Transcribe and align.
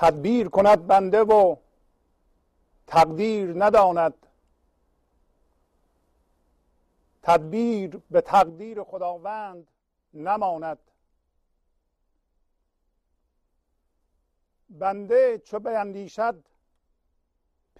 تدبیر 0.00 0.48
کند 0.48 0.86
بنده 0.86 1.20
و 1.20 1.56
تقدیر 2.86 3.64
نداند. 3.64 4.26
تدبیر 7.22 7.96
به 8.10 8.20
تقدیر 8.20 8.82
خداوند 8.82 9.70
نماند. 10.14 10.78
بنده 14.70 15.38
چو 15.38 15.58
بیندیشد 15.58 16.44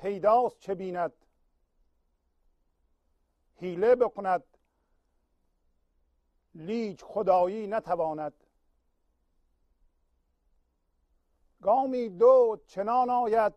پیداست 0.00 0.60
چه 0.60 0.74
بیند. 0.74 1.12
حیله 3.56 3.95
بکند 3.95 4.45
لیک 6.54 7.02
خدایی 7.04 7.66
نتواند. 7.66 8.32
گامی 11.62 12.08
دو 12.08 12.60
چنان 12.66 13.10
آید 13.10 13.54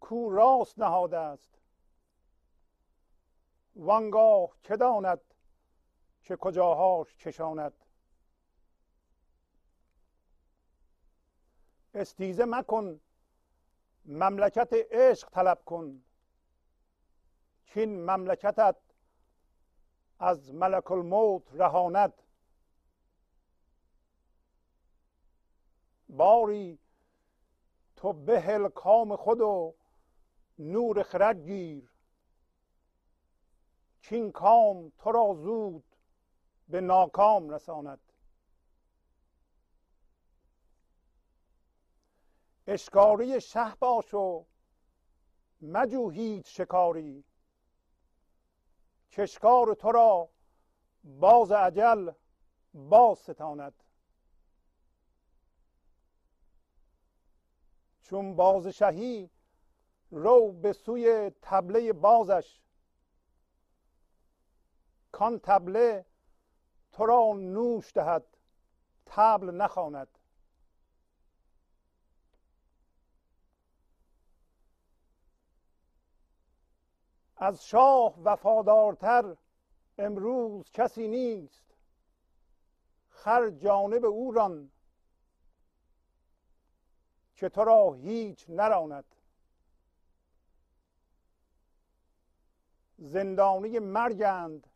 کو 0.00 0.30
راست 0.30 0.78
نهاده 0.78 1.18
است. 1.18 1.58
وانگاه 3.76 4.50
که 4.62 4.76
داند؟ 4.76 5.20
که 6.22 6.36
کجاهاش 6.36 7.16
کشاند 7.16 7.72
استیزه 11.94 12.44
مکن 12.44 13.00
مملکت 14.04 14.72
عشق 14.72 15.30
طلب 15.30 15.64
کن. 15.64 16.02
چین 17.64 18.10
مملکتت 18.10 18.76
از 20.18 20.54
ملک 20.54 20.90
الموت 20.90 21.42
رهاند. 21.52 22.22
باری 26.08 26.78
تو 28.00 28.12
بهل 28.12 28.68
کام 28.68 29.16
خود 29.16 29.40
و 29.40 29.74
نور 30.58 31.02
خرد 31.02 31.40
گیر. 31.40 31.90
چین 34.00 34.32
کام 34.32 34.92
تو 34.98 35.12
را 35.12 35.34
زود 35.34 35.84
به 36.68 36.80
ناکام 36.80 37.50
رساند. 37.50 38.00
اشکاری 42.66 43.40
شه 43.40 43.74
باش 43.74 44.14
و 44.14 44.44
مجو 45.62 46.10
هیچ 46.10 46.56
شکاری. 46.56 47.24
کشکار 49.12 49.74
تو 49.74 49.92
را 49.92 50.28
باز 51.04 51.52
عجل 51.52 52.12
باز 52.74 53.18
ستاند. 53.18 53.74
چون 58.10 58.36
باز 58.36 58.66
شهی 58.66 59.30
رو 60.10 60.52
به 60.52 60.72
سوی 60.72 61.30
تبله 61.42 61.92
بازش. 61.92 62.60
کان 65.12 65.38
تبله 65.38 66.04
تو 66.92 67.06
را 67.06 67.32
نوش 67.32 67.92
دهد 67.92 68.24
تبل 69.06 69.50
نخواند. 69.50 70.18
از 77.36 77.66
شاه 77.66 78.14
وفادارتر 78.24 79.36
امروز 79.98 80.70
کسی 80.72 81.08
نیست. 81.08 81.64
خر 83.08 83.50
جانب 83.50 84.04
او 84.04 84.32
ران. 84.32 84.70
که 87.40 87.48
تو 87.48 87.64
را 87.64 87.92
هیچ 87.92 88.44
نراند. 88.48 89.04
زندانی 92.98 93.78
مرگند 93.78 94.66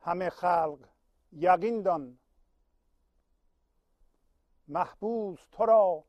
همه 0.00 0.30
خلق 0.30 0.78
یقین 1.32 1.82
دان. 1.82 2.18
محبوس 4.68 5.40
تو 5.52 5.66
را 5.66 6.04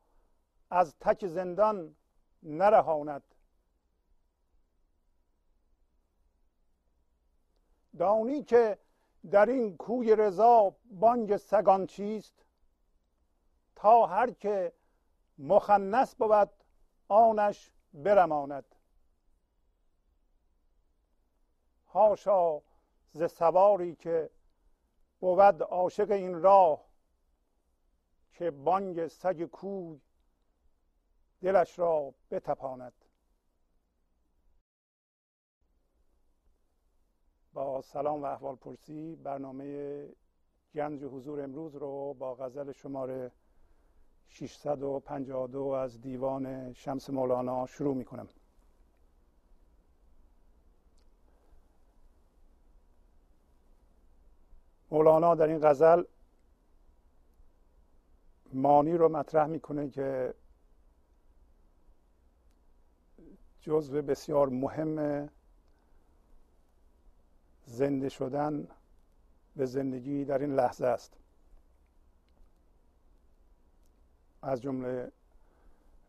از 0.70 0.96
تک 1.00 1.28
زندان 1.28 1.96
نرهاند. 2.44 3.24
دانی 7.98 8.44
که 8.44 8.78
در 9.32 9.46
این 9.46 9.78
کوی 9.78 10.16
رضا 10.16 10.76
بانگ 10.92 11.38
سگان 11.38 11.88
چیست؟ 11.88 12.46
تا 13.76 14.06
هر 14.06 14.32
که 14.32 14.74
مخنس 15.38 16.16
بود 16.16 16.50
آنش 17.08 17.72
برماند. 17.94 18.76
هاشا 21.88 22.62
ز 23.12 23.24
سواری 23.24 23.96
که 23.96 24.30
بود 25.20 25.64
عاشق 25.64 26.12
این 26.12 26.42
راه 26.42 26.86
که 28.34 28.52
بانگ 28.52 29.08
سگ 29.08 29.46
کوی 29.46 30.02
دلش 31.42 31.80
را 31.80 32.14
بتپاند. 32.32 32.94
با 37.54 37.82
سلام 37.82 38.24
و 38.24 38.26
احوال 38.26 38.56
پرسی 38.56 39.16
برنامه 39.16 40.10
گنج 40.74 41.04
حضور 41.04 41.42
امروز 41.42 41.76
رو 41.76 42.14
با 42.14 42.36
غزل 42.36 42.72
شماره 42.72 43.32
652 44.30 45.60
از 45.60 46.02
دیوان 46.02 46.74
شمس 46.74 47.10
مولانا 47.10 47.66
شروع 47.66 47.96
می 47.96 48.06
کنم 48.06 48.28
مولانا 54.92 55.36
در 55.36 55.48
این 55.48 55.60
غزل 55.60 56.04
مانی 58.54 58.94
رو 58.94 59.10
مطرح 59.10 59.48
می‌کنه 59.48 59.90
که 59.90 60.34
جزو 63.62 64.02
بسیار 64.02 64.50
مهم 64.50 65.30
زنده 67.66 68.10
شدن 68.10 68.68
به 69.56 69.66
زندگی 69.66 70.26
در 70.26 70.38
این 70.38 70.56
لحظه 70.56 70.86
است. 70.86 71.18
از 74.46 74.62
جمله 74.62 75.12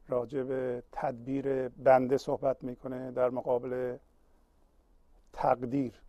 راجع 0.09 0.43
به 0.43 0.83
تدبیر 0.93 1.69
بنده 1.69 2.17
صحبت 2.17 2.65
می‌کنه 2.65 3.11
در 3.11 3.31
مقابل 3.31 3.99
تقدیر. 5.33 6.01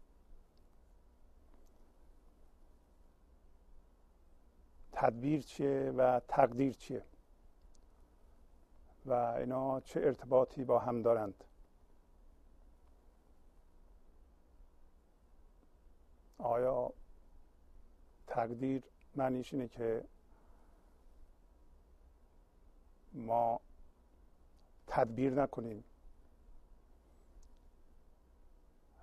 تدبیر 4.92 5.42
چیه 5.42 5.94
و 5.98 6.22
تقدیر 6.28 6.74
چیه؟ 6.74 7.04
و 9.06 9.14
اینا 9.14 9.80
چه 9.80 10.00
ارتباطی 10.00 10.64
با 10.64 10.80
هم 10.80 11.02
دارند؟ 11.02 11.44
آیا 16.38 16.94
تقدیر 18.28 18.84
معنیش 19.16 19.54
اینه 19.54 19.68
که 19.68 20.04
ما 23.18 23.60
تدبیر 24.88 25.34
نکنیم. 25.42 25.84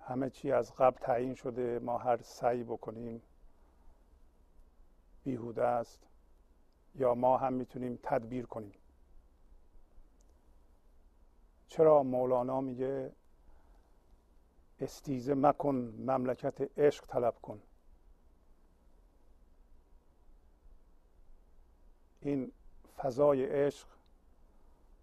همه 0.01 0.29
چی 0.29 0.51
از 0.51 0.73
قبل 0.75 0.97
تعیین 0.97 1.35
شده 1.35 1.79
ما 1.79 1.97
هر 1.97 2.21
سعی 2.21 2.63
بکنیم 2.63 3.21
بیهوده 5.23 5.63
است 5.63 6.07
یا 6.95 7.15
ما 7.15 7.37
هم 7.37 7.53
می‌تونیم 7.53 7.99
تدبیر 8.03 8.45
کنیم. 8.45 8.73
چرا 11.67 12.03
مولانا 12.03 12.61
میگه 12.61 13.11
استیزه 14.79 15.33
مکن 15.33 15.75
مملکت 15.97 16.79
عشق 16.79 17.05
طلب 17.05 17.35
کن. 17.41 17.61
این 22.21 22.51
فضای 22.97 23.45
عشق 23.45 23.94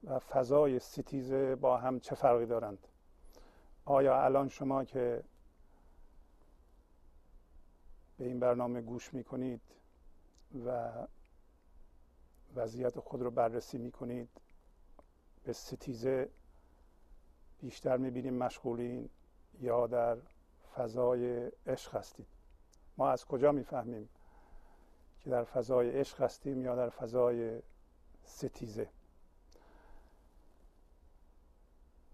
و 0.05 0.19
فضای 0.19 0.79
ستیزه 0.79 1.57
با 1.57 1.77
هم 1.77 2.01
چه 2.01 2.15
فرقی 2.15 2.47
دارند؟ 2.47 2.89
آیا 3.85 4.25
الان 4.25 4.49
شما 4.49 4.85
که 4.85 5.23
به 8.19 8.25
این 8.27 8.41
برنامه 8.41 8.81
گوش 8.81 9.15
می‌کنید 9.15 9.61
و 10.67 10.93
وضعیت 12.55 13.01
خود 13.01 13.23
رو 13.23 13.31
بررسی 13.31 13.79
می‌کنید 13.79 14.29
به 15.45 15.53
ستیزه 15.53 16.29
بیشتر 17.61 17.97
می‌بینیم 17.97 18.35
مشغولین 18.35 19.09
یا 19.61 19.87
در 19.87 20.17
فضای 20.75 21.51
عشق 21.67 21.95
هستید؟ 21.95 22.27
ما 22.97 23.11
از 23.11 23.25
کجا 23.25 23.53
می‌فهمیم 23.53 24.09
که 25.21 25.31
در 25.31 25.45
فضای 25.45 25.91
عشق 25.91 26.21
هستیم 26.21 26.63
یا 26.63 26.77
در 26.77 26.89
فضای 26.89 27.63
ستیزه 28.25 28.89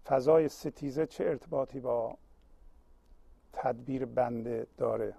فضای 0.09 0.49
ستیزه 0.49 1.05
چه 1.05 1.23
ارتباطی 1.23 1.79
با 1.79 2.17
تدبیر 3.53 4.05
بنده 4.05 4.67
داره 4.77 5.13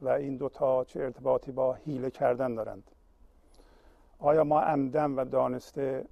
و 0.00 0.08
این 0.08 0.36
دوتا 0.36 0.84
چه 0.84 1.00
ارتباطی 1.00 1.52
با 1.52 1.74
حیله 1.74 2.10
کردن 2.10 2.54
دارند؟ 2.54 2.90
آیا 4.18 4.44
ما 4.44 4.60
عمدن 4.60 5.10
و 5.10 5.24
دانسته 5.24 6.04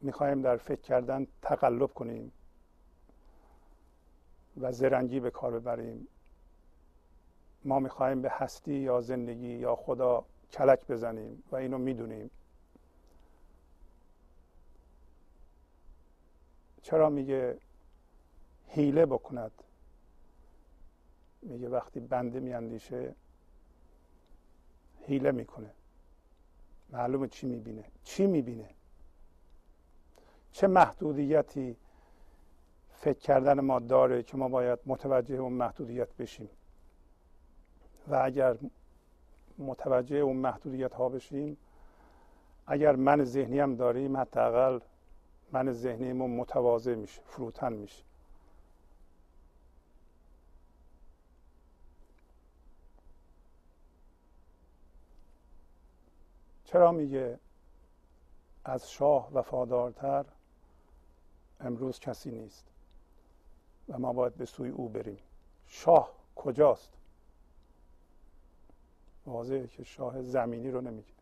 می‌خواهیم 0.00 0.42
در 0.42 0.56
فکر 0.56 0.80
کردن 0.80 1.26
تقلب 1.42 1.94
کنیم 1.94 2.32
و 4.60 4.72
زرنگی 4.72 5.20
به 5.20 5.30
کار 5.30 5.60
ببریم؟ 5.60 6.08
ما 7.64 7.78
می‌خواهیم 7.78 8.22
به 8.22 8.30
هستی 8.32 8.74
یا 8.74 9.00
زندگی 9.00 9.52
یا 9.52 9.74
خدا 9.74 10.24
کلک 10.52 10.86
بزنیم 10.86 11.42
و 11.52 11.56
اینو 11.56 11.78
می‌دونیم. 11.78 12.30
چرا 16.82 17.10
میگه 17.10 17.58
حیله 18.68 19.06
بکند؟ 19.06 19.52
میگه 21.42 21.68
وقتی 21.68 22.00
بنده 22.00 22.40
میاندیشه 22.40 23.14
حیله 25.06 25.30
می‌کنه. 25.30 25.70
معلومه 26.92 27.28
چی 27.28 27.46
می‌بینه؟ 27.46 27.84
چی 28.04 28.26
می‌بینه؟ 28.26 28.68
چه 30.52 30.66
محدودیتی 30.66 31.76
فکر 32.90 33.18
کردن 33.18 33.60
ما 33.60 33.78
داره 33.78 34.22
که 34.22 34.36
ما 34.36 34.48
باید 34.48 34.78
متوجه 34.86 35.34
اون 35.34 35.52
محدودیت 35.52 36.14
بشیم؟ 36.14 36.50
و 38.08 38.14
اگر 38.24 38.56
متوجه 39.58 40.16
اون 40.16 40.36
محدودیت 40.36 40.94
ها 40.94 41.08
بشیم 41.08 41.56
اگر 42.66 42.96
من 42.96 43.24
ذهنی 43.24 43.60
هم 43.60 43.76
داریم 43.76 44.16
حداقل 44.16 44.80
من 45.52 45.72
ذهنیمون 45.72 46.30
متواضع 46.30 46.94
میشه 46.94 47.20
فروتن 47.26 47.72
میشه. 47.72 48.04
چرا 56.64 56.92
میگه 56.92 57.38
از 58.64 58.90
شاه 58.90 59.32
وفادارتر 59.32 60.24
امروز 61.60 62.00
کسی 62.00 62.30
نیست 62.30 62.66
و 63.88 63.98
ما 63.98 64.12
باید 64.12 64.34
به 64.34 64.46
سوی 64.46 64.70
او 64.70 64.88
بریم؟ 64.88 65.18
شاه 65.66 66.12
کجاست؟ 66.36 66.90
واضحه 69.26 69.66
که 69.66 69.84
شاه 69.84 70.22
زمینی 70.22 70.70
رو 70.70 70.80
نمیگه. 70.80 71.12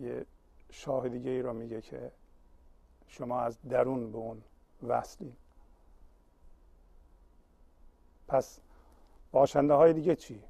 یه 0.00 0.26
شاه 0.70 1.08
دیگه 1.08 1.30
ای 1.30 1.42
رو 1.42 1.52
میگه 1.52 1.80
که 1.80 2.12
شما 3.12 3.40
از 3.40 3.58
درون 3.62 4.12
به 4.12 4.18
اون 4.18 4.42
وصلیم 4.82 5.36
پس 8.28 8.60
باشنده 9.32 9.74
های 9.74 9.92
دیگه 9.92 10.16
چی؟ 10.16 10.42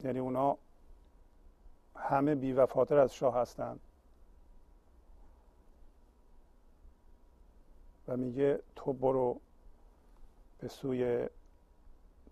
یعنی 0.00 0.18
اونا 0.18 0.58
همه 1.96 2.34
بیوفاتر 2.34 2.98
از 2.98 3.14
شاه 3.14 3.36
هستند 3.36 3.80
و 8.08 8.16
میگه 8.16 8.62
تو 8.76 8.92
برو 8.92 9.40
به 10.58 10.68
سوی 10.68 11.26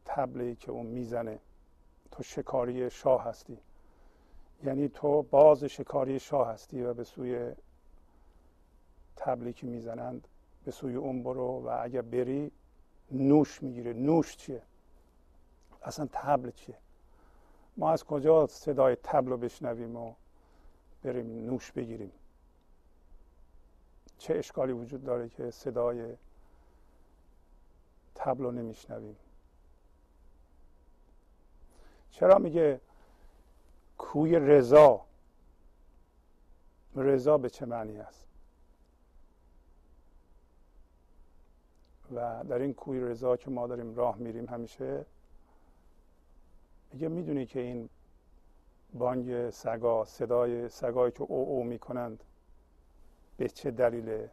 تبلی 0.04 0.56
که 0.56 0.70
اون 0.70 0.86
می‌زنه. 0.86 1.38
تو 2.10 2.22
شکاری 2.22 2.90
شاه 2.90 3.24
هستی. 3.24 3.58
یعنی 4.64 4.88
تو 4.88 5.22
باز 5.22 5.64
شکاری 5.64 6.20
شاه 6.20 6.48
هستی 6.48 6.82
و 6.82 6.94
به 6.94 7.04
سوی 7.04 7.54
تبلی 9.18 9.52
که 9.52 9.66
می‌زنند 9.66 10.28
به 10.64 10.70
سوی 10.70 10.96
اون 10.96 11.22
برو 11.22 11.62
و 11.64 11.78
اگر 11.82 12.02
بری 12.02 12.52
نوش 13.12 13.62
می‌گیره 13.62 13.92
نوش 13.92 14.36
چیه؟ 14.36 14.62
اصلا 15.82 16.08
تبل 16.12 16.50
چیه؟ 16.50 16.78
ما 17.76 17.90
از 17.90 18.04
کجا 18.04 18.46
صدای 18.46 18.96
تبل 18.96 19.30
رو 19.30 19.36
بشنویم 19.36 19.96
و 19.96 20.14
بریم 21.02 21.46
نوش 21.46 21.72
بگیریم؟ 21.72 22.12
چه 24.18 24.34
اشکالی 24.34 24.72
وجود 24.72 25.04
داره 25.04 25.28
که 25.28 25.50
صدای 25.50 26.16
تبل 28.14 28.44
رو 28.44 28.50
نمیشنویم؟ 28.50 29.16
چرا 32.10 32.38
میگه 32.38 32.80
کوی 33.98 34.38
رضا؟ 34.38 35.04
رضا 36.96 37.38
به 37.38 37.50
چه 37.50 37.66
معنی 37.66 37.98
است؟ 37.98 38.27
و 42.14 42.44
در 42.44 42.58
این 42.58 42.74
کوی 42.74 43.00
رضا 43.00 43.36
که 43.36 43.50
ما 43.50 43.66
داریم 43.66 43.94
راه 43.94 44.16
میریم 44.16 44.46
همیشه 44.46 45.04
میگه 46.92 47.08
می‌دونی 47.08 47.46
که 47.46 47.60
این 47.60 47.88
بانگ 48.94 49.50
سگا 49.50 50.04
صدای 50.04 50.68
سگایی 50.68 51.12
که 51.12 51.22
او 51.22 51.48
او 51.48 51.64
می‌کنند 51.64 52.24
به 53.36 53.48
چه 53.48 53.70
دلیله؟ 53.70 54.30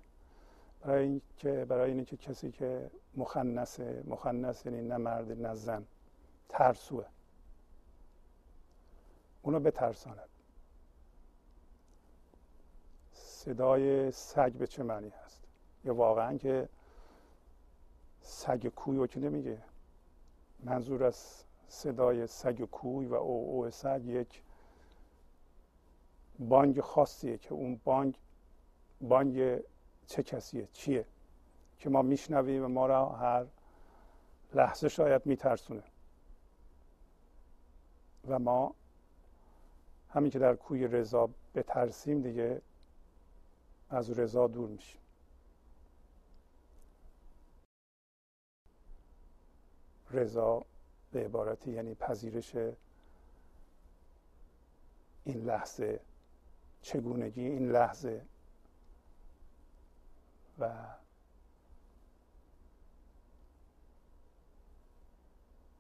برای 0.82 1.04
اینکه 1.04 1.66
برای 1.66 1.92
اینکه 1.92 2.18
کسی 2.18 2.52
که 2.52 2.90
مخنثه 3.16 4.04
مخنث 4.08 4.66
یعنی 4.66 4.82
نه 4.82 4.98
مرد 4.98 5.32
نه 5.32 5.54
زن 5.54 5.86
ترسوه. 6.50 7.06
اونو 9.42 9.60
بترساند. 9.60 10.30
صدای 13.14 14.12
سگ 14.12 14.54
به 14.54 14.68
چه 14.68 14.84
معنی 14.84 15.10
هست؟ 15.10 15.44
یا 15.86 15.96
واقعا 15.96 16.38
که 16.38 16.70
سگ 18.28 18.68
کوی 18.68 18.98
رو 18.98 19.08
که 19.08 19.20
نمیگه؟ 19.20 19.62
منظور 20.64 21.04
از 21.04 21.44
صدای 21.68 22.28
سگ 22.28 22.62
کوی 22.62 23.06
و 23.06 23.14
او 23.14 23.50
او 23.50 23.72
سگ 23.72 24.02
یک 24.06 24.42
بانگ 26.40 26.82
خاصیه 26.82 27.38
که 27.38 27.54
اون 27.54 27.82
بانگ 27.84 28.18
بانگ 29.02 29.62
چه 30.08 30.24
کسیه؟ 30.24 30.68
چیه؟ 30.74 31.06
که 31.80 31.90
ما 31.90 32.02
میشنویم 32.02 32.64
و 32.64 32.68
ما 32.68 32.86
را 32.86 33.10
هر 33.10 33.46
لحظه 34.54 34.90
شاید 34.90 35.26
میترسونه. 35.26 35.84
و 38.28 38.40
ما 38.40 38.76
همین 40.10 40.32
که 40.32 40.40
در 40.40 40.56
کوی 40.56 40.88
رضا 40.88 41.30
بترسیم 41.56 42.22
دیگه 42.22 42.62
از 43.90 44.20
رضا 44.20 44.48
دور 44.48 44.70
میشیم. 44.70 45.02
رضا 50.12 50.66
به 51.12 51.26
عبارتی 51.26 51.72
یعنی 51.72 51.96
پذیرش 51.96 52.56
این 55.26 55.44
لحظه 55.46 56.00
چگونگی 56.82 57.42
این 57.42 57.72
لحظه 57.72 58.22
و 60.60 60.74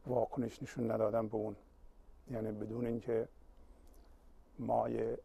واکنش 0.05 0.63
نشون 0.63 0.91
ندادن 0.91 1.27
به 1.27 1.35
اون. 1.35 1.55
یعنی 2.31 2.51
بدون 2.51 2.85
اینکه 2.85 3.27
ما 4.59 4.89
یه 4.89 5.17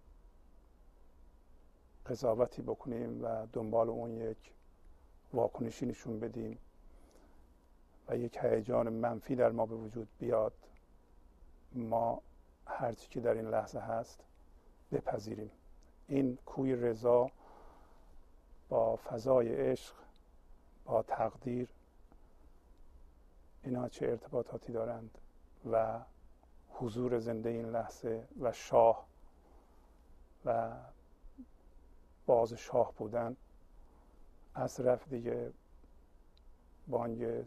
قضاوتی 2.07 2.63
بکنیم 2.63 3.25
و 3.25 3.47
دنبال 3.53 3.89
اون 3.89 4.17
یک 4.17 4.53
واکنشی 5.33 5.87
نشون 5.87 6.21
بدیم. 6.21 6.59
و 8.11 8.17
یک 8.17 8.39
هیجان 8.43 8.89
منفی 8.89 9.37
در 9.37 9.51
ما 9.51 9.67
به 9.67 9.75
وجود 9.75 10.09
بیاد 10.19 10.53
ما 11.73 12.23
هرچی 12.67 13.09
که 13.09 13.21
در 13.21 13.35
این 13.35 13.49
لحظه 13.49 13.81
هست 13.81 14.25
بپذیریم. 14.93 15.51
این 16.09 16.39
کوی 16.47 16.77
رضا 16.77 17.31
با 18.69 18.97
فضای 18.97 19.55
عشق 19.55 19.95
با 20.85 21.03
تقدیر 21.03 21.69
اینا 23.63 23.89
چه 23.89 24.07
ارتباطاتی 24.07 24.73
دارند 24.73 25.19
و 25.73 26.01
حضور 26.71 27.19
زنده 27.19 27.49
این 27.49 27.71
لحظه 27.71 28.29
و 28.41 28.53
شاه 28.53 29.07
و 30.45 30.71
باز 32.27 32.53
شاه 32.53 32.93
بودن 32.99 33.37
از 34.55 34.81
رفت 34.81 35.09
دیگه 35.09 35.53
بانگ 36.89 37.45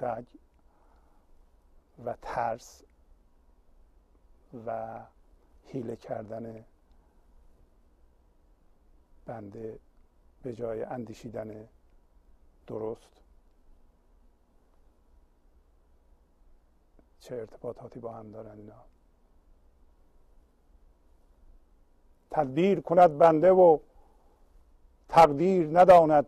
سگ 0.00 0.24
و 2.04 2.14
ترس 2.22 2.82
و 4.66 5.00
حیله 5.66 5.96
کردن 5.96 6.64
بنده 9.26 9.78
به 10.42 10.54
جای 10.54 10.82
اندیشیدن 10.82 11.68
درست 12.66 13.22
چه 17.20 17.34
ارتباطاتی 17.34 18.00
با 18.00 18.12
هم 18.12 18.30
دارن 18.30 18.58
اینا. 18.58 18.84
تدبیر 22.30 22.80
کند 22.80 23.18
بنده 23.18 23.50
و 23.50 23.78
تقدیر 25.08 25.80
نداند. 25.80 26.26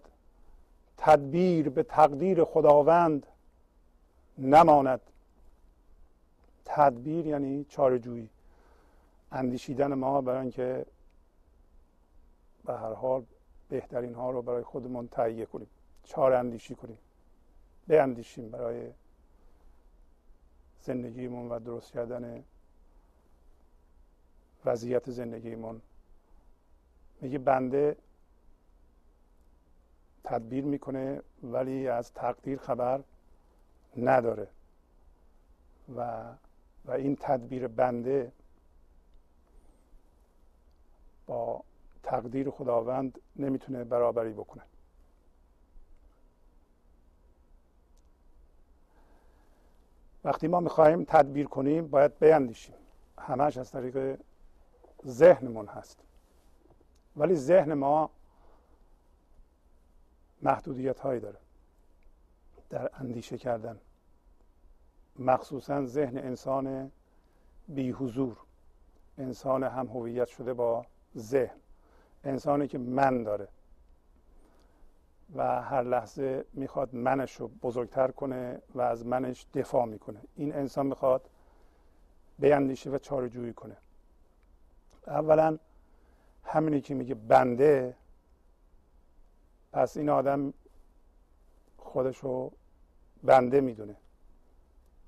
تدبیر 0.97 1.69
به 1.69 1.83
تقدیر 1.83 2.45
خداوند. 2.45 3.27
نماند. 4.39 5.01
تدبیر 6.65 7.27
یعنی 7.27 7.65
چارجویی 7.65 8.31
اندیشیدن 9.33 9.95
ما 9.95 10.21
برای 10.21 10.41
اینکه 10.41 10.87
به 12.65 12.73
هر 12.75 12.93
حال 12.93 13.25
بهترین 13.69 14.15
ها 14.15 14.31
رو 14.31 14.43
برای 14.43 14.63
خودمون 14.63 15.09
تهیه 15.09 15.47
کنیم. 15.47 15.69
چار 16.05 16.33
اندیشی 16.33 16.75
کنیم. 16.75 16.99
بیندیشیم 17.87 18.51
برای 18.51 18.91
زندگیمون 20.83 21.49
و 21.49 21.59
درست 21.59 21.93
کردن 21.93 22.45
وضعیت 24.65 25.11
زندگیمون. 25.11 25.83
میگه 27.21 27.39
بنده 27.39 27.97
تدبیر 30.25 30.65
می‌کنه 30.65 31.23
ولی 31.43 31.89
از 31.89 32.13
تقدیر 32.13 32.59
خبر 32.59 33.01
نداره. 33.97 34.49
و 35.97 36.25
و 36.85 36.91
این 36.91 37.17
تدبیر 37.21 37.69
بنده 37.69 38.33
با 41.27 41.65
تقدیر 42.03 42.51
خداوند 42.51 43.19
نمی‌تونه 43.37 43.85
برابری 43.85 44.33
بکنه. 44.33 44.63
وقتی 50.25 50.49
ما 50.49 50.61
می‌خواهیم 50.61 51.05
تدبیر 51.05 51.47
کنیم 51.47 51.89
باید 51.89 52.19
بیندیشیم. 52.19 52.75
همش 53.19 53.57
از 53.57 53.71
طریق 53.71 54.21
ذهنمون 55.07 55.67
هست. 55.67 55.99
ولی 57.17 57.37
ذهن 57.37 57.75
ما 57.75 58.11
محدودیت 60.43 61.01
هایی 61.01 61.21
داره. 61.21 61.39
در 62.71 62.91
اندیشه 62.95 63.39
کردن. 63.39 63.81
مخصوصا 65.19 65.85
ذهن 65.85 66.19
انسان 66.19 66.91
بی 67.69 67.91
حضور 67.91 68.37
انسان 69.19 69.63
هم 69.63 69.87
هویت 69.87 70.29
شده 70.29 70.55
با 70.55 70.87
ذهن. 71.17 71.57
انسانی 72.25 72.69
که 72.69 72.79
من 72.79 73.23
داره. 73.23 73.49
و 75.35 75.63
هر 75.63 75.83
لحظه 75.83 76.45
می‌خواد 76.53 76.95
منش 76.95 77.35
رو 77.41 77.49
بزرگتر 77.49 78.11
کنه 78.11 78.63
و 78.75 78.81
از 78.81 79.07
منش 79.07 79.47
دفاع 79.55 79.85
می‌کنه. 79.87 80.21
این 80.37 80.55
انسان 80.55 80.87
می‌خواد 80.87 81.31
بیندیشه 82.39 82.91
و 82.91 82.99
چارجویی 82.99 83.53
کنه. 83.53 83.77
اولا 85.07 85.59
همینی 86.45 86.81
که 86.81 86.95
میگه 86.95 87.15
بنده 87.15 87.97
پس 89.73 89.97
این 89.97 90.09
آدم 90.09 90.55
خودش 91.89 92.19
رو 92.19 92.53
بنده 93.23 93.61
می‌دونه. 93.61 93.97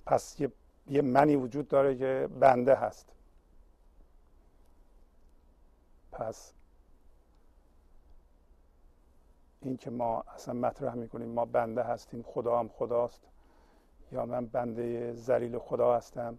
پس 0.07 0.41
یه, 0.41 0.53
یه 0.87 1.03
منی 1.03 1.37
وجود 1.37 1.69
داره 1.69 1.97
که 1.97 2.29
بنده 2.41 2.75
هست. 2.75 3.13
پس 6.13 6.53
این 9.63 9.77
که 9.77 9.91
ما 9.91 10.21
اصلا 10.21 10.55
مطرح 10.55 10.95
می‌کنیم 10.95 11.29
ما 11.29 11.45
بنده 11.45 11.83
هستیم 11.83 12.23
خدا 12.23 12.59
هم 12.59 12.69
خداست 12.69 13.21
یا 14.13 14.27
من 14.27 14.47
بنده 14.47 15.13
زلیل 15.13 15.59
خدا 15.59 15.97
هستم 15.97 16.39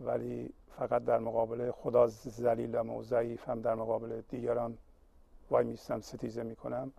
ولی 0.00 0.54
فقط 0.78 1.04
در 1.04 1.18
مقابل 1.18 1.70
خدا 1.70 2.06
زلیلم 2.06 2.90
و 2.90 3.02
ضعیفم 3.02 3.60
در 3.60 3.74
مقابل 3.74 4.22
دیگران 4.28 4.78
وای 5.50 5.64
میستم 5.64 6.00
ستیزه 6.00 6.42
می‌کنم. 6.42 6.92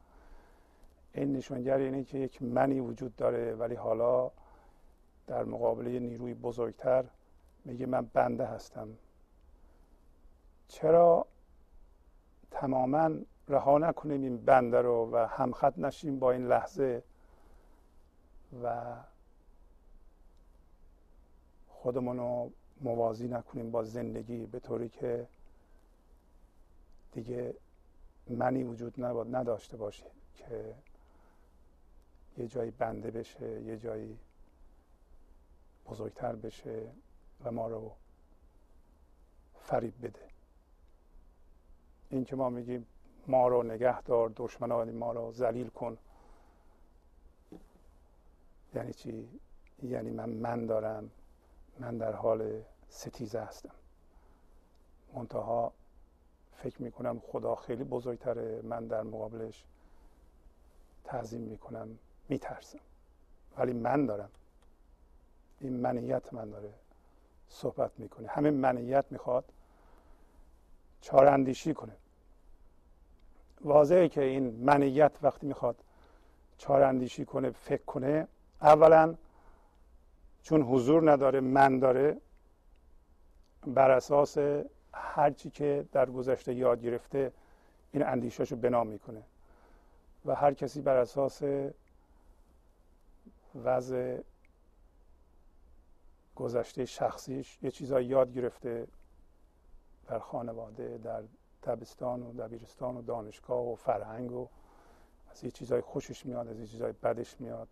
این 1.13 1.33
نشانگر 1.33 1.77
اینه 1.77 2.03
که 2.03 2.17
یک 2.17 2.41
منی 2.41 2.79
وجود 2.79 3.15
داره 3.15 3.55
ولی 3.55 3.75
حالا 3.75 4.31
در 5.27 5.43
مقابل 5.43 5.87
یه 5.87 5.99
نیروی 5.99 6.33
بزرگتر 6.33 7.05
میگه 7.65 7.85
من 7.85 8.05
بنده 8.13 8.45
هستم. 8.45 8.87
چرا 10.67 11.27
تماما 12.51 13.11
رها 13.47 13.77
نکنیم 13.77 14.23
این 14.23 14.37
بنده 14.37 14.81
رو 14.81 15.09
و 15.11 15.27
همخط 15.27 15.79
نشیم 15.79 16.19
با 16.19 16.31
این 16.31 16.47
لحظه 16.47 17.03
و 18.63 18.95
خودمون 21.69 22.17
رو 22.17 22.51
موازی 22.81 23.27
نکنیم 23.27 23.71
با 23.71 23.83
زندگی 23.83 24.45
به 24.45 24.59
طوری 24.59 24.89
که 24.89 25.27
دیگه 27.11 27.53
منی 28.29 28.63
وجود 28.63 29.03
نداشته 29.35 29.77
باشه 29.77 30.05
که 30.35 30.75
یه 32.37 32.47
جایی 32.47 32.71
بنده 32.71 33.11
بشه 33.11 33.61
یه 33.61 33.77
جایی 33.77 34.19
بزرگتر 35.85 36.35
بشه 36.35 36.87
و 37.43 37.51
ما 37.51 37.67
رو 37.67 37.91
فریب 39.59 39.93
بده. 40.01 40.27
این 42.09 42.25
که 42.25 42.35
ما 42.35 42.49
میگیم 42.49 42.87
ما 43.27 43.47
رو 43.47 43.63
نگه 43.63 44.01
دار 44.01 44.31
دشمنان 44.35 44.91
ما 44.91 45.11
رو 45.11 45.31
ذلیل 45.31 45.69
کن. 45.69 45.97
یعنی 48.75 48.93
چی؟ 48.93 49.29
یعنی 49.83 50.09
من 50.09 50.29
من 50.29 50.65
دارم 50.65 51.11
من 51.79 51.97
در 51.97 52.13
حال 52.13 52.61
ستیزه 52.89 53.39
هستم. 53.39 53.75
منتها 55.13 55.73
فکر 56.51 56.81
می‌کنم 56.81 57.19
خدا 57.19 57.55
خیلی 57.55 57.83
بزرگتره. 57.83 58.61
من 58.61 58.87
در 58.87 59.03
مقابلش 59.03 59.65
تعظیم 61.03 61.41
می‌کنم. 61.41 61.97
میترسم. 62.31 62.79
ولی 63.57 63.73
من 63.73 64.05
دارم. 64.05 64.29
این 65.59 65.73
منیت 65.73 66.33
من 66.33 66.49
داره 66.49 66.69
صحبت 67.49 67.91
می‌کنه. 67.97 68.27
همه 68.27 68.51
منیت 68.51 69.05
می‌خواد 69.09 69.45
چهار 71.01 71.27
اندیشی 71.27 71.73
کنه. 71.73 71.91
واضحه 73.61 74.09
که 74.09 74.21
این 74.21 74.65
منیت 74.65 75.11
وقتی 75.21 75.47
می‌خواد 75.47 75.75
چهار 76.57 76.83
اندیشی 76.83 77.25
کنه 77.25 77.49
فکر 77.49 77.83
کنه 77.83 78.27
اولا 78.61 79.15
چون 80.43 80.61
حضور 80.61 81.11
نداره 81.11 81.39
من 81.39 81.79
داره 81.79 82.17
بر 83.67 83.91
اساس 83.91 84.37
هرچی 84.93 85.49
که 85.49 85.85
در 85.91 86.09
گذشته 86.09 86.53
یاد 86.53 86.81
گرفته 86.81 87.31
این 87.91 88.03
اندیشاشو 88.03 88.55
بنا 88.55 88.83
می‌کنه. 88.83 89.23
و 90.25 90.35
هر 90.35 90.53
کسی 90.53 90.81
بر 90.81 90.97
اساس 90.97 91.43
وضع 93.55 94.21
گذشته 96.35 96.85
شخصیش 96.85 97.59
یه 97.61 97.71
چیزایی 97.71 98.07
یاد 98.07 98.33
گرفته 98.33 98.87
در 100.07 100.19
خانواده 100.19 100.97
در 100.97 101.23
دبستان 101.63 102.23
و 102.23 102.33
دبیرستان 102.33 102.97
و 102.97 103.01
دانشگاه 103.01 103.71
و 103.71 103.75
فرهنگ 103.75 104.31
و 104.31 104.47
از 105.31 105.43
یه 105.43 105.51
چیزای 105.51 105.81
خوشش 105.81 106.25
میاد 106.25 106.47
از 106.47 106.59
یه 106.59 106.67
چیزای 106.67 106.91
بدش 106.91 107.41
میاد. 107.41 107.67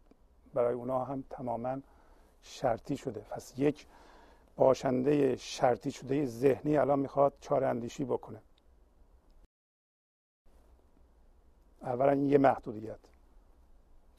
برای 0.54 0.74
اونا 0.74 1.04
هم 1.06 1.24
تماما 1.30 1.78
شرطی 2.42 2.98
شده. 2.98 3.20
پس 3.20 3.54
یک 3.58 3.88
باشنده 4.56 5.36
شرطی 5.36 5.92
شده 5.92 6.26
ذهنی 6.26 6.78
الان 6.78 7.00
می‌خواد 7.00 7.34
چهار 7.42 7.64
اندیشی 7.64 8.06
بکنه. 8.06 8.42
اولا 11.82 12.16
یه 12.16 12.38
محدودیت. 12.38 13.00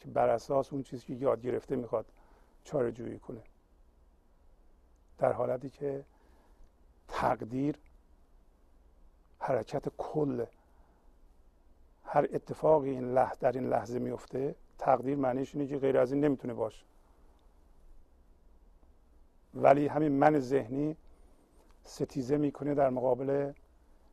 که 0.00 0.08
بر 0.08 0.28
اساس 0.28 0.72
اون 0.72 0.82
چیزی 0.82 1.06
که 1.06 1.14
یاد 1.14 1.42
گرفته 1.42 1.76
می‌خواد 1.76 2.06
چاره 2.64 2.92
جویی 2.92 3.18
کنه. 3.18 3.40
در 5.18 5.32
حالتی 5.32 5.70
که 5.70 6.04
تقدیر 7.08 7.78
حرکت 9.38 9.88
کل 9.98 10.44
هر 12.04 12.28
اتفاقی 12.32 12.90
این 12.90 13.14
لحظه 13.14 13.38
در 13.40 13.52
این 13.52 13.68
لحظه 13.68 13.98
میفته 13.98 14.54
تقدیر 14.78 15.16
معنیش 15.16 15.54
اینه 15.54 15.66
که 15.66 15.78
غیر 15.78 15.98
از 15.98 16.12
این 16.12 16.24
نمی‌تونه 16.24 16.54
باشه. 16.54 16.84
ولی 19.54 19.86
همین 19.86 20.12
من 20.12 20.38
ذهنی 20.38 20.96
ستیزه 21.84 22.36
می‌کنه 22.36 22.74
در 22.74 22.90
مقابل 22.90 23.52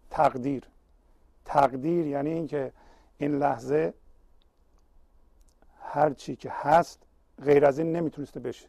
تقدیر. 0.10 0.64
تقدیر 1.46 2.08
یعنی 2.08 2.30
اینکه 2.30 2.74
این 3.18 3.32
لحظه 3.40 3.94
هر 5.98 6.14
چی 6.14 6.36
که 6.36 6.50
هست 6.54 7.04
غیر 7.42 7.66
از 7.66 7.80
این 7.80 7.92
نمی‌تونسته 7.92 8.40
بشه. 8.40 8.68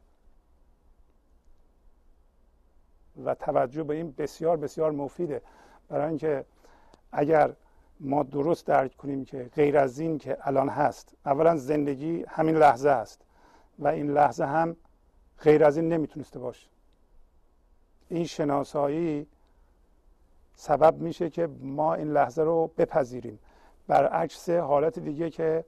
و 3.24 3.34
توجه 3.34 3.82
به 3.82 3.94
این 3.94 4.12
بسیار 4.12 4.56
بسیار 4.56 4.90
مفیده. 4.90 5.42
برای 5.88 6.08
اینکه 6.08 6.44
اگر 7.12 7.52
ما 8.00 8.22
درست 8.22 8.66
درک 8.66 8.96
کنیم 8.96 9.24
که 9.24 9.50
غیر 9.54 9.78
از 9.78 9.98
این 9.98 10.18
که 10.18 10.38
الان 10.40 10.68
هست 10.68 11.14
اولا 11.26 11.56
زندگی 11.56 12.24
همین 12.28 12.56
لحظه 12.56 12.88
است 12.88 13.22
و 13.78 13.88
این 13.88 14.10
لحظه 14.10 14.44
هم 14.44 14.76
غیر 15.40 15.64
از 15.64 15.76
این 15.76 15.88
نمی‌تونسته 15.88 16.38
باشه. 16.38 16.68
این 18.08 18.24
شناسایی 18.24 19.26
سبب 20.54 21.00
میشه 21.00 21.30
که 21.30 21.46
ما 21.60 21.94
این 21.94 22.12
لحظه 22.12 22.42
رو 22.42 22.70
بپذیریم. 22.78 23.38
برعکس 23.86 24.50
حالت 24.50 24.98
دیگه 24.98 25.30
که 25.30 25.64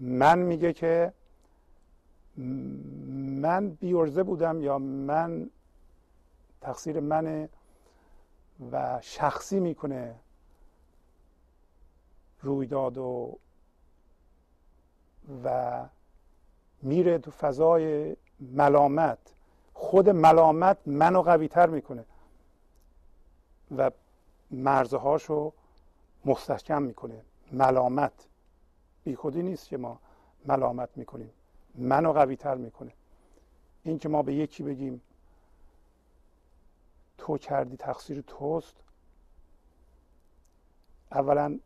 من 0.00 0.38
میگه 0.38 0.72
که 0.72 1.12
من 2.36 3.70
بیورزه 3.70 4.22
بودم 4.22 4.62
یا 4.62 4.78
من 4.78 5.50
تقصیر 6.60 7.00
منه 7.00 7.48
و 8.72 8.98
شخصی 9.02 9.60
می‌کنه 9.60 10.14
رویداد 12.42 12.98
و 12.98 13.38
و 15.44 15.84
میره 16.82 17.18
تو 17.18 17.30
فضای 17.30 18.16
ملامت. 18.40 19.18
خود 19.74 20.08
ملامت 20.08 20.78
منو 20.86 21.22
قوی 21.22 21.48
تر 21.48 21.66
می‌کنه 21.66 22.04
و 23.76 23.90
مرزهاشو 24.50 25.52
مستحکم 26.24 26.82
می‌کنه. 26.82 27.22
ملامت. 27.52 28.26
بی 29.10 29.16
خودی 29.16 29.42
نیست 29.42 29.68
که 29.68 29.76
ما 29.76 29.98
ملامت 30.46 30.88
می‌کنیم. 30.96 31.30
منو 31.74 32.12
قوی 32.12 32.36
تر 32.36 32.54
می‌کنه. 32.54 32.92
این 33.82 33.98
که 33.98 34.08
ما 34.08 34.22
به 34.22 34.34
یکی 34.34 34.62
بگیم 34.62 35.02
تو 37.18 37.38
کردی 37.38 37.76
تقصیر 37.76 38.20
توست 38.20 38.76
اولا 41.12 41.58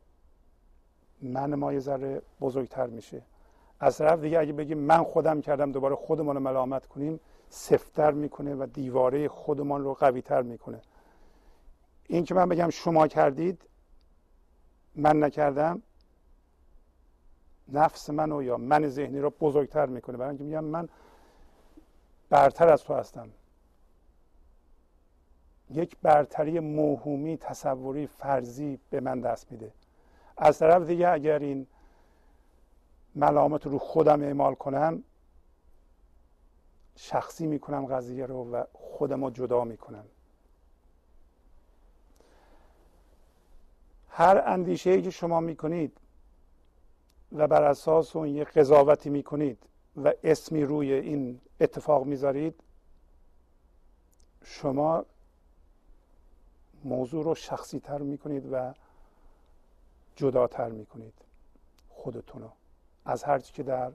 من 1.22 1.54
ما 1.54 1.72
یه 1.72 1.80
ذره 1.80 2.22
بزرگتر 2.40 2.86
میشه. 2.86 3.22
از 3.80 3.98
طرف 3.98 4.20
دیگه 4.20 4.38
اگه 4.38 4.52
بگیم 4.52 4.78
من 4.78 5.02
خودم 5.02 5.40
کردم 5.40 5.72
دوباره 5.72 5.94
خودمان 5.94 6.36
رو 6.36 6.42
ملامت 6.42 6.86
کنیم 6.86 7.20
سفتر 7.48 8.10
می‌کنه 8.10 8.54
و 8.54 8.66
دیواره 8.66 9.28
خودمان 9.28 9.84
رو 9.84 9.94
قویتر 9.94 10.42
می‌کنه. 10.42 10.80
این 12.06 12.24
که 12.24 12.34
من 12.34 12.48
بگم 12.48 12.70
شما 12.70 13.08
کردید 13.08 13.62
من 14.94 15.24
نکردم 15.24 15.82
نفس 17.68 18.10
منو 18.10 18.42
یا 18.42 18.56
من 18.56 18.88
ذهنی 18.88 19.18
رو 19.18 19.30
بزرگتر 19.30 19.86
می‌کنه. 19.86 20.16
برای 20.16 20.28
اینکه 20.28 20.44
میگم 20.44 20.64
من 20.64 20.88
برتر 22.30 22.68
از 22.68 22.84
تو 22.84 22.94
هستم. 22.94 23.30
یک 25.70 25.96
برتری 26.02 26.60
موهومی 26.60 27.36
تصوری 27.36 28.06
فرضی 28.06 28.78
به 28.90 29.00
من 29.00 29.20
دست 29.20 29.52
میده. 29.52 29.72
از 30.36 30.58
طرف 30.58 30.82
دیگه 30.82 31.08
اگر 31.08 31.38
این 31.38 31.66
ملامت 33.14 33.66
رو 33.66 33.78
خودم 33.78 34.22
اعمال 34.22 34.54
کنم 34.54 35.02
شخصی 36.96 37.46
می‌کنم 37.46 37.86
قضیه 37.86 38.26
رو 38.26 38.50
و 38.52 38.64
خودم 38.72 39.24
رو 39.24 39.30
جدا 39.30 39.64
می‌کنم. 39.64 40.04
هر 44.08 44.42
اندیشه 44.46 44.90
ای 44.90 45.02
که 45.02 45.10
شما 45.10 45.40
می‌کنید 45.40 46.00
و 47.34 47.48
بر 47.48 47.62
اساس 47.62 48.16
اون 48.16 48.28
یه 48.28 48.44
قضاوتی 48.44 49.10
می‌کنید 49.10 49.58
و 49.96 50.12
اسمی 50.24 50.64
روی 50.64 50.92
این 50.92 51.40
اتفاق 51.60 52.04
می‌ذارید 52.04 52.60
شما 54.44 55.04
موضوع 56.84 57.24
رو 57.24 57.34
شخصی 57.34 57.80
تر 57.80 57.98
می‌کنید 57.98 58.52
و 58.52 58.74
جداتر 60.16 60.68
می‌کنید 60.68 61.14
خودتون 61.88 62.42
رو. 62.42 62.50
از 63.04 63.24
هرچی 63.24 63.52
که 63.52 63.62
در 63.62 63.92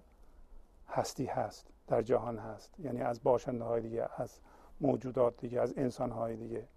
هستی 0.87 1.25
هست 1.25 1.67
در 1.87 2.01
جهان 2.01 2.37
هست 2.37 2.79
یعنی 2.79 3.01
از 3.01 3.23
باشنده 3.23 3.63
های 3.63 3.81
دیگه 3.81 4.09
از 4.17 4.39
موجودات 4.81 5.37
دیگه 5.37 5.61
از 5.61 5.73
انسان 5.77 6.11
های 6.11 6.35
دیگه 6.35 6.67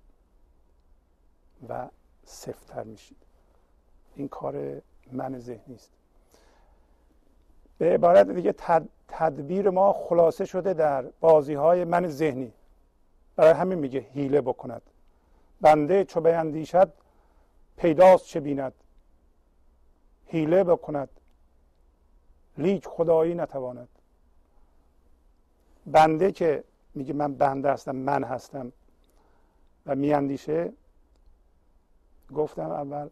و 1.69 1.89
سفتر 2.25 2.83
میشید. 2.83 3.23
این 4.15 4.29
کار 4.29 4.83
من 5.13 5.39
ذهنی 5.39 5.75
است. 5.75 5.91
به 7.83 7.95
عبارت 7.95 8.31
دیگه 8.31 8.55
تدبیر 9.09 9.71
ما 9.71 9.93
خلاصه 9.93 10.45
شده 10.45 10.75
در 10.75 11.03
بازی 11.03 11.55
های 11.55 11.85
من 11.85 12.09
ذهنی. 12.09 12.53
برای 13.37 13.53
همین 13.53 13.79
میگه 13.79 14.01
هیله 14.01 14.41
بکند. 14.41 14.83
بنده 15.61 16.05
چو 16.05 16.21
بیندیشد 16.21 16.93
پیداست 17.77 18.27
چه 18.27 18.41
بیند. 18.41 18.73
هیله 20.27 20.65
بکند. 20.65 21.09
لیک 22.59 22.87
خدایی 22.87 23.35
نتواند. 23.35 23.89
بنده 25.87 26.33
که 26.33 26.65
میگه 26.95 27.13
من 27.13 27.35
بنده 27.35 27.73
هستم 27.73 27.97
من 27.97 28.25
هستم 28.25 28.73
و 29.87 29.95
میاندیشه 29.95 30.73
گفتم 32.35 32.71
اول 32.71 33.09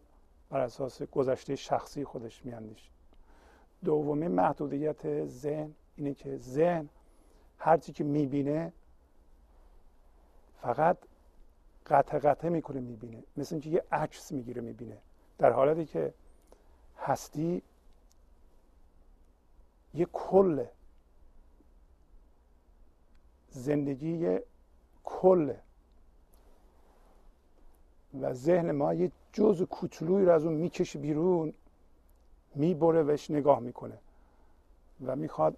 بر 0.49 0.59
اساس 0.59 1.01
گذشته 1.01 1.55
شخصی 1.55 2.05
خودش 2.05 2.45
میاندیشه. 2.45 2.90
دومی 3.85 4.27
محدودیت 4.27 5.25
ذهن 5.25 5.73
اینه 5.95 6.13
که 6.13 6.37
ذهن 6.37 6.89
هرچی 7.57 7.93
که 7.93 8.03
می‌بینه 8.03 8.73
فقط 10.61 10.97
قطع 11.85 12.19
قطع 12.19 12.49
می‌کنه 12.49 12.79
می‌بینه. 12.79 13.23
مثل 13.37 13.55
اینکه 13.55 13.69
یه 13.69 13.83
عکس 13.91 14.31
می‌گیره 14.31 14.61
می‌بینه. 14.61 14.97
در 15.37 15.51
حالتی 15.51 15.85
که 15.85 16.13
هستی 16.97 17.61
یه 19.93 20.07
کل 20.13 20.65
زندگی 23.49 24.17
یه 24.17 24.43
کل. 25.03 25.53
و 28.21 28.33
ذهن 28.33 28.71
ما 28.71 28.93
یه 28.93 29.11
جز 29.33 29.61
کوچولویی 29.63 30.25
رو 30.25 30.31
از 30.31 30.45
اون 30.45 30.53
می‌کشه 30.53 30.99
بیرون. 30.99 31.53
می‌بره 32.55 33.03
بهش 33.03 33.31
نگاه 33.31 33.59
می‌کنه 33.59 33.97
و 35.05 35.15
می‌خواد 35.15 35.57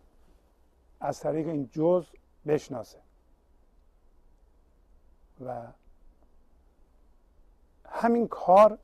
از 0.99 1.19
طریق 1.19 1.47
این 1.47 1.69
جز 1.71 2.05
بشناسه. 2.47 2.99
و 5.45 5.67
همین 7.85 8.27
کار 8.27 8.77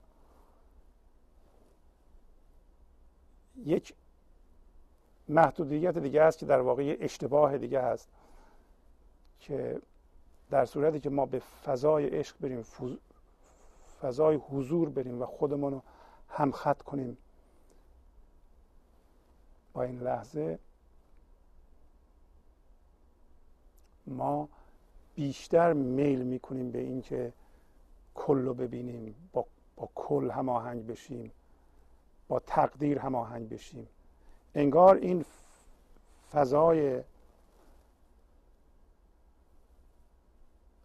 یک 3.65 3.93
محدودیت 5.27 5.97
دیگه 5.97 6.21
است 6.21 6.37
که 6.37 6.45
در 6.45 6.61
واقع 6.61 6.97
اشتباه 6.99 7.57
دیگه 7.57 7.81
هست 7.81 8.09
که 9.39 9.81
در 10.49 10.65
صورتی 10.65 10.99
که 10.99 11.09
ما 11.09 11.25
به 11.25 11.39
فضای 11.39 12.07
عشق 12.07 12.35
بریم 12.39 12.65
فضای 14.01 14.35
حضور 14.35 14.89
بریم 14.89 15.21
و 15.21 15.25
خودمون 15.25 15.73
رو 15.73 15.81
همخط 16.29 16.81
کنیم. 16.81 17.17
این 19.81 19.99
لحظه 19.99 20.59
ما 24.07 24.49
بیشتر 25.15 25.73
میل 25.73 26.23
می‌کنیم 26.23 26.71
به 26.71 26.79
اینکه 26.79 27.33
کل 28.15 28.37
رو 28.37 28.53
ببینیم 28.53 29.15
با, 29.33 29.45
با 29.75 29.89
کل 29.95 30.31
هماهنگ 30.31 30.87
بشیم 30.87 31.31
با 32.27 32.39
تقدیر 32.39 32.99
هماهنگ 32.99 33.49
بشیم. 33.49 33.87
انگار 34.55 34.95
این 34.95 35.25
فضای 36.31 37.03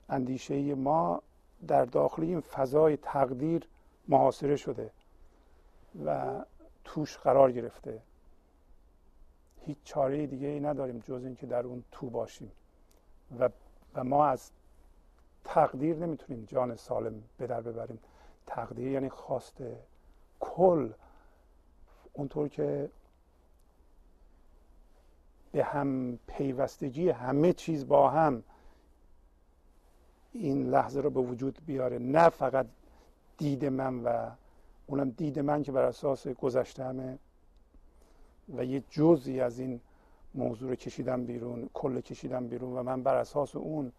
اندیشه 0.09 0.75
ما 0.75 1.23
در 1.67 1.85
داخل 1.85 2.23
این 2.23 2.41
فضای 2.41 2.97
تقدیر 2.97 3.69
محاصره 4.09 4.57
شده 4.57 4.91
و 6.05 6.41
توش 6.85 7.19
قرار 7.19 7.53
گرفته. 7.53 8.03
هیچ 9.67 9.79
چاره 9.85 10.27
دیگه 10.27 10.49
ای 10.49 10.61
نداریم 10.61 10.99
جز 10.99 11.25
اینکه 11.25 11.47
در 11.47 11.67
اون 11.67 11.85
تو 11.93 12.11
باشیم. 12.11 12.53
و, 13.39 13.49
و 13.95 14.05
ما 14.05 14.27
از 14.27 14.51
تقدیر 15.45 15.97
نمی‌تونیم 15.97 16.45
جان 16.45 16.77
سالم 16.77 17.23
به 17.39 17.47
در 17.47 17.61
ببریم. 17.61 17.99
تقدیر 18.47 18.93
یعنی 18.93 19.09
خواسته 19.09 19.77
کل. 20.41 20.93
اونطور 22.13 22.49
که 22.49 22.91
به 25.53 25.65
هم 25.65 26.19
پیوستگی 26.27 27.11
همه 27.11 27.53
چیز 27.53 27.89
با 27.89 28.11
هم 28.11 28.43
این 30.33 30.71
لحظه 30.71 31.01
رو 31.01 31.11
به 31.11 31.21
وجود 31.21 31.59
بیاره. 31.67 31.99
نه 31.99 32.29
فقط 32.29 32.67
دید 33.39 33.65
من 33.65 34.05
و 34.05 34.31
اونم 34.87 35.11
دید 35.11 35.39
من 35.39 35.63
که 35.63 35.73
بر 35.73 35.83
اساس 35.83 36.29
گذشتهمه 36.29 37.19
و 38.49 38.65
یه 38.65 38.81
جزی 38.91 39.41
از 39.41 39.59
این 39.59 39.81
موضوع 40.35 40.69
رو 40.69 40.75
کشیدم 40.75 41.25
بیرون 41.25 41.71
کل 41.75 42.01
کشیدم 42.01 42.49
بیرون 42.49 42.79
و 42.79 42.83
من 42.83 43.03
بر 43.03 43.15
اساس 43.15 43.57
اون 43.57 43.93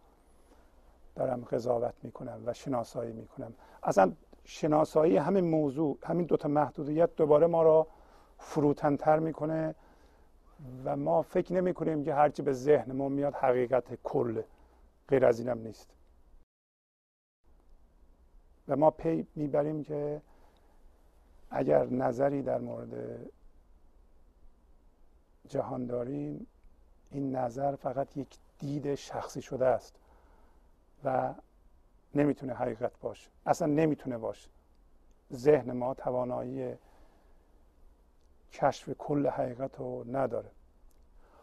دارم 1.15 1.41
قضاوت 1.41 1.93
می‌کنم 2.03 2.41
و 2.45 2.53
شناسایی 2.53 3.13
می‌کنم. 3.13 3.53
اصلا 3.83 4.11
شناسایی 4.43 5.17
همین 5.17 5.43
موضوع 5.49 5.97
همین 6.03 6.25
دوتا 6.25 6.47
محدودیت 6.47 7.15
دوباره 7.15 7.47
ما 7.47 7.63
را 7.63 7.87
فروتنتر 8.37 9.19
می‌کنه 9.19 9.75
و 10.85 10.95
ما 10.95 11.21
فکر 11.21 11.53
نمی 11.53 11.73
کنیم 11.73 12.03
که 12.03 12.13
هرچی 12.13 12.41
به 12.41 12.53
ذهن 12.53 12.91
ما 12.91 13.09
میاد 13.09 13.33
حقیقت 13.33 14.03
کل 14.03 14.41
غیر 15.07 15.25
از 15.25 15.39
اینم 15.39 15.57
نیست. 15.57 15.89
و 18.67 18.75
ما 18.75 18.91
پی 18.91 19.27
می‌بریم 19.35 19.83
که 19.83 20.21
اگر 21.49 21.85
نظری 21.85 22.41
در 22.41 22.59
مورد 22.59 23.25
جهان 25.47 25.85
داریم 25.85 26.47
این 27.11 27.35
نظر 27.35 27.75
فقط 27.75 28.17
یک 28.17 28.27
دید 28.59 28.95
شخصی 28.95 29.41
شده 29.41 29.65
است 29.65 29.95
و 31.03 31.33
نمی‌تونه 32.15 32.53
حقیقت 32.53 32.91
باشه. 33.01 33.29
اصلا 33.45 33.67
نمی‌تونه 33.67 34.17
باشه. 34.17 34.49
ذهن 35.33 35.71
ما 35.71 35.93
توانایی 35.93 36.73
کشف 38.51 38.89
کل 38.89 39.27
حقیقت 39.27 39.79
رو 39.79 40.05
نداره. 40.11 40.49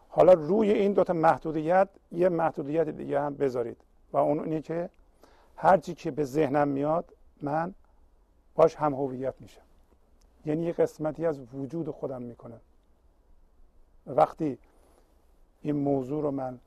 حالا 0.09 0.33
روی 0.33 0.71
این 0.71 0.93
دوتا 0.93 1.13
محدودیت 1.13 1.89
یه 2.11 2.29
محدودیت 2.29 2.89
دیگه 2.89 3.21
هم 3.21 3.35
بذارید 3.35 3.77
و 4.11 4.17
اون 4.17 4.39
اینه 4.39 4.61
که 4.61 4.89
هرچی 5.55 5.93
که 5.93 6.11
به 6.11 6.23
ذهنم 6.23 6.67
میاد 6.67 7.13
من 7.41 7.73
باش 8.55 8.75
هم 8.75 8.93
هویت 8.93 9.33
میشم. 9.39 9.61
یعنی 10.45 10.63
یه 10.63 10.71
قسمتی 10.71 11.25
از 11.25 11.39
وجود 11.53 11.89
خودم 11.89 12.21
می‌کنه 12.21 12.59
وقتی 14.07 14.57
این 15.61 15.75
موضوع 15.75 16.21
رو 16.21 16.31
من 16.31 16.59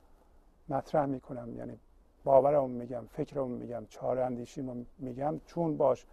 مطرح 0.69 1.07
می‌کنم 1.07 1.57
یعنی 1.57 1.79
باورم 2.25 2.71
میگم 2.71 3.07
فکرم 3.11 3.49
میگم 3.49 3.87
چهار 3.89 4.19
اندیشیم 4.19 4.87
میگم 4.99 5.41
چون 5.47 5.77
باش 5.77 6.07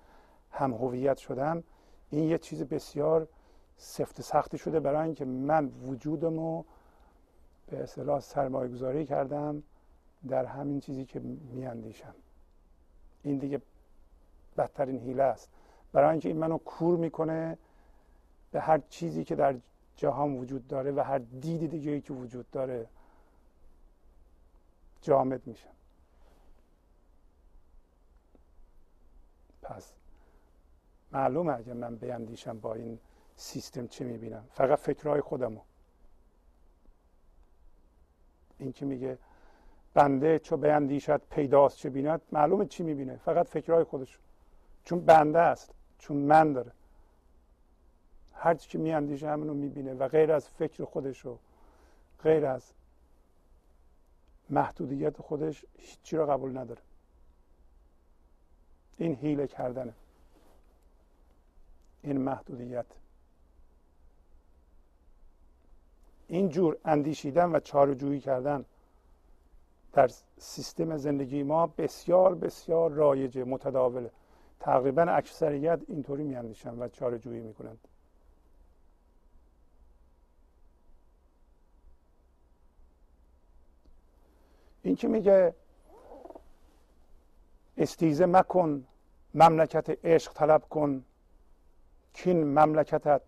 هم 0.51 0.73
هویت 0.73 1.17
شدم 1.17 1.63
این 2.09 2.23
یه 2.23 2.37
چیز 2.37 2.63
بسیار 2.63 3.27
سفت 3.77 4.21
سختی 4.21 4.57
شده 4.57 4.79
برای 4.79 5.05
اینکه 5.05 5.25
من 5.25 5.65
وجودم 5.65 6.39
رو 6.39 6.65
به 7.67 7.83
اصطلاح 7.83 8.19
سرمایه 8.19 8.71
گذاری 8.71 9.05
کردم 9.05 9.63
در 10.27 10.45
همین 10.45 10.79
چیزی 10.79 11.05
که 11.05 11.19
میاندیشم. 11.53 12.15
این 13.23 13.37
دیگه 13.37 13.61
بدترین 14.57 14.99
حیله 14.99 15.23
است. 15.23 15.49
برای 15.93 16.09
اینکه 16.09 16.29
این 16.29 16.37
منو 16.37 16.57
کور 16.57 16.97
می‌کنه 16.97 17.57
به 18.51 18.61
هر 18.61 18.81
چیزی 18.89 19.23
که 19.23 19.35
در 19.35 19.55
جهان 19.95 20.33
وجود 20.37 20.67
داره 20.67 20.91
و 20.91 20.99
هر 20.99 21.17
دیدی 21.17 21.67
دیگه 21.67 22.01
که 22.01 22.13
وجود 22.13 22.51
داره 22.51 22.87
جامد 25.01 25.47
میشم 25.47 25.69
پس 29.61 29.93
معلومه 31.11 31.53
اگه 31.53 31.73
من 31.73 31.95
بیندیشم 31.95 32.59
با 32.59 32.73
این 32.73 32.99
سیستم 33.35 33.87
چه 33.87 34.05
می‌بینم. 34.05 34.43
فقط 34.51 34.79
فکرهای 34.79 35.21
خودمو. 35.21 35.59
این 38.57 38.71
که 38.71 38.85
میگه 38.85 39.17
بنده 39.93 40.39
چو 40.39 40.57
بیندیشد 40.57 41.21
پیداست 41.29 41.77
چه 41.77 41.89
بیند 41.89 42.21
معلومه 42.31 42.65
چی 42.65 42.83
می‌بینه. 42.83 43.17
فقط 43.17 43.47
فکرهای 43.47 43.83
خودش. 43.83 44.19
چون 44.83 45.05
بنده 45.05 45.39
است 45.39 45.73
چون 45.97 46.17
من 46.17 46.53
داره. 46.53 46.71
هر 48.43 48.53
چی 48.53 48.69
که 48.69 48.77
میاندیشه 48.77 49.29
همینو 49.29 49.53
می‌بینه 49.53 49.93
و 49.93 50.07
غیر 50.07 50.31
از 50.31 50.49
فکر 50.49 50.85
خودش 50.85 51.25
و 51.25 51.37
غیر 52.23 52.45
از 52.45 52.71
محدودیت 54.49 55.21
خودش 55.21 55.65
هیچی 55.77 56.17
رو 56.17 56.25
قبول 56.25 56.57
نداره. 56.57 56.81
این 58.97 59.15
حیله 59.15 59.47
کردنه. 59.47 59.93
این 62.01 62.17
محدودیت. 62.17 62.85
این 66.27 66.49
جور 66.49 66.77
اندیشیدن 66.85 67.55
و 67.55 67.59
چارجویی 67.59 68.19
کردن 68.19 68.65
در 69.93 70.09
سیستم 70.37 70.97
زندگی 70.97 71.43
ما 71.43 71.67
بسیار 71.67 72.35
بسیار 72.35 72.91
رایجه 72.91 73.43
متداوله. 73.43 74.11
تقریبا 74.59 75.01
اکثریت 75.01 75.79
اینطوری 75.87 76.23
میاندیشن 76.23 76.79
و 76.79 76.87
چارجویی 76.87 77.41
می‌کنند 77.41 77.87
این 84.83 84.95
که 84.95 85.07
میگه؟ 85.07 85.55
استیزه 87.77 88.25
مکن 88.25 88.87
مملکت 89.33 90.05
عشق 90.05 90.33
طلب 90.33 90.69
کن. 90.69 91.05
کین 92.13 92.43
مملکتت 92.43 93.21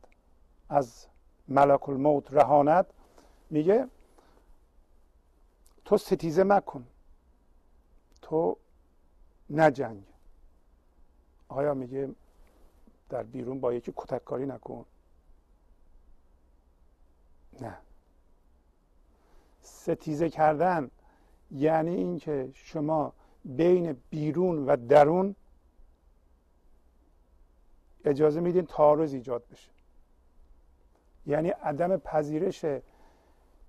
از 0.69 1.07
ملک 1.47 1.89
الموت 1.89 2.33
رهاند. 2.33 2.85
میگه 3.49 3.87
تو 5.85 5.97
ستیزه 5.97 6.43
مکن. 6.43 6.87
تو 8.21 8.57
نجنگ 9.49 10.03
آیا 11.47 11.73
میگه 11.73 12.15
در 13.09 13.23
بیرون 13.23 13.59
با 13.59 13.73
یکی 13.73 13.93
کتککاری 13.95 14.45
نکن؟ 14.45 14.85
نه. 17.61 17.77
ستیزه 19.61 20.29
کردن 20.29 20.91
یعنی 21.55 21.95
اینکه 21.95 22.49
شما 22.53 23.13
بین 23.45 23.97
بیرون 24.09 24.65
و 24.65 24.75
درون 24.75 25.35
اجازه 28.05 28.39
میدین 28.39 28.65
تعارض 28.65 29.13
ایجاد 29.13 29.43
بشه. 29.51 29.69
یعنی 31.27 31.49
عدم 31.49 31.97
پذیرش 31.97 32.65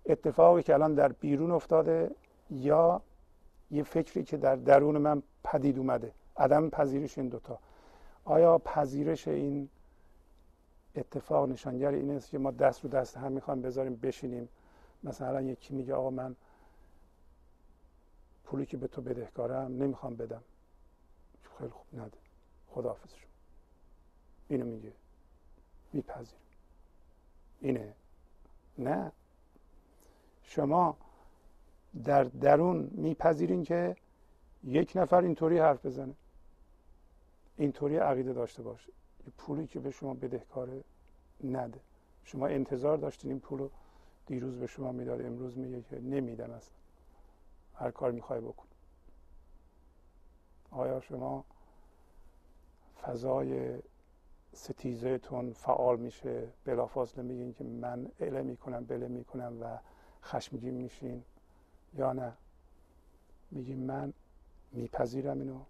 اتفاقی 0.06 0.62
که 0.62 0.74
الان 0.74 0.94
در 0.94 1.12
بیرون 1.12 1.50
افتاده 1.50 2.10
یا 2.50 3.02
یه 3.70 3.82
فکری 3.82 4.24
که 4.24 4.36
در 4.36 4.56
درون 4.56 4.98
من 4.98 5.22
پدید 5.44 5.78
اومده. 5.78 6.12
عدم 6.36 6.70
پذیرش 6.70 7.18
این 7.18 7.28
دوتا. 7.28 7.58
آیا 8.24 8.58
پذیرش 8.58 9.28
این 9.28 9.68
اتفاق 10.94 11.48
نشانگر 11.48 11.90
این 11.90 12.10
است 12.10 12.30
که 12.30 12.38
ما 12.38 12.50
دست 12.50 12.84
رو 12.84 12.90
دست 12.90 13.16
هم 13.16 13.32
می‌خوایم 13.32 13.62
بذاریم 13.62 13.96
بشینیم؟ 13.96 14.48
مثلا 15.04 15.42
یکی 15.42 15.74
میگه 15.74 15.94
آقا 15.94 16.10
من 16.10 16.36
پولی 18.46 18.66
که 18.66 18.76
به 18.76 18.88
تو 18.88 19.02
بدهکارم 19.02 19.82
نمی‌خوام 19.82 20.16
بدم. 20.16 20.42
خیلی 21.58 21.70
خوب 21.70 22.00
نده 22.00 22.18
خداحافظ 22.68 23.14
شو. 23.14 23.26
اینو 24.48 24.64
میگه. 24.64 24.92
میپذیر 25.92 26.38
اینه. 27.60 27.94
نه. 28.78 29.12
شما 30.42 30.96
در 32.04 32.24
درون 32.24 32.90
میپذیرین 32.92 33.64
که 33.64 33.96
یک 34.64 34.92
نفر 34.94 35.22
اینطوری 35.22 35.58
حرف 35.58 35.86
بزنه. 35.86 36.14
اینطوری 37.56 37.96
عقیده 37.96 38.32
داشته 38.32 38.62
باشه. 38.62 38.92
پولی 39.38 39.66
که 39.66 39.80
به 39.80 39.90
شما 39.90 40.14
بدهکاره 40.14 40.84
نده. 41.44 41.80
شما 42.24 42.46
انتظار 42.46 42.96
داشتین 42.96 43.30
این 43.30 43.40
پول 43.40 43.58
رو 43.58 43.70
دیروز 44.26 44.56
به 44.56 44.66
شما 44.66 44.92
می‌داد 44.92 45.26
امروز 45.26 45.58
میگه 45.58 45.82
که 45.82 46.00
نمیدم 46.00 46.50
اصلا. 46.50 46.74
هر 47.76 47.90
کار 47.90 48.10
می‌خوای 48.10 48.40
بکن. 48.40 48.66
آیا 50.70 51.00
شما 51.00 51.44
فضای 53.02 53.78
ستیزهتون 54.52 55.52
فعال 55.52 56.00
میشه؟ 56.00 56.48
بلافاصله 56.64 57.22
میگین 57.22 57.52
که 57.52 57.64
من 57.64 58.08
اله 58.20 58.42
می‌کنم 58.42 58.84
بله 58.84 59.08
می‌کنم 59.08 59.56
و 59.60 59.78
خشمگین 60.22 60.74
میشین 60.74 61.24
یا 61.94 62.12
نه؟ 62.12 62.32
میگیم 63.50 63.78
من 63.78 64.12
میپذیرم 64.72 65.38
اینو. 65.38 65.60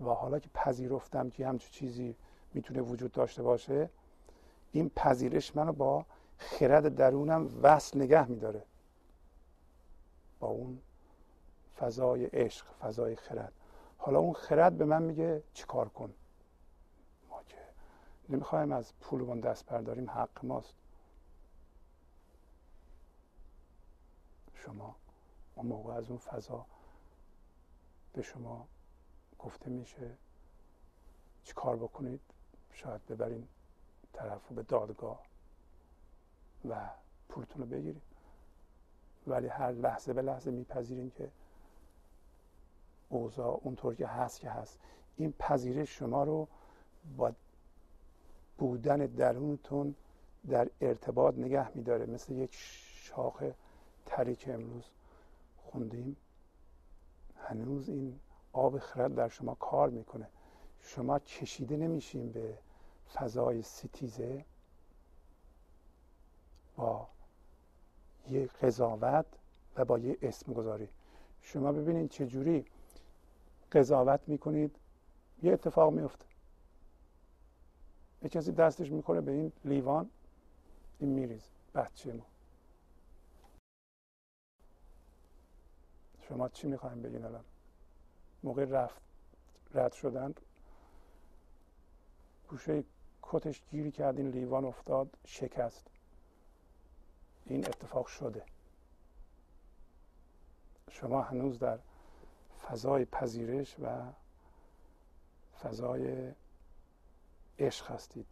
و 0.00 0.04
حالا 0.04 0.38
که 0.38 0.48
پذیرفتم 0.54 1.30
که 1.30 1.48
همچون 1.48 1.70
چیزی 1.70 2.16
می‌تونه 2.54 2.80
وجود 2.80 3.12
داشته 3.12 3.42
باشه 3.42 3.90
این 4.72 4.88
پذیرش 4.96 5.56
منو 5.56 5.72
با 5.72 6.06
خرد 6.38 6.94
درونم 6.94 7.50
وصل 7.62 8.02
نگه 8.02 8.26
میداره. 8.26 8.62
با 10.40 10.48
اون 10.48 10.82
فضای 11.78 12.26
عشق 12.26 12.66
فضای 12.66 13.16
خرد. 13.16 13.52
حالا 13.98 14.18
اون 14.18 14.32
خرد 14.32 14.78
به 14.78 14.84
من 14.84 15.02
میگه 15.02 15.42
چیکار 15.54 15.88
کن؟ 15.88 16.14
ما 17.30 17.42
که 17.48 17.56
نمی‌خوایم 18.28 18.72
از 18.72 18.92
پولمون 19.00 19.40
دست 19.40 19.66
برداریم 19.66 20.10
حق 20.10 20.44
ماست. 20.44 20.74
شما 24.54 24.96
اون 25.54 25.66
موقع 25.66 25.92
از 25.92 26.08
اون 26.08 26.18
فضا 26.18 26.66
به 28.12 28.22
شما 28.22 28.66
گفته 29.38 29.70
میشه 29.70 30.16
چی 31.44 31.52
کار 31.52 31.76
بکنید؟ 31.76 32.20
شاید 32.72 33.06
ببرین 33.06 33.48
طرف 34.12 34.48
رو 34.48 34.56
به 34.56 34.62
دادگاه 34.62 35.22
و 36.68 36.90
پولتون 37.28 37.62
رو 37.62 37.68
بگیرید. 37.68 38.02
ولی 39.28 39.46
هر 39.46 39.72
لحظه 39.72 40.12
به 40.12 40.22
لحظه 40.22 40.50
میپذیرین 40.50 41.10
که 41.10 41.30
اوضاع 43.08 43.60
اونطور 43.62 43.94
که 43.94 44.06
هست 44.06 44.40
که 44.40 44.50
هست. 44.50 44.78
این 45.16 45.34
پذیرش 45.38 45.98
شما 45.98 46.24
رو 46.24 46.48
با 47.16 47.32
بودن 48.58 48.96
درونتون 48.96 49.94
در 50.48 50.68
ارتباط 50.80 51.34
نگه 51.34 51.76
میداره. 51.76 52.06
مثل 52.06 52.32
یک 52.32 52.50
شاخه 52.94 53.54
تری 54.06 54.36
که 54.36 54.54
امروز 54.54 54.84
خوندیم. 55.56 56.16
هنوز 57.36 57.88
این 57.88 58.20
آب 58.52 58.78
خرد 58.78 59.14
در 59.14 59.28
شما 59.28 59.54
کار 59.54 59.90
می‌کنه. 59.90 60.28
شما 60.80 61.18
کشیده 61.18 61.76
نمیشین 61.76 62.32
به 62.32 62.58
فضای 63.14 63.62
ستیزه 63.62 64.44
یه 68.30 68.46
قضاوت 68.46 69.26
و 69.76 69.84
با 69.84 69.98
یه 69.98 70.18
اسم 70.22 70.52
گذاری. 70.52 70.88
شما 71.42 71.72
ببینید 71.72 72.10
چجوری 72.10 72.64
قضاوت 73.72 74.20
می‌کنید 74.26 74.76
یه 75.42 75.52
اتفاق 75.52 75.92
میفته 75.92 76.24
یه 78.22 78.28
کسی 78.28 78.52
دستش 78.52 78.90
می‌کنه 78.90 79.20
به 79.20 79.32
این 79.32 79.52
لیوان 79.64 80.10
این 80.98 81.10
میریز 81.10 81.50
بچه 81.74 82.12
ما. 82.12 82.26
شما 86.20 86.48
چی 86.48 86.66
می‌خوایم 86.66 87.02
بگین 87.02 87.24
الان؟ 87.24 87.44
موقع 88.42 88.64
رفت 88.64 89.02
رد 89.74 89.92
شدن 89.92 90.34
گوشه 92.48 92.84
کتش 93.22 93.62
گیری 93.70 93.90
کرد 93.90 94.18
این 94.18 94.30
لیوان 94.30 94.64
افتاد 94.64 95.08
شکست. 95.24 95.90
این 97.54 97.66
اتفاق 97.66 98.06
شده. 98.06 98.42
شما 100.90 101.22
هنوز 101.22 101.58
در 101.58 101.78
فضای 102.68 103.04
پذیرش 103.04 103.76
و 103.80 104.12
فضای 105.62 106.32
عشق 107.58 107.90
هستید. 107.90 108.26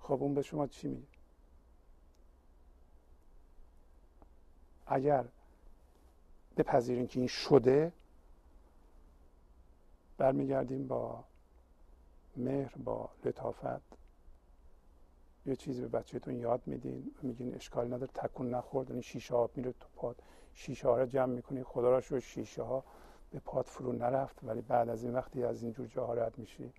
خب 0.00 0.22
اون 0.22 0.34
به 0.34 0.42
شما 0.42 0.66
چی 0.66 0.88
میگه؟ 0.88 1.06
اگر 4.86 5.24
بپذیرین 6.56 7.06
که 7.06 7.18
این 7.18 7.28
شده 7.28 7.92
برمیگردیم 10.18 10.88
با 10.88 11.24
مهر 12.36 12.76
با 12.76 13.10
لطافت. 13.24 13.97
یه 15.48 15.56
چیزی 15.56 15.80
به 15.82 15.88
بچهتون 15.88 16.36
یاد 16.36 16.62
میدین 16.66 17.10
میگین 17.22 17.54
اشکال 17.54 17.86
نداره 17.86 18.12
تکون 18.14 18.54
نخورد 18.54 18.92
این 18.92 19.00
شیشه 19.00 19.34
ها 19.34 19.50
میره 19.54 19.72
تو 19.72 19.86
پاد. 19.96 20.22
شیشه 20.54 20.88
ها 20.88 20.98
رو 20.98 21.06
جمع 21.06 21.34
می‌کنی 21.34 21.62
خدا 21.62 21.90
را 21.90 22.00
شو 22.00 22.20
شیشه 22.20 22.62
ها 22.62 22.84
به 23.30 23.38
پاد 23.38 23.64
فرو 23.64 23.92
نرفت 23.92 24.38
ولی 24.42 24.60
بعد 24.60 24.88
از 24.88 25.02
این 25.02 25.12
وقتی 25.12 25.44
از 25.44 25.62
اینجور 25.62 25.86
جاها 25.86 26.14
رد 26.14 26.38
میشی 26.38 26.72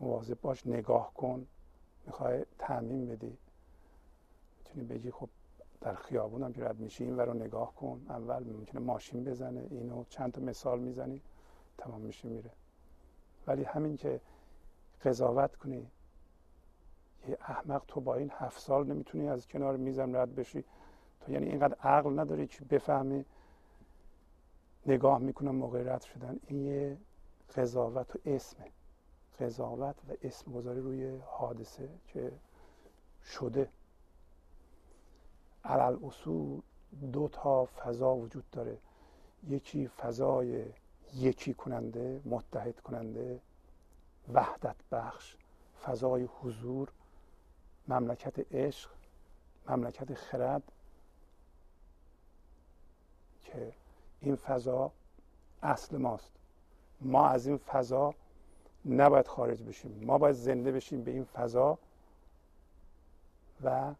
مواظب 0.00 0.40
باش 0.40 0.66
نگاه 0.66 1.14
کن 1.14 1.46
می‌خوای 2.06 2.44
تعمین 2.58 3.06
بدی. 3.06 3.38
می‌تونی 4.58 4.84
بگی 4.84 5.10
خب 5.10 5.28
در 5.80 5.94
خیابون 5.94 6.42
هم 6.42 6.52
که 6.52 6.64
رد 6.64 6.78
میشی 6.78 7.04
این 7.04 7.18
رو 7.18 7.34
نگاه 7.34 7.74
کن. 7.74 8.06
اول 8.08 8.44
ممکنه 8.44 8.80
ماشین 8.80 9.24
بزنه 9.24 9.66
اینو 9.70 10.04
چند 10.04 10.32
تا 10.32 10.40
مثال 10.40 10.80
می‌زنی 10.80 11.22
تمام 11.78 12.00
میشه 12.00 12.28
میره. 12.28 12.50
ولی 13.46 13.64
همین 13.64 13.96
که 13.96 14.20
قضاوت 15.04 15.56
کنی 15.56 15.90
احمق 17.40 17.82
تو 17.88 18.00
با 18.00 18.14
این 18.14 18.30
هفت 18.34 18.60
سال 18.60 18.86
نمی‌تونی 18.86 19.28
از 19.28 19.48
کنار 19.48 19.76
میزم 19.76 20.16
رد 20.16 20.34
بشی. 20.34 20.64
تو 21.20 21.32
یعنی 21.32 21.46
اینقدر 21.46 21.74
عقل 21.74 22.18
نداری 22.18 22.46
که 22.46 22.64
بفهمی. 22.64 23.24
نگاه 24.86 25.18
می‌کنم 25.18 25.54
موقع 25.54 25.94
رد 25.94 26.02
شدن. 26.02 26.40
این 26.46 26.66
یه 26.66 26.96
قضاوت 27.56 28.16
و 28.16 28.18
اسمه. 28.26 28.70
قضاوت 29.40 29.96
و 30.08 30.12
اسم 30.22 30.52
گذاری 30.52 30.80
روی 30.80 31.18
حادثه 31.26 31.88
که 32.06 32.32
شده. 33.24 33.68
علل 35.64 35.96
اصول 36.04 36.60
دو 37.12 37.28
تا 37.28 37.64
فضا 37.64 38.14
وجود 38.14 38.44
داره. 38.52 38.78
یکی 39.48 39.88
فضای 39.88 40.64
یکی 41.14 41.54
کننده 41.54 42.20
متحد 42.24 42.80
کننده 42.80 43.40
وحدت 44.32 44.76
بخش 44.92 45.36
فضای 45.84 46.28
حضور 46.40 46.88
مملکت 47.92 48.54
عشق 48.54 48.90
مملکت 49.68 50.14
خرد 50.14 50.62
که 53.40 53.72
این 54.20 54.36
فضا 54.36 54.92
اصل 55.62 55.96
ماست. 55.96 56.30
ما 57.00 57.28
از 57.28 57.46
این 57.46 57.56
فضا 57.56 58.14
نباید 58.84 59.26
خارج 59.26 59.62
بشیم. 59.62 60.04
ما 60.04 60.18
باید 60.18 60.34
زنده 60.34 60.72
بشیم 60.72 61.04
به 61.04 61.10
این 61.10 61.24
فضا 61.24 61.78
و 63.64 63.94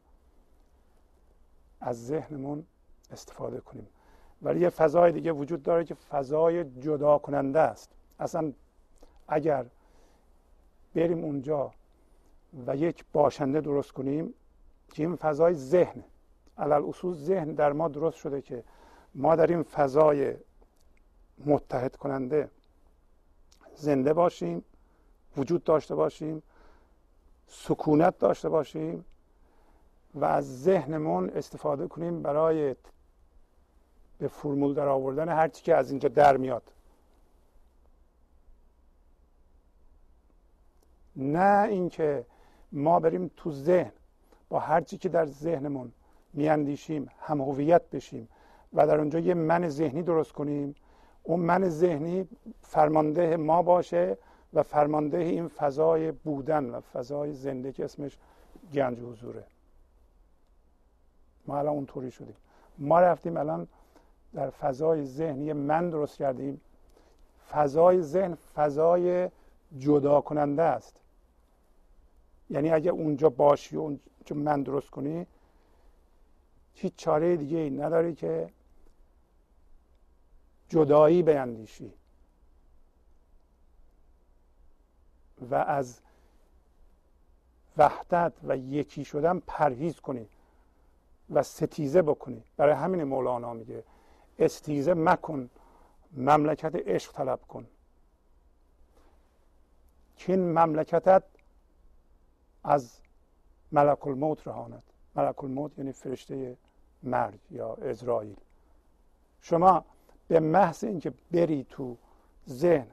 از 1.81 2.07
ذهنمون 2.07 2.67
استفاده 3.11 3.61
کنیم. 3.61 3.89
ولی 4.43 4.61
یه 4.61 4.71
فضای 4.71 5.13
دیگه 5.13 5.33
وجود 5.33 5.63
داره 5.63 5.85
که 5.85 5.95
فضای 5.95 6.65
جدا 6.65 7.19
کننده 7.19 7.61
است. 7.61 7.91
اصلا 8.19 8.53
اگر 9.29 9.67
بریم 10.95 11.25
اونجا 11.25 11.73
و 12.67 12.77
یک 12.77 13.05
باشنده 13.13 13.61
درست 13.61 13.93
کنیم 13.93 14.35
که 14.93 15.03
این 15.03 15.17
فضای 15.17 15.55
ذهن. 15.55 16.05
علال 16.59 16.85
اصول 16.85 17.15
ذهن 17.15 17.53
در 17.53 17.73
ما 17.73 17.89
درست 17.89 18.17
شده 18.17 18.43
که 18.43 18.65
ما 19.15 19.37
در 19.37 19.47
این 19.47 19.63
فضای 19.63 20.35
متحد 21.47 21.97
کننده 21.97 22.51
زنده 23.75 24.13
باشیم 24.13 24.65
وجود 25.37 25.65
داشته 25.65 25.95
باشیم 25.95 26.43
سکونت 27.49 28.19
داشته 28.19 28.49
باشیم 28.49 29.05
و 30.15 30.25
از 30.25 30.63
ذهنمون 30.63 31.31
استفاده 31.31 31.89
کنیم 31.89 32.23
برای 32.23 32.77
به 34.19 34.29
فرمول 34.29 34.75
در 34.75 34.89
آوردن 34.89 35.29
هرچی 35.29 35.63
که 35.63 35.75
از 35.75 35.91
اینجا 35.91 36.09
در 36.09 36.37
میاد. 36.37 36.63
نه 41.17 41.69
اینکه 41.69 42.27
ما 42.73 43.01
بریم 43.01 43.31
تو 43.37 43.53
ذهن 43.53 43.93
با 44.49 44.59
هرچی 44.59 44.99
که 44.99 45.09
در 45.09 45.27
ذهنمون 45.27 45.93
میاندیشیم 46.33 47.09
هم 47.19 47.41
هویت 47.41 47.91
بشیم 47.91 48.29
و 48.73 48.87
در 48.87 48.99
اونجا 48.99 49.19
یه 49.19 49.35
من 49.35 49.69
ذهنی 49.69 50.03
درست 50.03 50.33
کنیم. 50.33 50.75
اون 51.23 51.41
من 51.41 51.69
ذهنی 51.69 52.29
فرمانده 52.61 53.37
ما 53.37 53.63
باشه 53.63 54.19
و 54.55 54.63
فرمانده 54.63 55.19
این 55.19 55.49
فضای 55.49 56.13
بودن 56.13 56.65
و 56.65 56.81
فضای 56.81 57.33
زنده 57.33 57.73
که 57.73 57.85
اسمش 57.85 58.19
گنج 58.73 59.01
حضوره. 59.01 59.45
ما 61.47 61.59
الان 61.59 61.75
اونطوری 61.75 62.11
شدیم. 62.11 62.37
ما 62.79 63.01
رفتیم 63.01 63.37
الان 63.37 63.69
در 64.35 64.51
فضای 64.51 65.05
ذهنی 65.05 65.53
من 65.53 65.91
درست 65.91 66.19
کردیم. 66.19 66.61
فضای 67.51 68.03
ذهن 68.03 68.35
فضای 68.35 69.29
جدا 69.79 70.21
کننده 70.21 70.63
است. 70.63 70.97
یعنی 72.53 72.71
اگه 72.71 72.91
اونجا 72.91 73.29
باشی 73.29 73.77
و 73.77 73.81
اونجا 73.81 74.37
من 74.37 74.63
درست 74.63 74.91
کنی 74.91 75.27
هیچ 76.75 76.93
چاره 76.97 77.37
دیگه 77.37 77.59
ای 77.59 77.71
نداری 77.71 78.15
که 78.15 78.51
جدایی 80.69 81.23
بیندیشی 81.23 81.93
و 85.51 85.55
از 85.55 86.01
وحدت 87.77 88.33
و 88.43 88.57
یکی 88.57 89.05
شدن 89.05 89.39
پرهیز 89.39 90.01
کنی 90.01 90.29
و 91.31 91.43
ستیزه 91.43 92.03
بکنی. 92.03 92.45
برای 92.57 92.75
همین 92.75 93.05
مولانا 93.05 93.55
میگه 93.55 93.85
استیزه 94.39 94.95
مکن 94.95 95.51
مملکت 96.13 96.75
عشق 96.75 97.13
طلب 97.13 97.41
کن. 97.49 97.67
این 100.27 100.59
مملکتت 100.59 101.23
از 102.65 102.99
ملک 103.73 104.07
الموت 104.07 104.47
رهاند 104.47 104.83
ملک 105.17 105.45
الموت 105.45 105.79
یعنی 105.79 105.93
فرشته 105.93 106.57
مرگ 107.03 107.39
یا 107.51 107.75
ازرائیل 107.75 108.37
شما 109.41 109.85
به 110.29 110.41
محض 110.41 110.85
اینکه 110.85 111.13
بری 111.33 111.67
تو 111.71 111.97
ذهن 112.49 112.87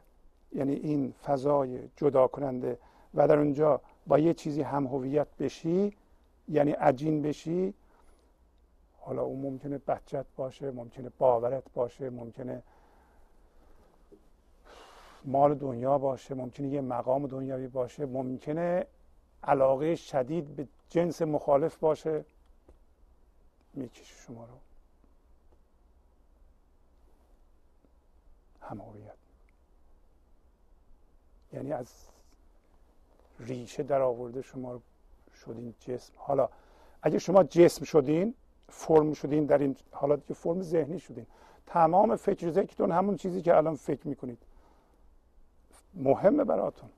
یعنی 0.52 0.74
این 0.74 1.14
فضای 1.24 1.90
جدا 1.96 2.28
کننده 2.28 2.78
و 3.14 3.28
در 3.28 3.38
اونجا 3.38 3.82
با 4.08 4.20
یه 4.20 4.34
چیزی 4.34 4.62
هم 4.62 4.88
هویت 4.88 5.28
بشی 5.40 5.94
یعنی 6.48 6.72
عجین 6.72 7.22
بشی 7.22 7.74
حالا 9.00 9.24
اون 9.24 9.42
ممکنه 9.42 9.78
بچت 9.78 10.26
باشه 10.36 10.72
ممکنه 10.72 11.12
باورت 11.18 11.64
باشه 11.74 12.10
ممکنه 12.10 12.64
مال 15.26 15.56
دنیا 15.56 15.98
باشه 15.98 16.36
ممکنه 16.36 16.68
یه 16.68 16.82
مقام 16.82 17.28
دنیاوی 17.28 17.68
باشه 17.68 18.06
ممکنه 18.06 18.86
علاقه 19.44 19.96
شدید 19.96 20.56
به 20.56 20.68
جنس 20.90 21.22
مخالف 21.22 21.78
باشه 21.78 22.26
می‌کشه 23.74 24.16
شما 24.16 24.46
رو. 24.46 24.54
همهویت 28.62 29.16
یعنی 31.54 31.74
از 31.74 31.88
ریشه 33.40 33.84
در 33.84 34.02
آورده 34.02 34.42
شما 34.42 34.74
رو 34.74 34.82
شدین 35.46 35.76
جسم. 35.80 36.14
حالا 36.18 36.50
اگه 37.02 37.20
شما 37.20 37.44
جسم 37.44 37.86
شدین 37.86 38.34
فرم 38.70 39.14
شدین 39.14 39.46
در 39.46 39.58
این 39.58 39.78
حالات 39.92 40.28
که 40.28 40.34
فرم 40.34 40.62
ذهنی 40.62 41.00
شدین. 41.00 41.26
تمام 41.66 42.16
فکر 42.16 42.52
ذکرتون 42.52 42.92
همون 42.92 43.16
چیزی 43.16 43.42
که 43.42 43.58
الان 43.58 43.76
فکر 43.76 44.08
می‌کنید. 44.08 44.44
مهمه 45.94 46.44
براتون. 46.44 46.90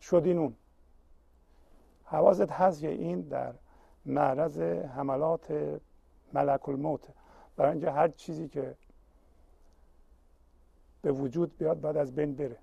شدین 0.00 0.38
اون. 0.38 0.56
حواست 2.06 2.50
هست 2.50 2.80
که 2.80 2.88
این 2.88 3.20
در 3.20 3.52
معرض 4.06 4.58
حملات 4.96 5.78
ملک 6.32 6.68
الموت 6.68 7.08
برای 7.56 7.72
اینکه 7.72 7.90
هر 7.90 8.08
چیزی 8.08 8.48
که 8.48 8.74
به 11.02 11.12
وجود 11.12 11.58
بیاد 11.58 11.80
بعد 11.80 11.96
از 11.96 12.14
بین 12.14 12.34
بره. 12.34 12.56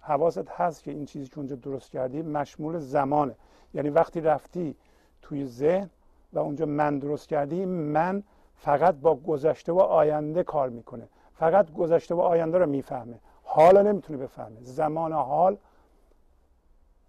حواست 0.00 0.48
هست 0.48 0.82
که 0.82 0.90
این 0.90 1.06
چیزی 1.06 1.28
که 1.28 1.38
اونجا 1.38 1.56
درست 1.56 1.90
کردی 1.90 2.22
مشمول 2.22 2.78
زمانه. 2.78 3.34
یعنی 3.74 3.90
وقتی 3.90 4.20
رفتی 4.20 4.76
توی 5.22 5.46
ذهن 5.46 5.90
و 6.32 6.38
اونجا 6.38 6.66
من 6.66 6.98
درست 6.98 7.28
کردی 7.28 7.64
من 7.64 8.22
فقط 8.56 8.94
با 8.94 9.14
گذشته 9.14 9.72
و 9.72 9.78
آینده 9.78 10.42
کار 10.42 10.68
می‌کنه. 10.68 11.08
فقط 11.34 11.72
گذشته 11.72 12.14
و 12.14 12.20
آینده 12.20 12.58
رو 12.58 12.66
می‌فهمه. 12.66 13.18
حالا 13.44 13.82
نمی‌تونه 13.82 14.18
بفهمه. 14.18 14.56
زمان 14.60 15.12
حال 15.12 15.56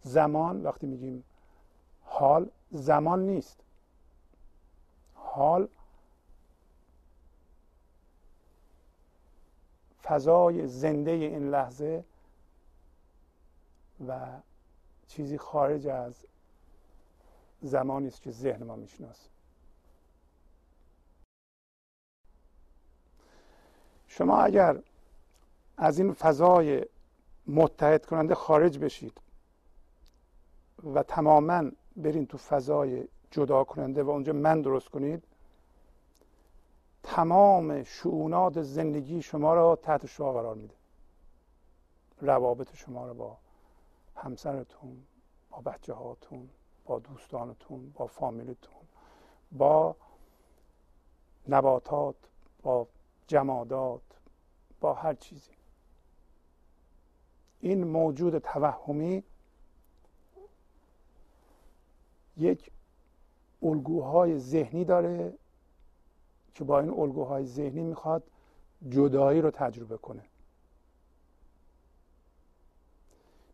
زمان 0.03 0.63
وقتی 0.63 0.87
میگیم 0.87 1.23
حال 2.03 2.49
زمان 2.71 3.25
نیست. 3.25 3.59
حال 5.15 5.67
فضای 10.03 10.67
زنده 10.67 11.11
این 11.11 11.49
لحظه 11.49 12.03
و 14.07 14.27
چیزی 15.07 15.37
خارج 15.37 15.87
از 15.87 16.25
زمانی 17.61 18.07
است 18.07 18.21
که 18.21 18.31
ذهن 18.31 18.63
ما 18.63 18.75
می‌شناسه. 18.75 19.29
شما 24.07 24.37
اگر 24.37 24.83
از 25.77 25.99
این 25.99 26.13
فضای 26.13 26.85
متحد 27.47 28.05
کننده 28.05 28.35
خارج 28.35 28.77
بشید 28.77 29.22
و 30.83 31.03
تماما 31.03 31.71
برین 31.95 32.25
تو 32.25 32.37
فضای 32.37 33.07
جدا 33.31 33.63
کننده 33.63 34.03
و 34.03 34.09
اونجا 34.09 34.33
من 34.33 34.61
درست 34.61 34.89
کنید 34.89 35.23
تمام 37.03 37.83
شعونات 37.83 38.61
زندگی 38.61 39.21
شما 39.21 39.53
را 39.53 39.75
تحت 39.75 40.05
شعا 40.05 40.33
قرار 40.33 40.55
میده. 40.55 40.75
روابط 42.21 42.75
شما 42.75 43.07
را 43.07 43.13
با 43.13 43.37
همسرتون 44.15 45.03
با 45.49 45.61
بچه 45.61 45.93
هاتون 45.93 46.49
با 46.85 46.99
دوستانتون 46.99 47.91
با 47.95 48.07
فامیلتون 48.07 48.81
با 49.51 49.95
نباتات 51.47 52.15
با 52.63 52.87
جمادات 53.27 54.01
با 54.81 54.93
هر 54.93 55.13
چیزی. 55.13 55.51
این 57.59 57.83
موجود 57.83 58.37
توهمی 58.37 59.23
یک 62.37 62.71
الگوهای 63.63 64.39
ذهنی 64.39 64.85
داره 64.85 65.33
که 66.55 66.63
با 66.63 66.79
این 66.79 66.89
الگوهای 66.89 67.45
ذهنی 67.45 67.81
می‌خواد 67.81 68.23
جدایی 68.89 69.41
رو 69.41 69.51
تجربه 69.51 69.97
کنه. 69.97 70.23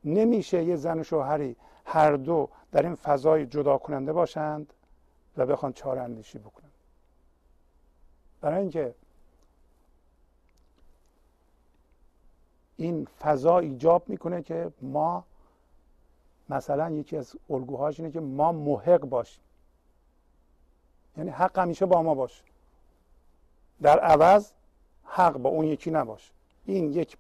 نمیشه 0.04 0.64
یه 0.64 0.76
زن 0.76 1.00
و 1.00 1.04
شوهری 1.04 1.56
هر 1.86 2.12
دو 2.16 2.50
در 2.72 2.82
این 2.84 2.96
فضای 2.96 3.46
جدا 3.46 3.78
کننده 3.78 4.14
باشند 4.14 4.74
و 5.38 5.46
بخوان 5.46 5.74
چهار 5.74 6.00
اندیشی 6.00 6.40
بکنند 6.40 6.72
برای 8.42 8.62
اینکه 8.62 8.96
این 12.78 13.06
فضا 13.06 13.60
ایجاب 13.60 14.10
می‌کنه 14.10 14.42
که 14.42 14.72
ما 14.82 15.26
مثلا 16.50 16.90
یکی 16.90 17.18
از 17.18 17.36
الگوهاش 17.50 18.00
اینه 18.00 18.12
که 18.12 18.20
ما 18.20 18.52
محق 18.52 19.00
باشیم. 19.00 19.44
یعنی 21.18 21.30
حق 21.30 21.60
همیشه 21.60 21.86
با 21.86 22.02
ما 22.02 22.16
باشه. 22.16 22.44
در 23.82 24.00
عوض 24.00 24.52
حق 25.04 25.38
با 25.38 25.50
اون 25.50 25.66
یکی 25.66 25.92
نباشه. 25.92 26.32
این 26.66 26.94
یک 26.94 27.18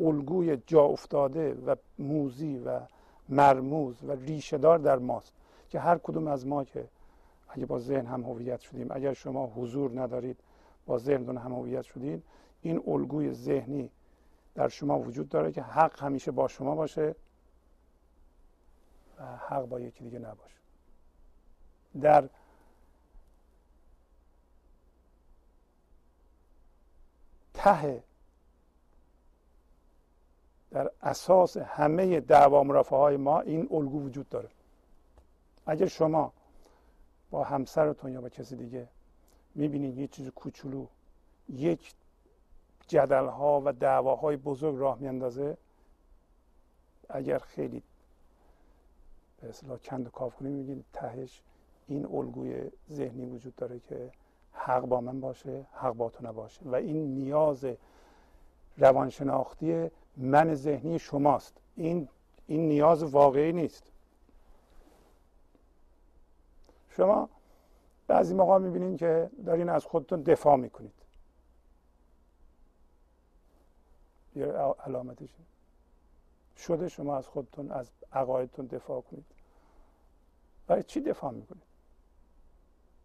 الگوی 0.00 0.56
جا 0.66 0.84
افتاده 0.84 1.54
و 1.54 1.76
موزی 1.98 2.58
و 2.58 2.80
مرموز 3.28 3.96
و 4.04 4.12
ریشهدار 4.12 4.78
در 4.78 4.98
ماست 4.98 5.32
که 5.68 5.80
هر 5.80 5.98
کدوم 5.98 6.26
از 6.26 6.46
ما 6.46 6.64
که 6.64 6.88
اگه 7.48 7.66
با 7.66 7.78
ذهن 7.78 8.06
هم 8.06 8.22
هویت 8.22 8.60
شدیم 8.60 8.86
اگر 8.90 9.12
شما 9.12 9.46
حضور 9.46 10.00
ندارید 10.00 10.36
با 10.86 10.98
ذهنتون 10.98 11.36
هم 11.36 11.52
هویت 11.52 11.82
شدید 11.82 12.22
این 12.62 12.82
الگوی 12.86 13.32
ذهنی 13.32 13.90
در 14.54 14.68
شما 14.68 14.98
وجود 14.98 15.28
داره 15.28 15.52
که 15.52 15.62
حق 15.62 16.02
همیشه 16.02 16.30
با 16.30 16.48
شما 16.48 16.74
باشه. 16.74 17.14
حق 19.20 19.62
با 19.62 19.80
یکی 19.80 20.04
دیگه 20.04 20.18
نباشه. 20.18 20.58
در 22.00 22.28
ته 27.54 28.02
در 30.70 30.90
اساس 31.02 31.56
همه 31.56 32.20
دعوا 32.20 32.62
مرافعه 32.62 32.98
های 32.98 33.16
ما 33.16 33.40
این 33.40 33.68
الگو 33.70 34.02
وجود 34.02 34.28
داره. 34.28 34.48
اگر 35.66 35.86
شما 35.86 36.32
با 37.30 37.44
همسرتون 37.44 38.12
یا 38.12 38.20
با 38.20 38.28
کسی 38.28 38.56
دیگه 38.56 38.88
می‌بینید 39.54 39.98
یه 39.98 40.06
چیز 40.06 40.28
کوچولو 40.28 40.86
یک 41.48 41.94
جدل 42.88 43.26
ها 43.26 43.62
و 43.64 43.72
دعواهای 43.72 44.36
بزرگ 44.36 44.76
راه 44.78 44.98
میاندازه 44.98 45.56
اگر 47.08 47.38
خیلی 47.38 47.82
به 49.44 49.50
اصطلاح 49.50 49.78
کند 49.78 50.06
و 50.06 50.10
کاف 50.10 50.36
کنیم 50.36 50.52
میگید 50.52 50.84
تهش 50.92 51.40
این 51.88 52.06
الگوی 52.06 52.70
ذهنی 52.90 53.26
وجود 53.26 53.56
داره 53.56 53.80
که 53.80 54.10
حق 54.52 54.82
با 54.86 55.00
من 55.00 55.20
باشه 55.20 55.66
حق 55.72 55.92
با 55.92 56.10
تو 56.10 56.26
نباشه 56.26 56.60
و 56.64 56.74
این 56.74 57.14
نیاز 57.14 57.66
روانشناختی 58.76 59.90
من 60.16 60.54
ذهنی 60.54 60.98
شماست. 60.98 61.56
این 61.76 62.08
این 62.46 62.68
نیاز 62.68 63.02
واقعی 63.02 63.52
نیست. 63.52 63.92
شما 66.88 67.28
بعضی 68.06 68.34
موقع 68.34 68.58
می‌بینید 68.58 68.98
که 68.98 69.30
دارین 69.46 69.68
از 69.68 69.84
خودتون 69.84 70.22
دفاع 70.22 70.56
می‌کنید. 70.56 70.92
یه 74.36 74.46
علامتش 74.86 75.34
شده 76.56 76.88
شما 76.88 77.16
از 77.16 77.28
خودتون 77.28 77.70
از 77.70 77.90
عقایدتون 78.12 78.66
دفاع 78.66 79.00
کنید. 79.00 79.26
برای 80.66 80.82
چی 80.82 81.00
دفاع 81.00 81.32
می‌کنید؟ 81.32 81.62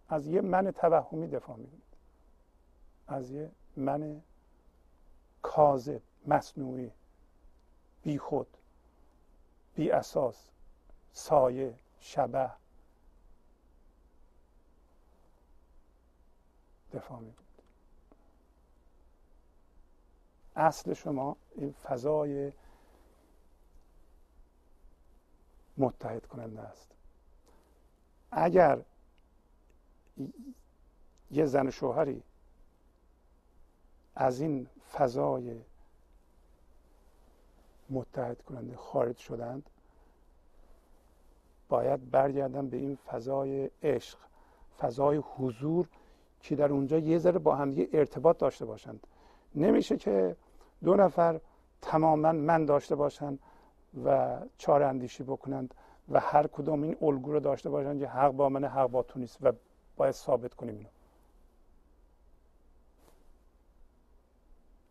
از 0.09 0.27
یه 0.27 0.41
من 0.41 0.71
توهمی 0.71 1.27
دفاع 1.27 1.57
می‌کنید. 1.57 1.83
از 3.07 3.31
یه 3.31 3.52
من 3.75 4.21
کاذب 5.41 6.02
مصنوعی 6.27 6.91
بی 8.04 8.17
خود 8.17 8.58
بی 9.75 9.91
اساس 9.91 10.50
سایه 11.12 11.75
شبه 12.00 12.52
دفاع 16.93 17.19
می‌کنید. 17.19 17.50
اصل 20.56 20.93
شما 20.93 21.37
این 21.56 21.71
فضای 21.71 22.52
متحد 25.80 26.25
کننده 26.25 26.62
است. 26.62 26.92
اگر 28.32 28.80
یه 31.32 31.46
زن 31.46 31.69
شوهری 31.69 32.23
از 34.15 34.42
این 34.42 34.67
فضای 34.92 35.60
متحد 37.90 38.42
کننده 38.42 38.75
خارج 38.75 39.17
شدند 39.17 39.69
باید 41.69 42.12
برگردن 42.12 42.69
به 42.69 42.77
این 42.77 42.96
فضای 42.96 43.69
عشق 43.84 44.17
فضای 44.80 45.17
حضور 45.17 45.88
که 46.42 46.56
در 46.56 46.71
اونجا 46.71 46.98
یه 46.98 47.17
ذره 47.17 47.40
با 47.40 47.56
همدیگه 47.56 47.90
ارتباط 47.94 48.38
داشته 48.38 48.65
باشند. 48.65 49.08
نمیشه 49.56 49.98
که 49.98 50.36
دو 50.84 50.96
نفر 50.96 51.42
تماما 51.82 52.32
من 52.32 52.65
داشته 52.65 52.96
باشند 52.96 53.40
و 54.06 54.40
چار 54.58 54.83
اندیشی 54.83 55.23
بکنند 55.23 55.73
و 56.10 56.19
هر 56.19 56.48
کدام 56.48 56.83
این 56.83 56.98
الگو 57.02 57.31
رو 57.31 57.40
داشته 57.40 57.69
باشند 57.69 58.00
که 58.00 58.08
حق 58.08 58.31
با 58.31 58.50
من 58.50 58.65
حق 58.65 58.87
با 58.87 59.04
تو 59.04 59.19
نیست 59.19 59.37
و 59.42 59.52
باید 59.98 60.12
ثابت 60.12 60.54
کنیم 60.54 60.75
اینو. 60.75 60.90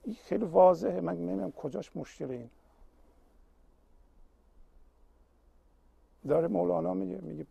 این 0.05 0.14
خیلی 0.14 0.44
واضحه. 0.44 1.01
من 1.01 1.16
نمی‌دونم 1.16 1.53
کجاش 1.53 1.96
مشکل 1.96 2.30
این. 2.30 2.51
داره 6.28 6.49
مولانا 6.49 6.94
میگه 6.94 7.18
میگه 7.20 7.46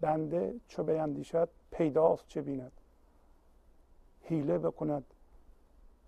بنده 0.00 0.54
چو 0.68 0.82
بیندیشد 0.82 1.48
پیداست 1.70 2.28
چه 2.28 2.42
بیند. 2.42 2.72
حیله 4.22 4.58
بکند 4.58 5.04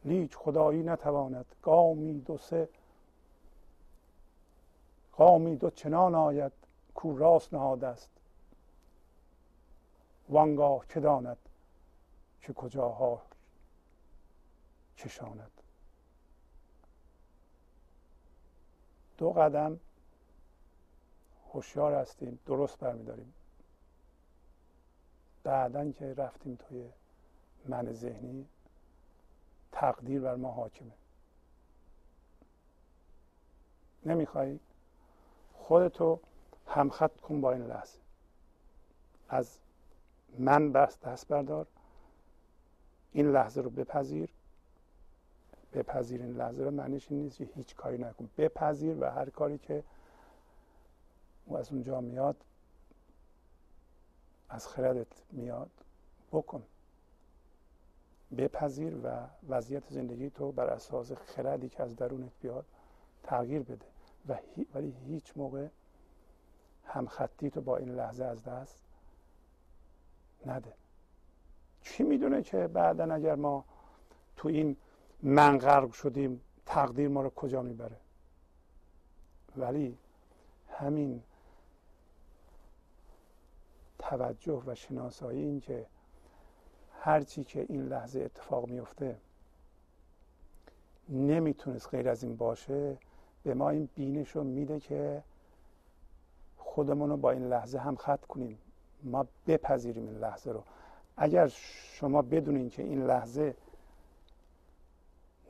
لیک 0.05 0.35
خدایی 0.35 0.83
نتواند. 0.83 1.47
گامی 1.63 2.21
دو 2.21 2.39
سه 2.39 2.69
قامی 5.17 5.57
دو 5.57 5.71
چنان 5.71 6.15
آید 6.15 6.53
کو 6.95 7.17
راست 7.17 7.55
نهاده 7.55 7.87
است 7.87 8.11
وانگاه 10.29 10.87
که 10.89 11.01
داند؟ 11.01 11.37
که 12.41 12.53
کجاها 12.53 13.23
چشاند؟ 14.97 15.51
دو 19.19 19.31
قدم 19.31 19.81
هوشیار 21.53 21.95
هستیم 21.95 22.39
درست 22.47 22.79
برمیداریم. 22.79 23.35
بعدا 25.45 25.91
که 25.91 26.15
رفتیم 26.15 26.57
توی 26.57 26.89
من 27.67 27.93
ذهنی 27.93 28.47
تقدیر 29.73 30.21
بر 30.21 30.35
ما 30.35 30.53
حاکمه. 30.53 30.93
نمی‌خوای 34.07 34.59
خودتو 35.69 36.21
همخط 36.67 37.21
کن 37.21 37.41
با 37.41 37.53
این 37.53 37.67
لحظه. 37.67 37.99
از 39.29 39.59
من 40.39 40.73
بس 40.73 41.01
دست 41.01 41.29
بردار. 41.29 41.67
این 43.13 43.33
لحظه 43.33 43.61
رو 43.61 43.71
بپذیر. 43.71 44.31
بپذیر 45.73 46.23
این 46.23 46.37
لحظه 46.37 46.65
رو 46.65 46.71
معنیش 46.71 47.11
این 47.11 47.23
نیست 47.23 47.39
که 47.39 47.45
هیچ 47.45 47.75
کاری 47.75 47.99
نکن. 47.99 48.31
بپذیر 48.39 48.97
و 49.01 49.11
هر 49.11 49.31
کاری 49.31 49.59
که 49.59 49.85
او 51.47 51.57
از 51.57 51.73
اونجا 51.73 52.01
میاد 52.01 52.37
از 54.49 54.69
خردت 54.69 55.23
میاد 55.33 55.71
بکن. 56.33 56.63
بپذیر 58.37 58.97
و 59.05 59.27
وضعیت 59.49 59.83
زندگی 59.91 60.31
تو 60.31 60.53
بر 60.53 60.67
اساس 60.67 61.13
خردی 61.13 61.69
که 61.69 61.83
از 61.83 61.97
درونت 61.97 62.33
بیاد 62.41 62.65
تغییر 63.23 63.63
بده. 63.63 63.94
و 64.29 64.39
ولی 64.75 64.95
هیچ 65.07 65.33
موقع 65.37 65.69
همخطی 66.85 67.51
تو 67.51 67.61
با 67.61 67.77
این 67.77 67.95
لحظه 67.95 68.25
از 68.25 68.45
دست 68.45 68.83
نده. 70.47 70.73
چی 71.83 72.03
می‌دونه 72.03 72.43
که 72.43 72.67
بعدا 72.67 73.15
اگر 73.15 73.35
ما 73.35 73.65
تو 74.37 74.49
این 74.49 74.77
من 75.23 75.59
غرق 75.59 75.93
شدیم 75.93 76.41
تقدیر 76.67 77.09
ما 77.09 77.23
رو 77.23 77.31
کجا 77.31 77.63
می‌بره؟ 77.63 77.97
ولی 79.57 79.99
همین 80.69 81.23
توجه 83.99 84.63
و 84.67 84.75
شناسایی 84.75 85.43
این 85.43 85.61
که 85.61 85.87
هرچی 87.01 87.45
که 87.45 87.67
این 87.69 87.89
لحظه 87.89 88.21
اتفاق 88.21 88.69
میفته 88.69 89.17
نمی‌تونست 91.09 91.89
غیر 91.89 92.09
از 92.09 92.23
این 92.23 92.37
باشه 92.37 92.99
به 93.45 93.55
ما 93.55 93.71
این 93.71 93.89
بینش 93.95 94.31
رو 94.31 94.45
میده 94.45 94.81
که 94.81 95.23
خودمون 96.57 97.11
رو 97.11 97.17
با 97.17 97.31
این 97.31 97.49
لحظه 97.49 97.79
هم 97.79 97.97
خط 97.97 98.25
کنیم. 98.25 98.59
ما 99.03 99.27
بپذیریم 99.47 100.07
این 100.07 100.19
لحظه 100.19 100.53
رو. 100.53 100.63
اگر 101.17 101.49
شما 101.49 102.23
بدونین 102.23 102.71
که 102.71 102.83
این 102.83 103.07
لحظه 103.07 103.57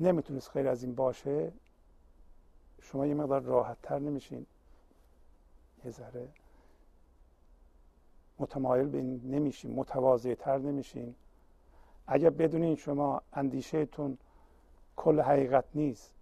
نمی‌تونست 0.01 0.51
غیر 0.51 0.69
از 0.69 0.83
این 0.83 0.95
باشه 0.95 1.53
شما 2.83 3.07
یه 3.07 3.15
مقدار 3.15 3.41
راحت 3.41 3.77
تر 3.83 3.99
نمیشین. 3.99 4.47
یه 5.85 5.91
ذره 5.91 6.29
متمایل 8.39 8.89
به 8.89 8.99
این 8.99 9.21
نمیشین 9.25 9.75
متواضع 9.75 10.35
تر 10.35 10.59
نمیشین. 10.59 11.15
اگر 12.07 12.31
بدونین 12.31 12.77
شما 12.77 13.23
اندیشهتون 13.33 14.19
کل 14.97 15.21
حقیقت 15.21 15.65
نیست 15.75 16.14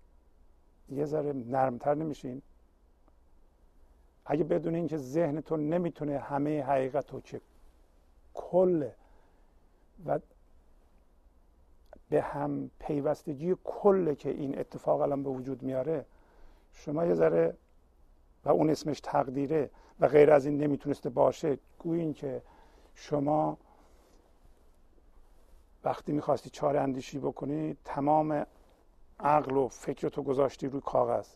یه 0.89 1.05
ذره 1.05 1.33
نرمتر 1.33 1.95
نمیشین 1.95 2.43
اگه 4.26 4.45
بدونین 4.45 4.87
که 4.87 4.97
ذهنتون 4.97 5.68
نمی‌تونه 5.68 6.18
همه 6.18 6.62
حقیقت 6.62 7.11
رو 7.11 7.20
که 7.20 7.41
کل 8.35 8.89
و 10.07 10.18
به 12.09 12.22
هم 12.22 12.70
پیوستگی 12.78 13.57
کل 13.64 14.14
که 14.14 14.30
این 14.30 14.59
اتفاق 14.59 15.01
الان 15.01 15.22
به 15.22 15.30
وجود 15.30 15.62
میاره 15.62 16.05
شما 16.72 17.07
یه 17.07 17.14
ذره 17.14 17.57
و 18.45 18.49
اون 18.49 18.70
اسمش 18.70 19.01
تقدیره 19.01 19.70
و 20.01 20.09
غیر 20.09 20.30
از 20.30 20.47
این 20.47 20.59
نمی‌تونسته 20.59 21.11
باشه. 21.11 21.59
گویین 21.78 22.14
که 22.14 22.43
شما 22.95 23.59
وقتی 25.85 26.12
می‌خواستی 26.12 26.51
چاره 26.51 26.80
اندیشی 26.80 27.18
بکنی 27.18 27.76
تمام 27.85 28.47
عقل 29.23 29.57
و 29.57 29.68
فکرتو 29.68 30.23
گذاشتی 30.23 30.68
روی 30.68 30.81
کاغذ 30.81 31.29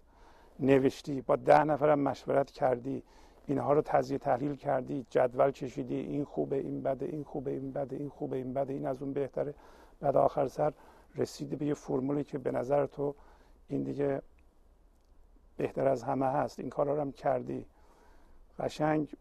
نوشتی 0.60 1.20
با 1.20 1.36
ده 1.36 1.64
نفرم 1.64 1.98
مشورت 1.98 2.50
کردی 2.50 3.02
اینها 3.46 3.72
رو 3.72 3.82
تجزیه 3.82 4.18
تحلیل 4.18 4.56
کردی 4.56 5.06
جدول 5.10 5.50
کشیدی 5.50 5.94
این 5.94 6.24
خوبه 6.24 6.56
این 6.56 6.82
بده 6.82 7.06
این 7.06 7.24
خوبه 7.24 7.50
این 7.50 7.72
بده 7.72 7.96
این 7.96 8.08
خوبه 8.08 8.36
این 8.36 8.54
بده 8.54 8.72
این 8.72 8.86
از 8.86 9.02
اون 9.02 9.12
بهتره. 9.12 9.54
بعد 10.00 10.16
آخر 10.16 10.48
سر 10.48 10.72
رسیدی 11.16 11.56
به 11.56 11.66
یه 11.66 11.74
فرمولی 11.74 12.24
که 12.24 12.38
به 12.38 12.50
نظر 12.50 12.86
تو 12.86 13.14
این 13.68 13.82
دیگه 13.82 14.22
بهتر 15.56 15.88
از 15.88 16.02
همه 16.02 16.26
هست. 16.26 16.60
این 16.60 16.70
کارا 16.70 16.94
رو 16.94 17.00
هم 17.00 17.12
کردی. 17.12 17.66
قشنگ 18.58 19.16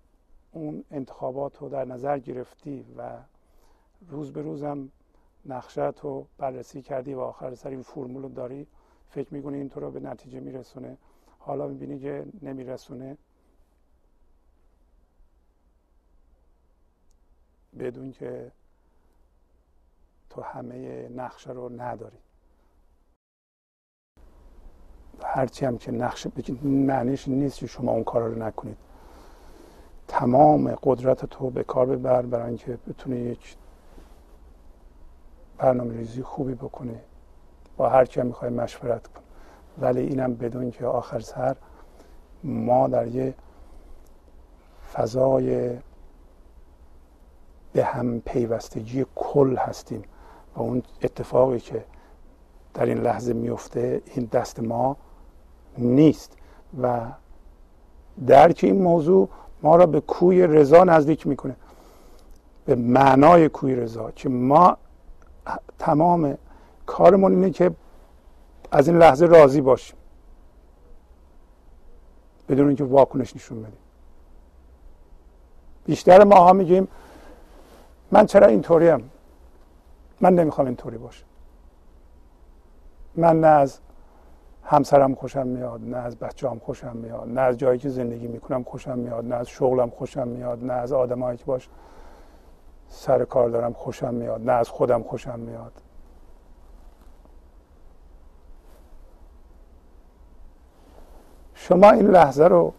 اون 0.52 0.84
انتخابات 0.92 1.58
رو 1.58 1.70
در 1.70 1.86
نظر 1.86 2.20
گرفتی 2.20 2.86
و 2.98 3.18
روز 4.10 4.34
به 4.34 4.42
روزم 4.42 4.90
نقشه 5.46 5.94
رو 6.02 6.28
بررسی 6.38 6.82
کردی 6.82 7.14
و 7.14 7.20
آخر 7.20 7.56
سر 7.56 7.70
این 7.70 7.82
فرمول 7.82 8.24
رو 8.24 8.30
داری 8.30 8.68
فکر 9.10 9.34
می‌کنی 9.34 9.58
این 9.58 9.70
تو 9.70 9.80
رو 9.80 9.92
به 9.92 10.00
نتیجه 10.00 10.40
میرسونه؟ 10.40 10.98
حالا 11.40 11.68
می‌بینی 11.68 12.00
که 12.00 12.26
نمیرسونه. 12.42 13.18
بدون 17.80 18.12
که 18.12 18.52
تو 20.30 20.42
همه 20.42 21.10
نقشه 21.10 21.52
رو 21.52 21.82
نداری. 21.82 22.18
هرچی 25.24 25.66
هم 25.66 25.78
که 25.78 25.92
نقشه 25.92 26.32
معنیش 26.64 27.28
نیست 27.28 27.60
که 27.60 27.68
شما 27.68 27.92
اون 27.92 28.04
کار 28.04 28.30
رو 28.30 28.44
نکنید. 28.44 28.78
تمام 30.08 30.76
قدرت 30.84 31.26
تو 31.26 31.50
به 31.50 31.64
کار 31.64 31.86
ببر 31.86 32.22
برای 32.22 32.48
اینکه 32.48 32.80
بتونی 32.88 33.20
یک 33.20 33.58
برنامه 35.58 35.98
ریزی 35.98 36.24
خوبی 36.24 36.54
بکنی. 36.54 36.98
با 37.78 37.90
هر 37.90 38.06
کی 38.06 38.22
می‌خوای 38.22 38.52
مشورت 38.52 39.08
کن. 39.08 39.22
ولی 39.82 40.02
اینم 40.02 40.36
بدون 40.36 40.72
که 40.72 40.86
آخر 40.86 41.20
سر 41.20 41.56
ما 42.44 42.88
در 42.88 43.08
یه 43.08 43.34
فضای 44.94 45.78
به 47.74 47.84
هم 47.84 48.20
پیوستگی 48.20 49.06
کل 49.16 49.56
هستیم 49.58 50.04
و 50.56 50.62
اون 50.62 50.84
اتفاقی 51.02 51.60
که 51.60 51.86
در 52.74 52.86
این 52.86 52.98
لحظه 52.98 53.34
میفته 53.34 54.02
این 54.06 54.26
دست 54.26 54.60
ما 54.60 54.98
نیست. 55.78 56.38
و 56.82 57.02
درک 58.28 58.60
این 58.64 58.82
موضوع 58.82 59.30
ما 59.62 59.76
را 59.76 59.86
به 59.86 60.02
کوی 60.02 60.48
رضا 60.48 60.84
نزدیک 60.84 61.28
می‌کنه. 61.28 61.56
به 62.66 62.76
معنای 62.76 63.50
کوی 63.50 63.76
رضا 63.76 64.12
که 64.12 64.30
ما 64.30 64.78
تمام 65.80 66.38
کارمون 66.86 67.32
اینه 67.32 67.50
که 67.50 67.72
از 68.72 68.88
این 68.88 68.98
لحظه 68.98 69.26
راضی 69.26 69.62
باشیم. 69.62 69.98
بدون 72.50 72.68
اینکه 72.68 72.84
واکنش 72.84 73.36
نشون 73.36 73.62
بدیم. 73.62 73.78
بیشتر 75.86 76.24
ما 76.24 76.36
ها 76.36 76.54
میگیم 76.54 76.88
من 78.12 78.26
چرا 78.26 78.48
اینطوریم 78.48 79.12
من 80.22 80.34
نمی‌خوام 80.36 80.68
اینطوری 80.68 80.98
باشم. 80.98 81.26
من 83.16 83.40
نه 83.40 83.48
از 83.48 83.80
همسرم 84.64 85.16
خوشم 85.16 85.48
میاد 85.48 85.82
نه 85.82 85.98
از 85.98 86.16
بچه‌ام 86.16 86.60
خوشم 86.60 86.98
میاد 86.98 87.30
نه 87.30 87.42
از 87.42 87.58
جایی 87.58 87.80
که 87.80 87.90
زندگی 87.90 88.28
می‌کنم 88.28 88.64
خوشم 88.64 89.00
میاد 89.00 89.26
نه 89.26 89.36
از 89.36 89.48
شغلم 89.48 89.90
خوشم 89.90 90.28
میاد 90.28 90.64
نه 90.64 90.74
از 90.74 90.92
آدمایی 90.92 91.38
که 91.38 91.46
باش 91.46 91.70
سر 92.90 93.26
کار 93.26 93.50
دارم 93.50 93.74
خوشم 93.74 94.14
میاد. 94.14 94.42
نه 94.42 94.52
از 94.52 94.70
خودم 94.70 95.04
خوشم 95.04 95.40
میاد. 95.40 95.72
شما 101.54 101.92
این 101.92 102.08
لحظه 102.08 102.44
رو 102.44 102.74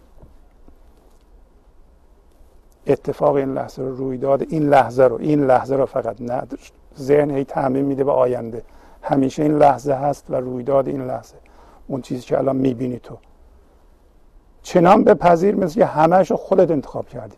اتفاق 2.86 3.34
این 3.34 3.54
لحظه 3.54 3.82
رو 3.82 3.96
رویداد 3.96 4.42
این 4.42 4.68
لحظه 4.68 5.04
رو 5.04 5.16
این 5.16 5.46
لحظه 5.46 5.76
رو 5.76 5.86
فقط 5.86 6.20
نه 6.20 6.42
ذهن 6.98 7.30
هی 7.30 7.44
تعمیم 7.44 7.84
میده 7.84 8.04
به 8.04 8.12
آینده. 8.12 8.62
همیشه 9.02 9.42
این 9.42 9.59
لحظه 9.59 9.92
هست 9.92 10.30
و 10.30 10.34
رویداد 10.34 10.88
این 10.88 11.07
لحظه. 11.07 11.36
اون 11.86 12.02
چیزی 12.02 12.22
که 12.22 12.38
الان 12.38 12.57
می‌بینی 12.57 12.98
تو. 12.98 13.18
چنان 14.62 15.04
بپذیر 15.04 15.54
مثل 15.54 15.74
که 15.74 15.86
همهش 15.86 16.32
خودت 16.32 16.70
انتخاب 16.70 17.09
کردی. 17.09 17.36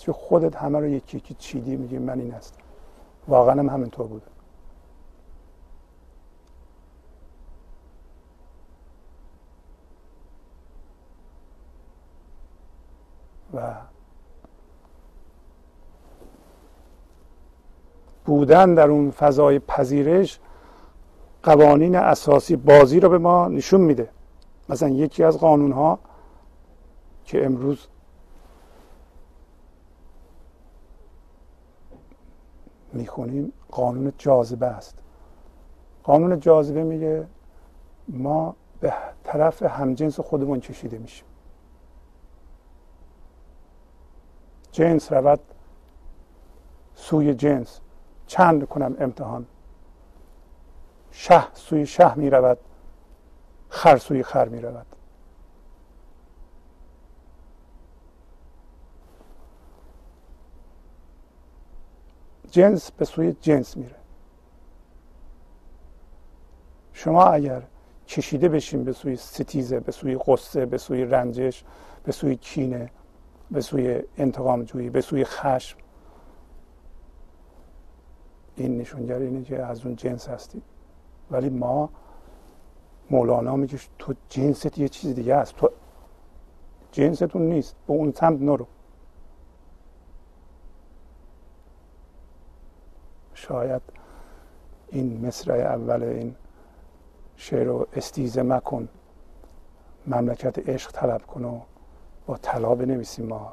مثل 0.00 0.12
خودت 0.12 0.56
همه 0.56 0.78
رو 0.78 0.86
یکی 0.88 1.16
یکی 1.16 1.34
چیدی 1.34 1.76
میگی 1.76 1.98
من 1.98 2.20
این 2.20 2.32
هستم. 2.32 2.60
واقعا 3.28 3.60
هم 3.60 3.68
همینطور 3.68 4.06
بوده. 4.06 4.26
و 13.54 13.74
بودن 18.24 18.74
در 18.74 18.88
اون 18.88 19.10
فضای 19.10 19.58
پذیرش 19.58 20.40
قوانین 21.42 21.96
اساسی 21.96 22.56
بازی 22.56 23.00
رو 23.00 23.08
به 23.08 23.18
ما 23.18 23.48
نشون 23.48 23.80
میده. 23.80 24.10
مثلا 24.68 24.88
یکی 24.88 25.24
از 25.24 25.38
قانون 25.38 25.72
ها 25.72 25.98
که 27.24 27.46
امروز 27.46 27.88
می‌خونیم 32.92 33.52
قانون 33.70 34.12
جاذبه 34.18 34.66
است. 34.66 34.98
قانون 36.04 36.40
جاذبه 36.40 36.82
میگه 36.82 37.26
ما 38.08 38.56
به 38.80 38.92
طرف 39.24 39.62
همجنس 39.62 40.20
خودمون 40.20 40.60
کشیده 40.60 40.98
میشیم. 40.98 41.26
جنس 44.72 45.12
رود 45.12 45.40
سوی 46.94 47.34
جنس 47.34 47.80
چند 48.26 48.68
کنم 48.68 48.96
امتحان. 48.98 49.46
شه 51.10 51.54
سوی 51.54 51.86
شه 51.86 52.14
می 52.14 52.30
رود 52.30 52.58
خر 53.68 53.96
سوی 53.96 54.22
خر 54.22 54.48
می 54.48 54.60
رود 54.60 54.86
جنس 62.50 62.90
به 62.90 63.04
سوی 63.04 63.32
جنس 63.32 63.76
میره. 63.76 63.96
شما 66.92 67.24
اگر 67.24 67.62
کشیده 68.08 68.48
بشین 68.48 68.84
به 68.84 68.92
سوی 68.92 69.16
ستیزه 69.16 69.80
به 69.80 69.92
سوی 69.92 70.16
قصه 70.26 70.66
به 70.66 70.78
سوی 70.78 71.04
رنجش 71.04 71.64
به 72.04 72.12
سوی 72.12 72.36
کینه 72.36 72.90
به 73.50 73.60
سوی 73.60 74.02
انتقام 74.18 74.64
جویی 74.64 74.90
به 74.90 75.00
سوی 75.00 75.24
خشم 75.24 75.78
این 78.56 78.78
نشونگر 78.78 79.18
اینه 79.18 79.44
که 79.44 79.62
از 79.62 79.86
اون 79.86 79.96
جنس 79.96 80.28
هستی 80.28 80.62
ولی 81.30 81.48
ما 81.48 81.90
مولانا 83.10 83.56
میگه 83.56 83.78
تو 83.98 84.14
جنست 84.28 84.78
یه 84.78 84.88
چیز 84.88 85.14
دیگه 85.14 85.34
است. 85.34 85.56
تو 85.56 85.70
جنستون 86.92 87.42
نیست. 87.42 87.76
به 87.86 87.92
اون 87.92 88.12
سمت 88.12 88.40
نرو. 88.40 88.66
شاید 93.40 93.82
این 94.88 95.26
مصرع 95.26 95.54
اول 95.54 96.02
این 96.02 96.36
شعر 97.36 97.64
رو 97.64 97.86
استیزه 97.92 98.42
مکن. 98.42 98.88
مملکت 100.06 100.68
عشق 100.68 100.92
طلب 100.92 101.26
کن 101.26 101.44
و 101.44 101.60
با 102.26 102.36
طلا 102.36 102.74
بنویسیم 102.74 103.26
ما. 103.26 103.52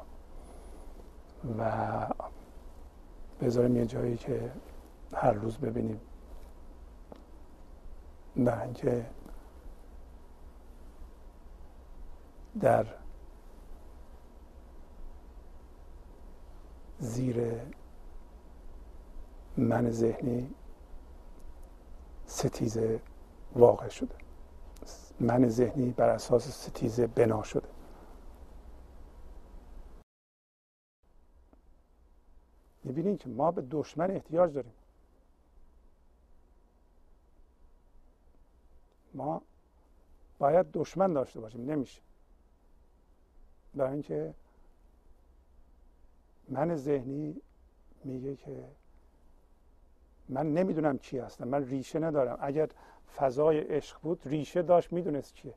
و 1.58 1.72
بذاریم 3.40 3.76
یه 3.76 3.86
جایی 3.86 4.16
که 4.16 4.52
هر 5.14 5.32
روز 5.32 5.58
ببینیم. 5.58 6.00
نه 8.36 8.62
اینکه 8.62 9.06
در 12.60 12.86
زیر 16.98 17.36
من 19.58 19.90
ذهنی 19.90 20.54
ستیزه 22.26 23.00
واقع 23.54 23.88
شده. 23.88 24.14
من 25.20 25.48
ذهنی 25.48 25.90
بر 25.90 26.08
اساس 26.08 26.48
ستیزه 26.48 27.06
بنا 27.06 27.42
شده. 27.42 27.68
می‌بینید 32.84 33.18
که 33.18 33.28
ما 33.28 33.50
به 33.50 33.62
دشمن 33.70 34.10
احتیاج 34.10 34.54
داریم. 34.54 34.72
ما 39.14 39.42
باید 40.38 40.66
دشمن 40.72 41.12
داشته 41.12 41.40
باشیم 41.40 41.70
نمیشه. 41.70 42.00
برای 43.74 43.92
اینکه 43.92 44.34
من 46.48 46.76
ذهنی 46.76 47.40
میگه 48.04 48.36
که 48.36 48.77
من 50.28 50.54
نمی‌دونم 50.54 50.98
چی 50.98 51.18
هستم. 51.18 51.48
من 51.48 51.64
ریشه 51.64 51.98
ندارم. 51.98 52.38
اگر 52.40 52.68
فضای 53.16 53.60
عشق 53.60 54.00
بود 54.00 54.20
ریشه 54.24 54.62
داشت 54.62 54.92
می‌دونست 54.92 55.34
چیه. 55.34 55.54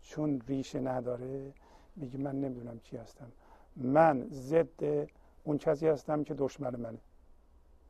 چون 0.00 0.42
ریشه 0.46 0.80
نداره 0.80 1.52
میگه 1.96 2.18
من 2.18 2.40
نمی‌دونم 2.40 2.80
چی 2.80 2.96
هستم. 2.96 3.32
من 3.76 4.26
ضد 4.30 5.08
اون 5.44 5.58
کسی 5.58 5.88
هستم 5.88 6.24
که 6.24 6.34
دشمن 6.34 6.76
منه 6.76 6.98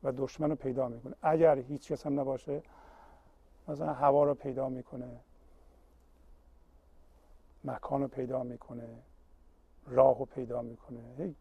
و 0.02 0.12
دشمن 0.12 0.50
رو 0.50 0.56
پیدا 0.56 0.88
می‌کنه. 0.88 1.14
اگر 1.22 1.58
هیچ 1.58 1.92
کس 1.92 2.06
هم 2.06 2.20
نباشه 2.20 2.62
مثلا 3.68 3.92
هوا 3.92 4.24
رو 4.24 4.34
پیدا 4.34 4.68
می‌کنه 4.68 5.20
مکان 7.64 8.02
رو 8.02 8.08
پیدا 8.08 8.42
می‌کنه 8.42 8.88
راه 9.86 10.18
رو 10.18 10.24
پیدا 10.24 10.62
می‌کنه. 10.62 11.34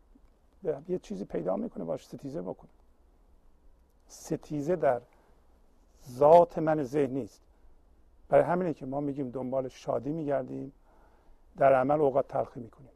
یه 0.87 0.99
چیزی 0.99 1.25
پیدا 1.25 1.55
می‌کنه 1.55 1.83
باش 1.83 2.07
ستیزه 2.07 2.41
بکنه 2.41 2.69
ستیزه 4.13 4.75
در 4.75 5.01
ذات 6.09 6.57
من 6.57 6.83
ذهنی 6.83 7.23
است 7.23 7.41
برای 8.29 8.43
همینه 8.43 8.73
که 8.73 8.85
ما 8.85 8.99
میگیم 8.99 9.29
دنبال 9.29 9.67
شادی 9.67 10.11
میگردیم 10.11 10.73
در 11.57 11.73
عمل 11.73 12.01
اوقات 12.01 12.27
تلخی 12.27 12.59
می‌کنیم. 12.59 12.89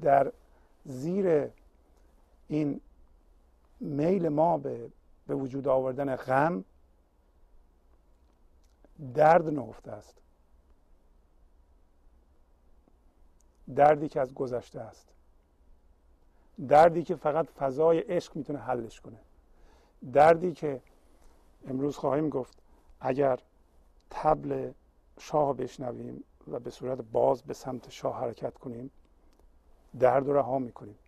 در 0.00 0.32
زیر 0.84 1.50
این 2.48 2.80
میل 3.80 4.28
ما 4.28 4.58
به 4.58 4.90
به 5.26 5.34
وجود 5.34 5.68
آوردن 5.68 6.16
غم 6.16 6.64
درد 9.14 9.48
نهفته 9.48 9.92
است. 9.92 10.14
دردی 13.74 14.08
که 14.08 14.20
از 14.20 14.34
گذشته 14.34 14.80
است. 14.80 15.08
دردی 16.68 17.02
که 17.02 17.14
فقط 17.14 17.46
فضای 17.46 17.98
عشق 17.98 18.36
می‌تونه 18.36 18.58
حلش 18.58 19.00
کنه. 19.00 19.18
دردی 20.12 20.52
که 20.52 20.80
امروز 21.68 21.96
خواهیم 21.96 22.28
گفت 22.28 22.58
اگر 23.00 23.38
تبل 24.10 24.72
شاه 25.18 25.56
بشنویم 25.56 26.24
و 26.48 26.58
به 26.58 26.70
صورت 26.70 26.98
باز 26.98 27.42
به 27.42 27.54
سمت 27.54 27.90
شاه 27.90 28.20
حرکت 28.20 28.58
کنیم 28.58 28.90
درد 29.98 30.26
رو 30.26 30.32
رها 30.32 30.58
می‌کنیم. 30.58 30.98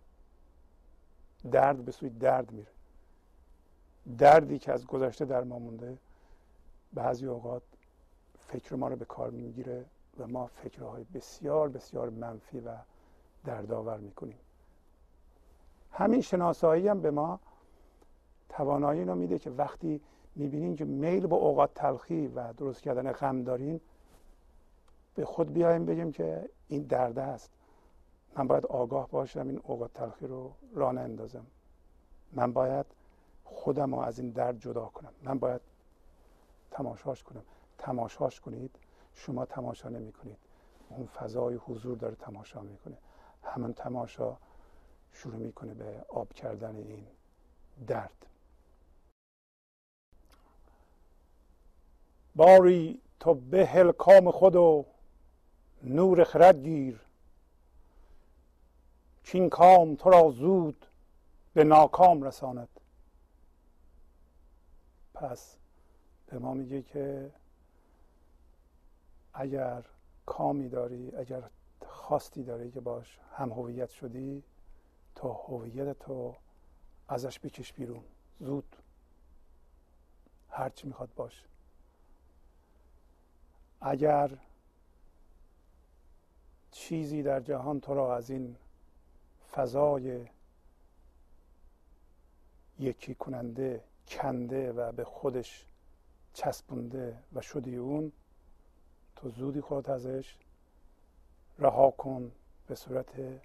درد 1.51 1.85
به 1.85 1.91
سوی 1.91 2.09
درد 2.09 2.51
میره. 2.51 2.71
دردی 4.17 4.59
که 4.59 4.71
از 4.71 4.87
گذشته 4.87 5.25
در 5.25 5.43
ما 5.43 5.59
مونده 5.59 5.97
بعضی 6.93 7.25
اوقات 7.25 7.63
فکر 8.39 8.75
ما 8.75 8.87
رو 8.87 8.95
به 8.95 9.05
کار 9.05 9.29
می‌گیره 9.29 9.85
و 10.19 10.27
ما 10.27 10.47
فکرهای 10.47 11.03
بسیار 11.03 11.69
بسیار 11.69 12.09
منفی 12.09 12.59
و 12.59 12.75
دردآور 13.45 13.97
می‌کنیم. 13.97 14.39
همین 15.93 16.21
شناسایی 16.21 16.87
هم 16.87 17.01
به 17.01 17.11
ما 17.11 17.39
توانایی 18.49 19.05
رو 19.05 19.15
میده 19.15 19.39
که 19.39 19.49
وقتی 19.49 20.01
می‌بینیم 20.35 20.75
که 20.75 20.85
میل 20.85 21.27
به 21.27 21.35
اوقات 21.35 21.73
تلخی 21.73 22.27
و 22.27 22.53
درست 22.53 22.81
کردن 22.81 23.11
غم 23.11 23.43
داریم 23.43 23.81
به 25.15 25.25
خود 25.25 25.53
بیایم 25.53 25.85
بگیم 25.85 26.11
که 26.11 26.49
این 26.67 26.83
درد 26.83 27.19
است. 27.19 27.51
من 28.35 28.47
باید 28.47 28.65
آگاه 28.65 29.09
باشم 29.09 29.47
این 29.47 29.61
اوقات 29.63 29.93
تلخی 29.93 30.27
رو 30.27 30.51
راه 30.75 30.89
اندازم 30.97 31.45
من 32.31 32.53
باید 32.53 32.85
خودم 33.43 33.95
رو 33.95 34.01
از 34.01 34.19
این 34.19 34.29
درد 34.29 34.59
جدا 34.59 34.85
کنم. 34.85 35.11
من 35.23 35.39
باید 35.39 35.61
تماشاش 36.71 37.23
کنم. 37.23 37.43
تماشاش 37.77 38.39
کنید 38.39 38.75
شما 39.13 39.45
تماشا 39.45 39.89
نمی 39.89 40.11
کنید 40.11 40.37
اون 40.89 41.05
فضای 41.05 41.55
حضور 41.55 41.97
داره 41.97 42.15
تماشا 42.15 42.61
می‌کنه. 42.61 42.97
همون 43.43 43.73
تماشا 43.73 44.37
شروع 45.13 45.35
می‌کنه 45.35 45.73
به 45.73 46.05
آب 46.09 46.33
کردن 46.33 46.75
این 46.75 47.07
درد. 47.87 48.25
باری 52.35 53.01
تو 53.19 53.33
به 53.33 53.93
کام 53.97 54.31
خود 54.31 54.55
و 54.55 54.85
نور 55.83 56.23
خرد 56.23 56.63
گیر. 56.63 57.01
چین 59.23 59.49
کام 59.49 59.95
تو 59.95 60.09
را 60.09 60.31
زود 60.31 60.85
به 61.53 61.63
ناکام 61.63 62.23
رساند. 62.23 62.69
پس 65.13 65.57
به 66.27 66.39
ما 66.39 66.53
میگه 66.53 66.81
که 66.81 67.31
اگر 69.33 69.83
کامی 70.25 70.69
داری 70.69 71.15
اگر 71.15 71.43
خواستی 71.87 72.43
داری 72.43 72.71
که 72.71 72.79
باش 72.79 73.19
هم 73.35 73.51
هویت 73.51 73.89
شدی 73.89 74.43
تا 75.15 75.33
هویت 75.33 75.99
تو 75.99 76.35
ازش 77.07 77.39
بکش 77.39 77.73
بیرون. 77.73 78.03
زود. 78.39 78.75
هرچی 80.49 80.87
می‌خواد 80.87 81.09
باش. 81.15 81.43
اگر 83.81 84.29
چیزی 86.71 87.23
در 87.23 87.39
جهان 87.39 87.79
تو 87.79 87.93
را 87.93 88.15
از 88.15 88.29
این 88.29 88.55
فضای 89.51 90.27
یکی 92.79 93.15
کننده 93.15 93.83
کنده 94.07 94.71
و 94.71 94.91
به 94.91 95.03
خودش 95.03 95.65
چسبونده 96.33 97.19
و 97.33 97.41
شدی 97.41 97.75
اون 97.75 98.11
تو 99.15 99.29
زودی 99.29 99.61
خود 99.61 99.89
ازش 99.89 100.35
رها 101.59 101.91
کن 101.91 102.31
به 102.67 102.75
صورت 102.75 103.41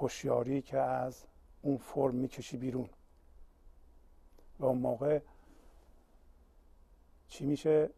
هوشیاری 0.00 0.62
که 0.62 0.78
از 0.78 1.24
اون 1.62 1.76
فرم 1.76 2.14
می‌کشی 2.14 2.56
بیرون. 2.56 2.88
و 4.58 4.64
اون 4.64 4.78
موقع 4.78 5.20
چی 7.28 7.46
میشه؟ 7.46 7.90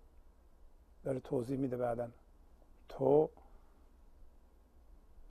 داره 1.04 1.20
توضیح 1.20 1.58
میده 1.58 1.76
بعدا. 1.76 2.08
تو 2.88 3.28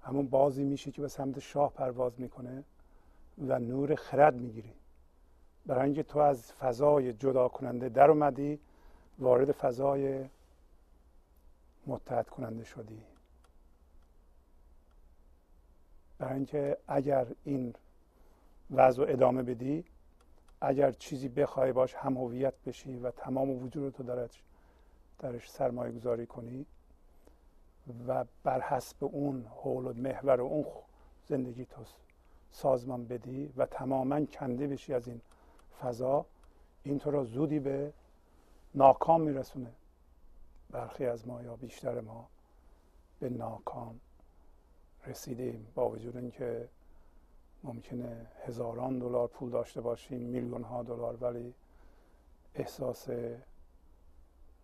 همون 0.01 0.27
بازی 0.27 0.63
میشه 0.63 0.91
که 0.91 1.01
به 1.01 1.07
سمت 1.07 1.39
شاه 1.39 1.73
پرواز 1.73 2.19
می‌کنه 2.19 2.63
و 3.37 3.59
نور 3.59 3.95
خرد 3.95 4.35
می‌گیری. 4.35 4.73
برای 5.65 5.85
اینکه 5.85 6.03
تو 6.03 6.19
از 6.19 6.53
فضای 6.53 7.13
جدا 7.13 7.47
کننده 7.47 7.89
در 7.89 8.09
اومدی 8.09 8.59
وارد 9.19 9.51
فضای 9.51 10.25
متحد 11.87 12.29
کننده 12.29 12.63
شدی. 12.63 13.03
برای 16.21 16.35
اینکه 16.35 16.77
اگر 16.87 17.27
این 17.43 17.73
وضع 18.71 19.05
ادامه 19.07 19.43
بدی 19.43 19.85
اگر 20.61 20.91
چیزی 20.91 21.29
بخوای 21.29 21.71
باش 21.71 21.95
هم 21.95 22.17
هویت 22.17 22.53
بشی 22.65 22.97
و 22.97 23.11
تمام 23.11 23.49
وجود 23.63 23.93
تو 23.93 24.03
درش 24.03 24.43
درش 25.19 25.51
سرمایه 25.51 25.91
گذاری 25.91 26.25
کنی 26.25 26.65
و 28.07 28.25
بر 28.43 28.61
حسب 28.61 29.03
اون 29.03 29.45
حول 29.45 29.87
و 29.87 29.93
محور 29.93 30.41
اون 30.41 30.65
زندگی 31.25 31.65
تو 31.65 31.81
سازمان 32.51 33.05
بدی 33.05 33.53
و 33.57 33.65
تماما 33.65 34.25
کنده 34.25 34.67
بشی 34.67 34.93
از 34.93 35.07
این 35.07 35.21
فضا 35.81 36.25
این 36.83 36.99
تو 36.99 37.11
را 37.11 37.23
زودی 37.23 37.59
به 37.59 37.93
ناکام 38.75 39.21
میرسونه. 39.21 39.71
برخی 40.71 41.05
از 41.05 41.27
ما 41.27 41.43
یا 41.43 41.55
بیشتر 41.55 42.01
ما 42.01 42.27
به 43.19 43.29
ناکام 43.29 43.99
رسیدیم 45.07 45.67
با 45.75 45.89
وجود 45.89 46.17
اینکه 46.17 46.69
ممکنه 47.63 48.27
هزاران 48.45 48.99
دلار 48.99 49.27
پول 49.27 49.49
داشته 49.49 49.81
باشیم 49.81 50.21
میلیون 50.21 50.63
ها 50.63 50.83
دلار 50.83 51.17
ولی 51.21 51.53
احساس 52.55 53.07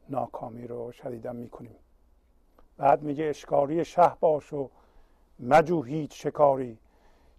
ناکامی 0.09 0.67
رو 0.67 0.91
شدیدا 0.91 1.33
می‌کنیم. 1.33 1.75
بعد 2.77 3.01
میگه 3.01 3.25
اشکاری 3.25 3.85
شه 3.85 4.15
باش 4.19 4.53
و 4.53 4.69
مجو 5.39 5.81
هیچ 5.81 6.23
شکاری. 6.23 6.77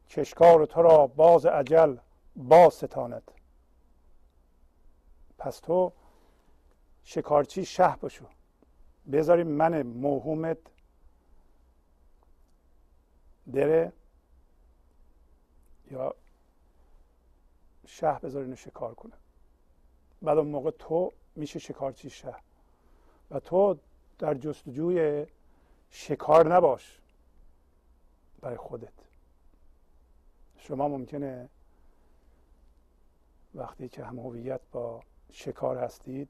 که 0.09 0.21
اشکار 0.21 0.67
تو 0.67 0.83
را 0.83 1.07
باز 1.07 1.47
عجل 1.47 1.97
باز 2.37 2.75
ستاند. 2.75 3.31
پس 5.39 5.59
تو 5.59 5.93
شکارچی 7.03 7.65
شه 7.65 7.97
باشو. 8.01 8.25
بذاریم 9.13 9.47
من 9.47 9.83
موهومت 9.83 10.59
دره 13.53 13.93
یا 15.91 16.15
شه 17.87 18.13
بذار 18.13 18.43
اینو 18.43 18.57
شکار 18.57 18.95
کنه 18.95 19.15
بعد 20.23 20.39
اون 20.39 20.49
موقع 20.49 20.71
تو 20.71 21.13
میشه 21.35 21.59
شکارچی 21.59 22.11
شه 22.11 22.35
و 23.31 23.41
تو 23.41 23.79
در 24.19 24.35
جستجوی 24.35 25.27
شکار 25.91 26.55
نباش 26.55 27.01
برای 28.41 28.57
خودت. 28.57 28.93
شما 30.57 30.89
ممکنه 30.89 31.49
وقتی 33.55 33.89
که 33.89 34.05
هم 34.05 34.19
هویت 34.19 34.61
با 34.73 35.03
شکار 35.31 35.79
هستید 35.79 36.29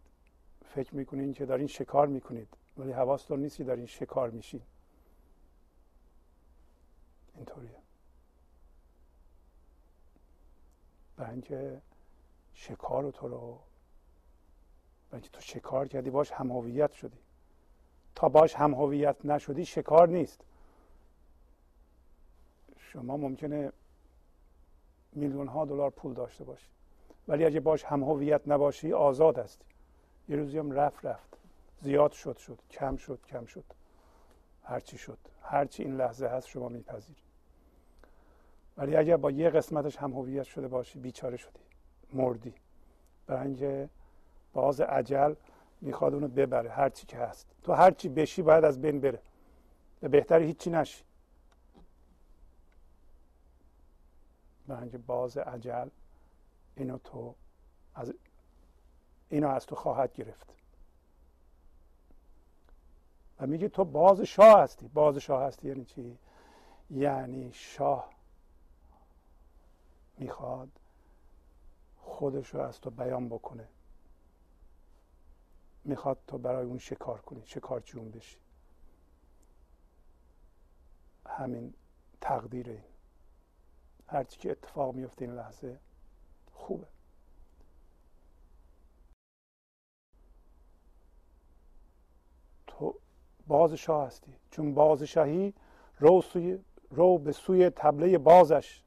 فکر 0.74 0.94
می‌کنید 0.94 1.36
که 1.36 1.46
دارین 1.46 1.66
شکار 1.66 2.06
می‌کنید 2.06 2.48
ولی 2.76 2.92
حواستون 2.92 3.40
نیست 3.40 3.56
که 3.56 3.64
دارین 3.64 3.86
شکار 3.86 4.30
میشین. 4.30 4.62
اینطوریه. 7.38 7.78
برای 11.16 11.30
اینکه 11.30 11.82
شکار 12.54 13.10
تو 13.10 13.28
رو 13.28 13.58
برای 15.10 15.22
اینکه 15.22 15.28
تو 15.28 15.40
شکار 15.40 15.88
کردی 15.88 16.10
باش 16.10 16.32
هم 16.32 16.52
هویت 16.52 16.92
شدی. 16.92 17.18
تا 18.14 18.28
باش 18.28 18.54
هم 18.54 18.74
هویت 18.74 19.24
نشدی 19.24 19.64
شکار 19.64 20.08
نیست. 20.08 20.40
شما 22.78 23.16
ممکنه 23.16 23.72
میلیون 25.12 25.48
ها 25.48 25.64
دلار 25.64 25.90
پول 25.90 26.14
داشته 26.14 26.44
باشی. 26.44 26.66
ولی 27.28 27.44
اگه 27.44 27.60
باش 27.60 27.84
هم 27.84 28.02
هویت 28.04 28.40
نباشی 28.46 28.92
آزاد 28.92 29.38
هستی. 29.38 29.64
یه 30.28 30.36
روزی 30.36 30.58
هم 30.58 30.72
رفت 30.72 31.04
رفت. 31.04 31.36
زیاد 31.80 32.12
شد 32.12 32.36
شد. 32.36 32.58
کم 32.70 32.96
شد 32.96 33.20
کم 33.26 33.46
شد. 33.46 33.64
هرچی 34.64 34.98
شد. 34.98 35.18
هرچی 35.42 35.82
این 35.82 35.96
لحظه 35.96 36.26
هست 36.26 36.48
شما 36.48 36.68
میپذیری. 36.68 37.27
ولی 38.78 38.96
اگر 38.96 39.16
با 39.16 39.30
یه 39.30 39.50
قسمتش 39.50 39.96
هم 39.96 40.12
هویت 40.12 40.42
شده 40.42 40.68
باشی 40.68 40.98
بیچاره 40.98 41.36
شدی 41.36 41.60
مردی. 42.12 42.54
برای 43.26 43.46
اینکه 43.46 43.88
باز 44.52 44.80
عجل 44.80 45.34
می‌خواد 45.80 46.14
اونو 46.14 46.28
ببره 46.28 46.70
هرچی 46.70 47.06
که 47.06 47.18
هست. 47.18 47.46
تو 47.62 47.72
هرچی 47.72 48.08
بشی 48.08 48.42
باید 48.42 48.64
از 48.64 48.80
بین 48.80 49.00
بره. 49.00 49.22
به 50.00 50.08
بهتری 50.08 50.46
هیچی 50.46 50.70
نشی. 50.70 51.04
برای 54.66 54.82
اینکه 54.82 54.98
باز 54.98 55.36
عجل 55.36 55.88
اینو 56.76 56.98
تو 56.98 57.34
از 57.94 58.14
اینو 59.28 59.48
از 59.48 59.66
تو 59.66 59.74
خواهد 59.74 60.12
گرفت. 60.12 60.54
و 63.40 63.46
میگه 63.46 63.68
تو 63.68 63.84
باز 63.84 64.20
شاه 64.20 64.60
هستی. 64.60 64.88
باز 64.88 65.16
شاه 65.16 65.42
هستی 65.42 65.68
یعنی 65.68 65.84
چی؟ 65.84 66.18
یعنی 66.90 67.50
شاه. 67.52 68.17
می‌خواد 70.18 70.68
خودش 71.98 72.54
رو 72.54 72.60
از 72.60 72.80
تو 72.80 72.90
بیان 72.90 73.28
بکنه. 73.28 73.68
می‌خواد 75.84 76.18
تو 76.26 76.38
برای 76.38 76.66
اون 76.66 76.78
شکار 76.78 77.20
کنی 77.20 77.42
شکارچون 77.46 78.10
بشی. 78.10 78.38
همین 81.26 81.74
تقدیر 82.20 82.68
این. 82.70 82.84
هرچی 84.06 84.40
که 84.40 84.50
اتفاق 84.50 84.94
میفته 84.94 85.24
این 85.24 85.34
لحظه 85.34 85.78
خوبه. 86.54 86.86
تو 92.66 92.94
بازشاه 93.46 94.06
هستی. 94.06 94.34
چون 94.50 94.74
بازشاهی 94.74 95.54
رو, 95.98 96.22
سوی 96.22 96.58
رو 96.90 97.18
به 97.18 97.32
سوی 97.32 97.70
تبله 97.70 98.18
بازش 98.18 98.82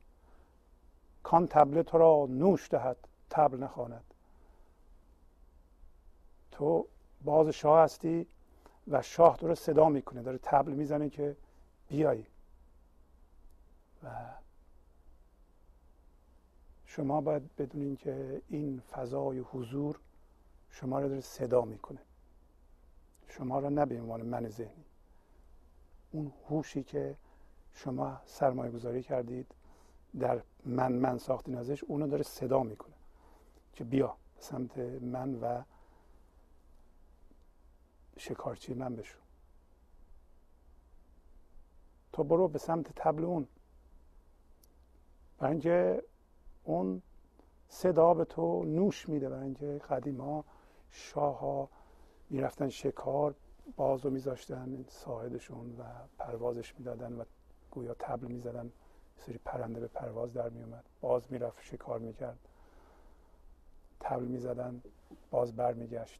کان 1.23 1.47
تبله 1.47 1.83
تو 1.83 1.97
را 1.97 2.27
نوش 2.29 2.69
دهد 2.69 2.97
تبل 3.29 3.63
نخواند. 3.63 4.03
تو 6.51 6.85
باز 7.23 7.47
شاه 7.47 7.83
هستی 7.83 8.27
و 8.87 9.01
شاه 9.01 9.37
تو 9.37 9.47
رو 9.47 9.55
صدا 9.55 9.89
می‌کنه 9.89 10.21
داره 10.21 10.39
تبل 10.43 10.71
می‌زنه 10.71 11.09
که 11.09 11.35
بیایی. 11.87 12.25
و 14.03 14.09
شما 16.85 17.21
باید 17.21 17.55
بدونین 17.55 17.95
که 17.95 18.41
این 18.49 18.79
فضای 18.79 19.39
حضور 19.39 19.99
شما 20.69 20.99
رو 20.99 21.09
داره 21.09 21.21
صدا 21.21 21.61
می‌کنه. 21.61 21.99
شما 23.27 23.59
رو 23.59 23.69
نه 23.69 23.85
به 23.85 24.01
عنوان 24.01 24.21
من 24.21 24.49
ذهنی. 24.49 24.85
اون 26.11 26.31
هوشی 26.49 26.83
که 26.83 27.15
شما 27.73 28.21
سرمایه 28.25 28.71
گذاری 28.71 29.03
کردید 29.03 29.47
در 30.19 30.41
من 30.65 30.91
من 30.91 31.17
ساختین 31.17 31.55
ازش 31.55 31.83
اونو 31.83 32.07
داره 32.07 32.23
صدا 32.23 32.63
می‌کنه 32.63 32.95
که 33.73 33.83
بیا 33.83 34.15
سمت 34.39 34.77
من 35.01 35.35
و 35.35 35.63
شکارچی 38.17 38.73
من 38.73 38.95
بشو. 38.95 39.19
تو 42.13 42.23
برو 42.23 42.47
به 42.47 42.59
سمت 42.59 42.91
تبل 42.95 43.23
اون. 43.23 43.47
برای 45.37 45.51
اینکه 45.51 46.03
اون 46.63 47.01
صدا 47.69 48.13
به 48.13 48.25
تو 48.25 48.63
نوش 48.63 49.09
میده 49.09 49.29
برای 49.29 49.43
اینکه 49.43 49.81
قدیما 49.89 50.45
شاه 50.89 51.39
ها 51.39 51.69
می‌رفتن 52.29 52.69
شکار 52.69 53.35
باز 53.75 54.05
رو 54.05 54.11
میذاشتن 54.11 54.85
ساعدشون 54.87 55.75
و 55.79 55.83
پروازش 56.17 56.75
می‌دادن 56.77 57.13
و 57.13 57.23
گویا 57.71 57.95
تبل 57.99 58.27
می‌زدن. 58.27 58.71
سری 59.25 59.37
پرنده 59.37 59.79
به 59.79 59.87
پرواز 59.87 60.33
در 60.33 60.49
میومد 60.49 60.83
باز 61.01 61.31
می‌رفت 61.31 61.61
شکار 61.61 61.99
می‌کرد. 61.99 62.39
تبل 63.99 64.25
می‌زدن 64.25 64.81
باز 65.31 65.55
برمیگشت. 65.55 66.19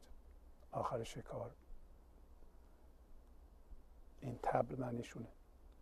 آخر 0.72 1.04
شکار. 1.04 1.50
این 4.20 4.38
تبل 4.42 4.76
معنیشونه. 4.76 5.26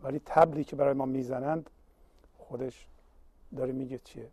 ولی 0.01 0.21
تبلی 0.27 0.65
که 0.65 0.77
برای 0.77 0.95
ما 0.95 1.07
می‌زنند 1.07 1.71
خودش 2.39 2.87
داره 3.57 3.73
میگه 3.73 3.99
چیه؟ 3.99 4.31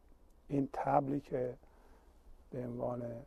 این 0.48 0.70
تبلی 0.74 1.20
که 1.20 1.58
به 2.52 2.60
عنوان 2.64 3.26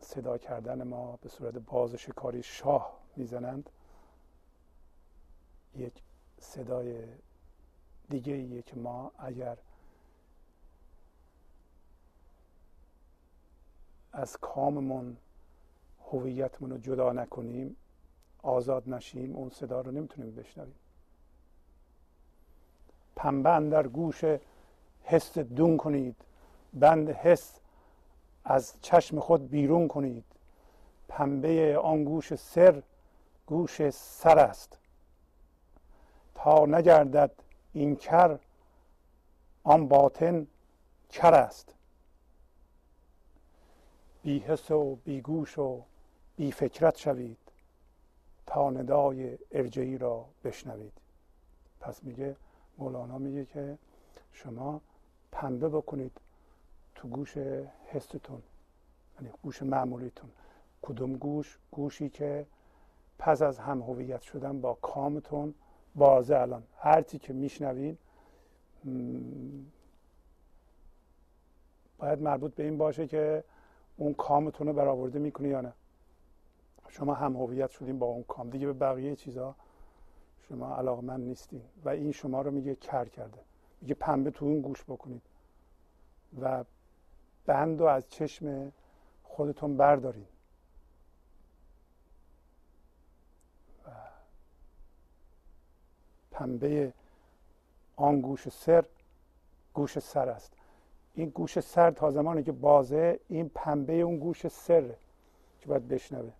صدا 0.00 0.38
کردن 0.38 0.82
ما 0.82 1.18
به 1.22 1.28
صورت 1.28 1.54
باز 1.54 1.94
شکاری 1.94 2.42
شاه 2.42 3.00
می‌زنند 3.16 3.70
یک 5.76 6.02
صدای 6.40 7.04
دیگه 8.10 8.32
ایه 8.32 8.62
که 8.62 8.76
ما 8.76 9.12
اگر 9.18 9.56
از 14.12 14.36
کاممون 14.36 15.16
هویتمون 16.12 16.70
رو 16.70 16.78
جدا 16.78 17.12
نکنیم 17.12 17.76
آزاد 18.42 18.88
نشیم 18.88 19.36
اون 19.36 19.50
صدا 19.50 19.80
رو 19.80 19.90
نمی‌تونیم 19.90 20.34
بشنویم. 20.34 20.74
پنبه 23.16 23.70
در 23.70 23.86
گوش 23.86 24.24
حس 25.02 25.38
دون 25.38 25.76
کنید. 25.76 26.16
بند 26.74 27.10
حس 27.10 27.60
از 28.44 28.74
چشم 28.82 29.20
خود 29.20 29.50
بیرون 29.50 29.88
کنید. 29.88 30.24
پنبه 31.08 31.78
آن 31.78 32.04
گوش 32.04 32.34
سر 32.34 32.82
گوش 33.46 33.90
سر 33.90 34.38
است. 34.38 34.78
تا 36.34 36.66
نگردد 36.66 37.30
این 37.72 37.96
کر 37.96 38.38
آن 39.62 39.88
باطن 39.88 40.46
کر 41.10 41.34
است. 41.34 41.74
بی 44.22 44.38
حس 44.38 44.70
و 44.70 44.94
بی 44.94 45.20
گوش 45.20 45.58
و 45.58 45.82
بی 46.36 46.52
فکرت 46.52 46.96
شوید 46.96 47.38
تا 48.46 48.70
ندای 48.70 49.38
ارجعی 49.52 49.98
را 49.98 50.24
بشنوید. 50.44 50.92
پس 51.80 52.04
میگه 52.04 52.36
مولانا 52.78 53.18
میگه 53.18 53.44
که 53.44 53.78
شما 54.32 54.80
پنبه 55.32 55.68
بکنید 55.68 56.20
تو 56.94 57.08
گوش 57.08 57.36
حستون 57.86 58.42
یعنی 59.16 59.32
گوش 59.42 59.62
معمولیتون. 59.62 60.30
کدوم 60.82 61.12
گوش؟ 61.16 61.58
گوشی 61.70 62.08
که 62.08 62.46
پس 63.18 63.42
از 63.42 63.58
هم 63.58 63.82
هویت 63.82 64.20
شدن 64.20 64.60
با 64.60 64.74
کامتون 64.74 65.54
بازه 65.94 66.36
الان. 66.36 66.62
هرچی 66.78 67.18
که 67.18 67.32
میشنوید 67.32 67.98
باید 71.98 72.22
مربوط 72.22 72.54
به 72.54 72.62
این 72.62 72.78
باشه 72.78 73.06
که 73.06 73.44
اون 73.96 74.14
کامتون 74.14 74.66
رو 74.66 74.72
برآورده 74.72 75.18
می‌کنه 75.18 75.48
یا 75.48 75.60
نه. 75.60 75.72
شما 76.88 77.14
هم 77.14 77.36
هویت 77.36 77.70
شدین 77.70 77.98
با 77.98 78.06
اون 78.06 78.22
کام. 78.22 78.50
دیگه 78.50 78.66
به 78.66 78.72
بقیه 78.72 79.16
چیزها 79.16 79.54
شما 80.48 80.76
علاقمند 80.76 81.20
نیستین. 81.20 81.62
و 81.84 81.88
این 81.88 82.12
شما 82.12 82.42
رو 82.42 82.50
میگه 82.50 82.74
کر 82.74 83.04
کرده. 83.04 83.38
میگه 83.80 83.94
پنبه 83.94 84.30
تو 84.30 84.44
اون 84.44 84.60
گوش 84.60 84.84
بکنید. 84.84 85.22
و 86.40 86.64
بند 87.46 87.80
رو 87.80 87.86
از 87.86 88.08
چشم 88.08 88.72
خودتون 89.22 89.76
بردارید 89.76 90.28
پنبه 96.40 96.92
آن 97.96 98.20
گوش 98.20 98.48
سر 98.48 98.84
گوش 99.74 99.98
سر 99.98 100.28
است. 100.28 100.52
این 101.14 101.28
گوش 101.28 101.60
سر 101.60 101.90
تا 101.90 102.10
زمانی 102.10 102.42
که 102.42 102.52
بازه 102.52 103.20
این 103.28 103.50
پنبه 103.54 103.92
اون 103.92 104.18
گوش 104.18 104.48
سر 104.48 104.82
که 105.60 105.66
باید 105.66 105.88
بشنوه. 105.88 106.32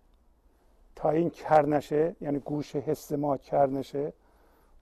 تا 0.95 1.09
این 1.09 1.29
کر 1.29 1.65
نشه 1.65 2.15
یعنی 2.21 2.39
گوش 2.39 2.75
حس 2.75 3.11
ما 3.11 3.37
کر 3.37 3.67
نشه 3.67 4.13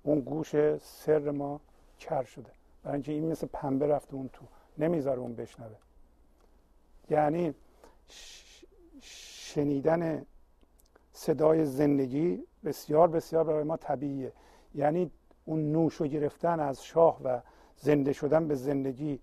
اون 0.03 0.19
گوش 0.19 0.77
سر 0.77 1.31
ما 1.31 1.59
کر 1.99 2.23
شده. 2.23 2.51
برای 2.83 2.93
اینکه 2.93 3.11
این 3.11 3.31
مثل 3.31 3.47
پنبه 3.53 3.87
رفته 3.87 4.13
اون 4.15 4.29
تو 4.33 4.45
نمی‌ذاره 4.77 5.19
اون 5.19 5.35
بشنوه. 5.35 5.75
یعنی 7.09 7.53
شنیدن 9.01 10.25
صدای 11.13 11.65
زندگی 11.65 12.43
بسیار 12.65 13.07
بسیار 13.07 13.43
برای 13.43 13.63
ما 13.63 13.77
طبیعیه. 13.77 14.31
یعنی 14.75 15.11
اون 15.45 15.71
نوش 15.71 16.01
و 16.01 16.07
گرفتن 16.07 16.59
از 16.59 16.85
شاه 16.85 17.23
و 17.23 17.39
زنده 17.77 18.13
شدن 18.13 18.47
به 18.47 18.55
زندگی 18.55 19.19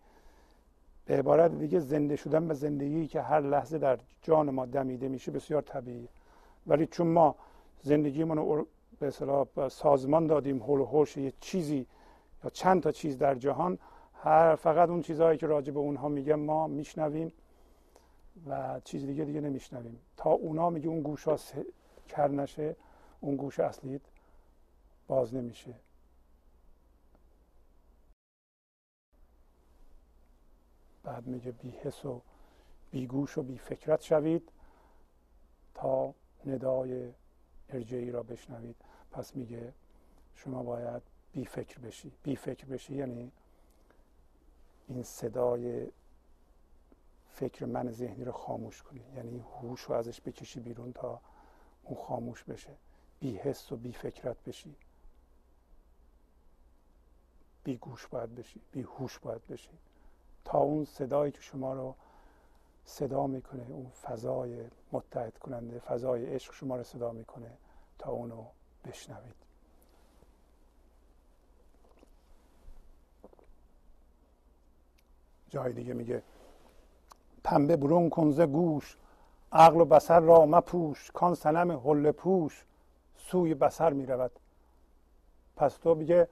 به 1.06 1.16
عبارت 1.18 1.58
دیگه 1.58 1.80
زنده 1.80 2.16
شدن 2.16 2.48
به 2.48 2.54
زندگی 2.54 3.06
که 3.06 3.20
هر 3.20 3.40
لحظه 3.40 3.78
در 3.78 3.98
جان 4.22 4.50
ما 4.50 4.66
دمیده 4.66 5.08
میشه 5.08 5.32
بسیار 5.32 5.62
طبیعیه. 5.62 6.08
ولی 6.66 6.86
چون 6.86 7.06
ما 7.06 7.34
زندگیمون 7.82 8.36
رو 8.36 8.66
به 8.98 9.06
اصطلاح 9.06 9.68
سازمان 9.68 10.26
دادیم 10.26 10.58
هول 10.58 10.80
و 10.80 10.84
هوش 10.84 11.16
یه 11.16 11.32
چیزی 11.40 11.86
یا 12.44 12.50
چند 12.50 12.82
تا 12.82 12.92
چیز 12.92 13.18
در 13.18 13.34
جهان 13.34 13.78
هر 14.14 14.54
فقط 14.54 14.88
اون 14.88 15.02
چیزهایی 15.02 15.38
که 15.38 15.46
راجع 15.46 15.72
به 15.72 15.78
اونها 15.78 16.08
میگه 16.08 16.34
ما 16.34 16.66
میشنویم 16.66 17.32
و 18.48 18.80
چیز 18.84 19.06
دیگه 19.06 19.24
دیگه 19.24 19.40
نمیشنویم. 19.40 19.98
تا 20.16 20.30
اونا 20.30 20.70
میگه 20.70 20.88
اون 20.88 21.02
گوش 21.02 21.24
ها 21.24 21.38
کر 22.08 22.28
نشه 22.28 22.76
اون 23.20 23.36
گوش 23.36 23.60
اصلی 23.60 24.00
باز 25.06 25.34
نمیشه. 25.34 25.74
بعد 31.04 31.26
میگه 31.26 31.52
بی 31.52 31.70
حس 31.70 32.04
و 32.04 32.20
بی 32.90 33.06
گوش 33.06 33.38
و 33.38 33.42
بی 33.42 33.58
فکرت 33.58 34.02
شوید 34.02 34.52
تا 35.74 36.14
ندای 36.46 37.12
ارجعی 37.68 38.10
را 38.10 38.22
بشنوید. 38.22 38.76
پس 39.10 39.36
میگه 39.36 39.72
شما 40.34 40.62
باید 40.62 41.02
بی 41.32 41.44
فکر 41.44 41.78
بشی. 41.78 42.12
بی 42.22 42.36
فکر 42.36 42.66
بشی 42.66 42.94
یعنی 42.94 43.32
این 44.88 45.02
صدای 45.02 45.88
فکر 47.28 47.64
من 47.64 47.90
ذهنی 47.90 48.24
رو 48.24 48.32
خاموش 48.32 48.82
کنی. 48.82 49.04
یعنی 49.16 49.38
هوش 49.38 49.80
رو 49.80 49.94
ازش 49.94 50.20
بکشی 50.20 50.60
بیرون 50.60 50.92
تا 50.92 51.20
اون 51.82 52.02
خاموش 52.02 52.44
بشه. 52.44 52.76
بی 53.20 53.36
حس 53.36 53.72
و 53.72 53.76
بی 53.76 53.92
فکرت 53.92 54.36
بشی. 54.44 54.76
بی 57.66 57.76
گوش 57.76 58.06
باید 58.06 58.34
بشی 58.34 58.60
بی 58.72 58.82
هوش 58.82 59.18
باید 59.18 59.46
بشی. 59.46 59.70
تا 60.44 60.58
اون 60.58 60.84
صدایی 60.84 61.32
که 61.32 61.40
شما 61.40 61.74
رو 61.74 61.94
صدا 62.84 63.26
می‌کنه 63.26 63.66
اون 63.68 63.90
فضای 64.02 64.64
متحد 64.92 65.38
کننده 65.38 65.78
فضای 65.78 66.26
عشق 66.26 66.52
شما 66.52 66.76
رو 66.76 66.82
صدا 66.82 67.12
می‌کنه 67.12 67.50
تا 67.98 68.10
اونو 68.10 68.44
بشنوید. 68.84 69.34
جای 75.50 75.72
دیگه 75.72 75.94
میگه 75.94 76.22
پنبه 77.44 77.76
برون 77.76 78.10
کنزه 78.10 78.46
گوش 78.46 78.96
عقل 79.52 79.80
و 79.80 79.84
بسر 79.84 80.20
را 80.20 80.46
مپوش 80.46 81.10
کان 81.10 81.34
سنم 81.34 81.72
حل 81.72 82.10
پوش 82.10 82.64
سوی 83.18 83.54
بسر 83.54 83.92
می‌رود. 83.92 84.32
پس 85.56 85.76
تو 85.76 85.94
میگه 85.94 86.28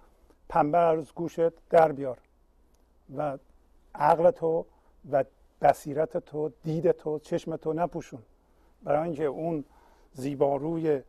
پنبه 0.49 0.79
از 0.79 1.15
گوشت 1.15 1.69
در 1.69 1.93
بیار 1.93 2.19
و 3.17 3.39
عقل 3.95 4.31
تو 4.31 4.67
و 5.11 5.25
بصیرت 5.63 6.17
تو 6.17 6.53
دید 6.63 6.93
تو 6.93 7.19
چشم 7.19 7.57
تو 7.57 7.73
نپوشون. 7.73 8.23
برای 8.83 9.03
اینکه 9.03 9.25
اون 9.25 9.65
زیباروی 10.13 11.03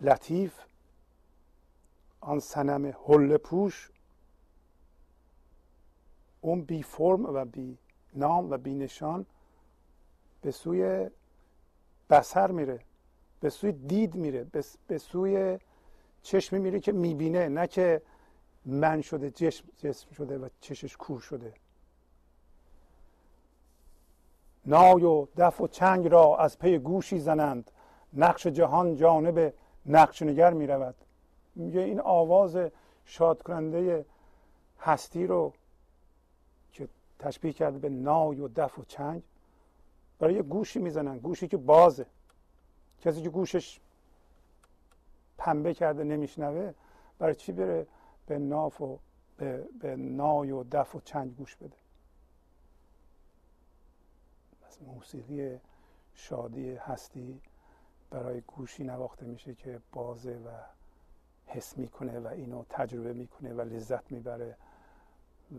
لطیف 0.00 0.60
آن 2.20 2.40
سنم 2.40 2.94
حل 3.06 3.36
پوش 3.36 3.90
اون 6.40 6.62
بی 6.62 6.82
فرم 6.82 7.26
و 7.26 7.44
بی 7.44 7.78
نام 8.14 8.50
و 8.50 8.58
بی 8.58 8.74
نشان 8.74 9.26
به 10.42 10.50
سوی 10.50 11.10
بسر 12.10 12.50
میره 12.50 12.80
به 13.40 13.50
سوی 13.50 13.72
دید 13.72 14.14
میره 14.14 14.46
به 14.86 14.98
سوی 14.98 15.58
چشمی 16.22 16.58
میره 16.58 16.80
که 16.80 16.92
می‌بینه 16.92 17.48
نه 17.48 17.66
که 17.66 18.02
من 18.64 19.00
شده 19.00 19.30
جسم, 19.30 19.64
جسم 19.78 20.10
شده 20.10 20.38
و 20.38 20.48
چشش 20.60 20.96
کور 20.96 21.20
شده. 21.20 21.54
نای 24.66 25.04
و 25.04 25.26
دف 25.36 25.60
و 25.60 25.68
چنگ 25.68 26.08
را 26.08 26.36
از 26.36 26.58
پی 26.58 26.78
گوشی 26.78 27.18
زنند. 27.18 27.70
نقش 28.14 28.46
جهان 28.46 28.96
جانب 28.96 29.54
نقش 29.86 30.22
نگر 30.22 30.52
می 30.52 30.66
رود 30.66 30.94
میگه 31.54 31.80
این 31.80 32.00
آواز 32.00 32.58
شاد 33.04 33.42
کننده 33.42 34.06
هستی 34.80 35.26
رو 35.26 35.52
که 36.72 36.88
تشبیه 37.18 37.52
کرده 37.52 37.78
به 37.78 37.88
نای 37.88 38.40
و 38.40 38.48
دف 38.48 38.78
و 38.78 38.84
چنگ 38.84 39.22
برای 40.18 40.42
گوشی 40.42 40.78
می‌زنن. 40.78 41.18
گوشی 41.18 41.48
که 41.48 41.56
بازه. 41.56 42.06
کسی 43.00 43.22
که 43.22 43.30
گوشش 43.30 43.80
پنبه 45.42 45.74
کرده 45.74 46.04
نمیشنوه. 46.04 46.72
برای 47.18 47.34
چی 47.34 47.52
بره 47.52 47.86
به 48.26 48.38
ناف 48.38 48.80
و 48.80 48.98
به, 49.36 49.68
به 49.80 49.96
نای 49.96 50.50
و 50.50 50.64
دف 50.64 50.94
و 50.94 51.00
چنگ 51.00 51.36
گوش 51.36 51.56
بده؟ 51.56 51.76
پس 54.62 54.82
موسیقی 54.82 55.60
شادی 56.14 56.74
هستی 56.74 57.40
برای 58.10 58.40
گوشی 58.40 58.84
نواخته 58.84 59.26
میشه 59.26 59.54
که 59.54 59.80
بازه 59.92 60.32
و 60.32 60.50
حس 61.46 61.78
می‌کنه 61.78 62.20
و 62.20 62.26
اینو 62.26 62.64
تجربه 62.68 63.12
می‌کنه 63.12 63.54
و 63.54 63.60
لذت 63.60 64.12
می‌بره 64.12 64.56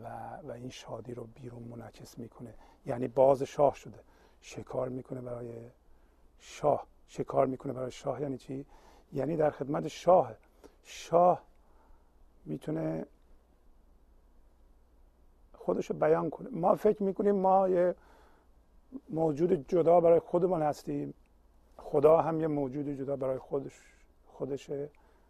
و, 0.04 0.38
و 0.44 0.52
این 0.52 0.70
شادی 0.70 1.14
رو 1.14 1.24
بیرون 1.24 1.64
منعکس 1.64 2.18
می‌کنه. 2.18 2.54
یعنی 2.86 3.08
باز 3.08 3.44
شاه 3.44 3.76
شده. 3.76 4.00
شکار 4.42 4.90
می‌کنه 4.90 5.22
برای 5.22 5.70
شاه. 6.40 6.88
شکار 7.08 7.46
می‌کنه 7.46 7.74
برای 7.74 7.92
شاه. 7.92 8.22
یعنی 8.22 8.38
چی؟ 8.38 8.66
یعنی 9.14 9.38
در 9.38 9.49
خدمت 9.49 9.88
شاه. 9.88 10.34
شاه 10.84 11.41
می‌تونه 12.45 13.05
خودش 15.53 15.89
رو 15.89 15.95
بیان 15.95 16.30
کنه. 16.30 16.49
ما 16.49 16.76
فکر 16.76 17.03
می‌کنیم 17.03 17.36
ما 17.36 17.70
یه 17.70 17.95
موجود 19.09 19.68
جدا 19.68 19.99
برای 19.99 20.20
خودمان 20.20 20.61
هستیم. 20.61 21.14
خدا 21.78 22.22
هم 22.22 22.39
یه 22.39 22.47
موجود 22.47 22.89
جدا 22.89 23.16
برای 23.16 23.38
خودش 23.38 23.82
خودشه 24.28 24.89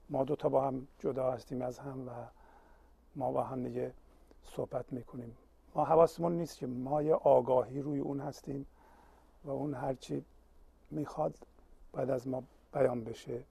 ما 0.09 0.23
دو 0.23 0.35
تا 0.35 0.49
با 0.49 0.67
هم 0.67 0.87
جدا 0.99 1.31
هستیم 1.31 1.61
از 1.61 1.79
هم 1.79 2.07
و 2.07 2.11
ما 3.15 3.31
با 3.31 3.43
هم 3.43 3.63
دیگه 3.63 3.93
صحبت 4.43 4.93
می‌کنیم. 4.93 5.37
ما 5.75 5.85
حواسمون 5.85 6.37
نیست 6.37 6.57
که 6.57 6.67
ما 6.67 7.01
یه 7.01 7.13
آگاهی 7.13 7.81
روی 7.81 7.99
اون 7.99 8.19
هستیم 8.19 8.65
و 9.43 9.49
اون 9.49 9.73
هرچی 9.73 10.25
می‌خواد 10.91 11.35
بعد 11.93 12.09
از 12.09 12.27
ما 12.27 12.43
بیان 12.73 13.03
بشه. 13.03 13.43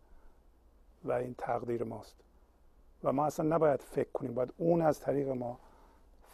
و 1.05 1.13
این 1.13 1.35
تقدیر 1.39 1.85
ماست. 1.85 2.17
و 3.05 3.13
ما 3.13 3.27
اصلا 3.27 3.57
نباید 3.57 3.81
فکر 3.81 4.13
کنیم 4.13 4.35
باید 4.35 4.53
اون 4.57 4.83
از 4.83 5.01
طریق 5.01 5.29
ما 5.29 5.59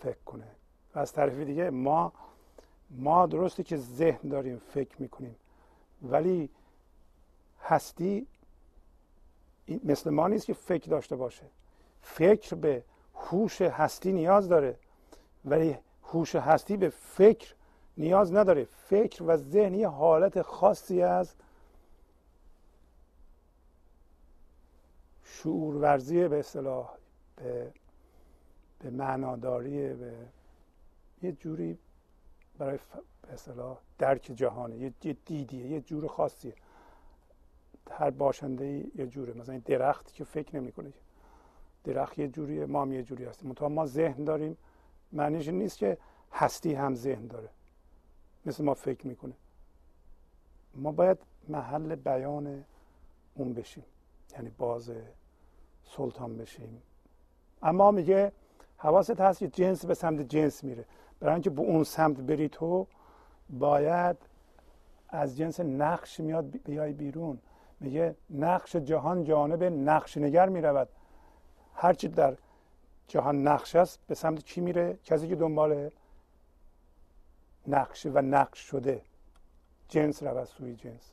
فکر 0.01 0.19
کنه. 0.27 0.49
و 0.95 0.99
از 0.99 1.12
طرف 1.12 1.39
دیگه 1.39 1.71
ما 1.71 2.12
ما 2.91 3.27
درسته 3.27 3.62
که 3.62 3.77
ذهن 3.77 4.29
داریم 4.29 4.59
فکر 4.59 5.03
می‌کنیم. 5.03 5.37
ولی 6.03 6.51
هستی 7.62 8.27
مثل 9.85 10.11
ما 10.11 10.29
نیست 10.29 10.47
که 10.47 10.55
فکر 10.55 10.91
داشته 10.91 11.16
باشه. 11.16 11.45
فکر 12.03 12.55
به 12.55 12.83
هوش 13.14 13.62
هستی 13.62 14.12
نیاز 14.12 14.49
داره. 14.49 14.77
ولی 15.45 15.77
هوش 16.05 16.35
هستی 16.37 16.77
به 16.77 16.89
فکر 16.89 17.55
نیاز 17.97 18.35
نداره. 18.35 18.64
فکر 18.64 19.23
و 19.23 19.37
ذهن 19.37 19.75
یه 19.75 19.89
حالت 19.89 20.43
خاصی 20.43 21.03
از 21.03 21.35
شعور 25.43 25.76
ورزی 25.76 26.28
به 26.28 26.39
اصطلاح 26.39 26.91
به 27.36 27.72
به 28.78 28.91
معناداری 28.91 29.95
به 29.95 30.12
یه 31.22 31.32
جوری 31.32 31.78
برای 32.59 32.78
به 33.22 33.32
اصطلاح 33.32 33.78
درک 33.99 34.22
جهانه 34.22 34.76
یه 34.76 34.93
دیدیه 35.26 35.66
یه 35.66 35.80
جور 35.80 36.07
خاصیه. 36.07 36.55
هر 37.91 38.11
باشنده 38.11 38.66
یه 38.95 39.07
جوره 39.07 39.32
مثلا 39.32 39.53
این 39.53 39.62
درختی 39.66 40.12
که 40.12 40.24
فکر 40.24 40.57
نمی‌کنه 40.57 40.93
درخت 41.84 42.18
یه 42.18 42.28
جوریه 42.28 42.66
ما 42.66 42.82
هم 42.82 42.93
یه 42.93 43.03
جوری 43.03 43.24
هستیم. 43.24 43.49
منتها 43.49 43.68
ما 43.68 43.86
ذهن 43.86 44.24
داریم 44.24 44.57
معنیش 45.12 45.49
نیست 45.49 45.78
که 45.78 45.99
هستی 46.32 46.74
هم 46.74 46.95
ذهن 46.95 47.26
داره. 47.26 47.49
مثل 48.47 48.64
ما 48.64 48.74
فکر 48.74 49.07
می‌کنه. 49.07 49.34
ما 50.74 50.93
باید 50.93 51.18
محل 51.49 51.95
بیان 51.95 52.64
اون 53.34 53.53
بشیم. 53.53 53.84
یعنی 54.32 54.51
باز 54.59 54.93
سلطان 55.97 56.36
بشیم. 56.36 56.82
اما 57.62 57.91
میگه 57.91 58.32
حواست 58.76 59.20
هست 59.20 59.39
که 59.39 59.49
جنس 59.49 59.84
به 59.84 59.95
سمت 59.95 60.20
جنس 60.20 60.64
میره. 60.64 60.84
برای 61.20 61.34
اینکه 61.34 61.51
به 61.51 61.62
اون 61.62 61.84
سمت 61.84 62.16
بری 62.16 62.49
تو 62.49 62.86
باید 63.51 64.16
از 65.09 65.36
جنس 65.36 65.61
نقش 65.61 66.20
میاد 66.20 66.51
بیای 66.51 66.93
بیرون. 66.93 67.39
میگه 67.80 68.14
نقش 68.30 68.76
جهان 68.76 69.24
جانب 69.24 69.64
نقش 69.64 70.16
نگر 70.16 70.49
می‌رود. 70.49 70.89
هرچی 71.74 72.09
در 72.09 72.36
جهان 73.09 73.49
نقش 73.49 73.76
است 73.76 73.99
به 74.07 74.14
سمت 74.14 74.45
چی 74.45 74.61
میره؟ 74.61 74.99
کسی 75.05 75.28
که 75.28 75.36
دنبال 75.36 75.91
نقش 77.66 78.07
و 78.07 78.18
نقش 78.18 78.59
شده. 78.59 79.03
جنس 79.89 80.22
رود 80.22 80.45
سوی 80.45 80.76
جنس. 80.76 81.12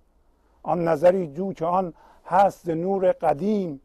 آن 0.64 0.88
نظری 0.88 1.28
جو 1.28 1.54
که 1.54 1.66
آن 1.66 1.94
هست 2.26 2.70
نور 2.70 3.12
قدیم 3.12 3.82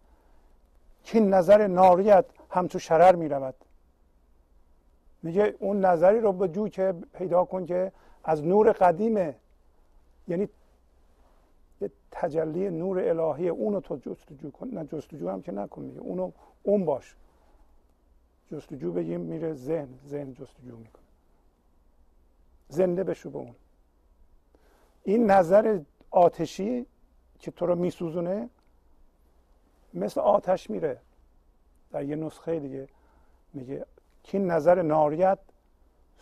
که 1.04 1.20
نظر 1.20 1.66
ناریت 1.66 2.24
همچو 2.50 2.78
شرر 2.78 3.14
می 3.14 3.28
رود 3.28 3.54
میگه 5.22 5.54
اون 5.58 5.84
نظری 5.84 6.20
رو 6.20 6.32
به 6.32 6.48
جو 6.48 6.68
که 6.68 6.94
پیدا 7.12 7.44
کن 7.44 7.66
که 7.66 7.92
از 8.24 8.44
نور 8.44 8.72
قدیمه 8.72 9.34
یعنی 10.28 10.48
یه 11.80 11.90
تجلی 12.10 12.70
نور 12.70 12.98
الهی 12.98 13.48
اونو 13.48 13.80
تو 13.80 13.96
جستجو 13.96 14.50
کن. 14.50 14.68
نه 14.68 14.84
جستجو 14.84 15.28
هم 15.28 15.42
که 15.42 15.52
نکن 15.52 15.82
میگه 15.82 16.00
اونو 16.00 16.30
اون 16.62 16.84
باش. 16.84 17.14
جستجو 18.52 18.92
بگیم 18.92 19.20
میره 19.20 19.52
ذهن 19.52 19.88
ذهن 20.08 20.32
جستجو 20.32 20.76
می‌کنه. 20.76 21.02
زنده 22.68 23.04
بشو 23.04 23.30
به 23.30 23.38
اون. 23.38 23.54
این 25.04 25.30
نظر 25.30 25.80
آتشی 26.10 26.86
که 27.38 27.50
تو 27.50 27.66
رو 27.66 27.74
میسوزونه 27.74 28.48
مثل 29.94 30.20
آتش 30.20 30.70
میره. 30.70 31.00
در 31.90 32.04
یه 32.04 32.16
نسخه 32.16 32.60
دیگه 32.60 32.88
میگه 33.52 33.86
که 34.22 34.38
نظر 34.38 34.82
ناریت 34.82 35.38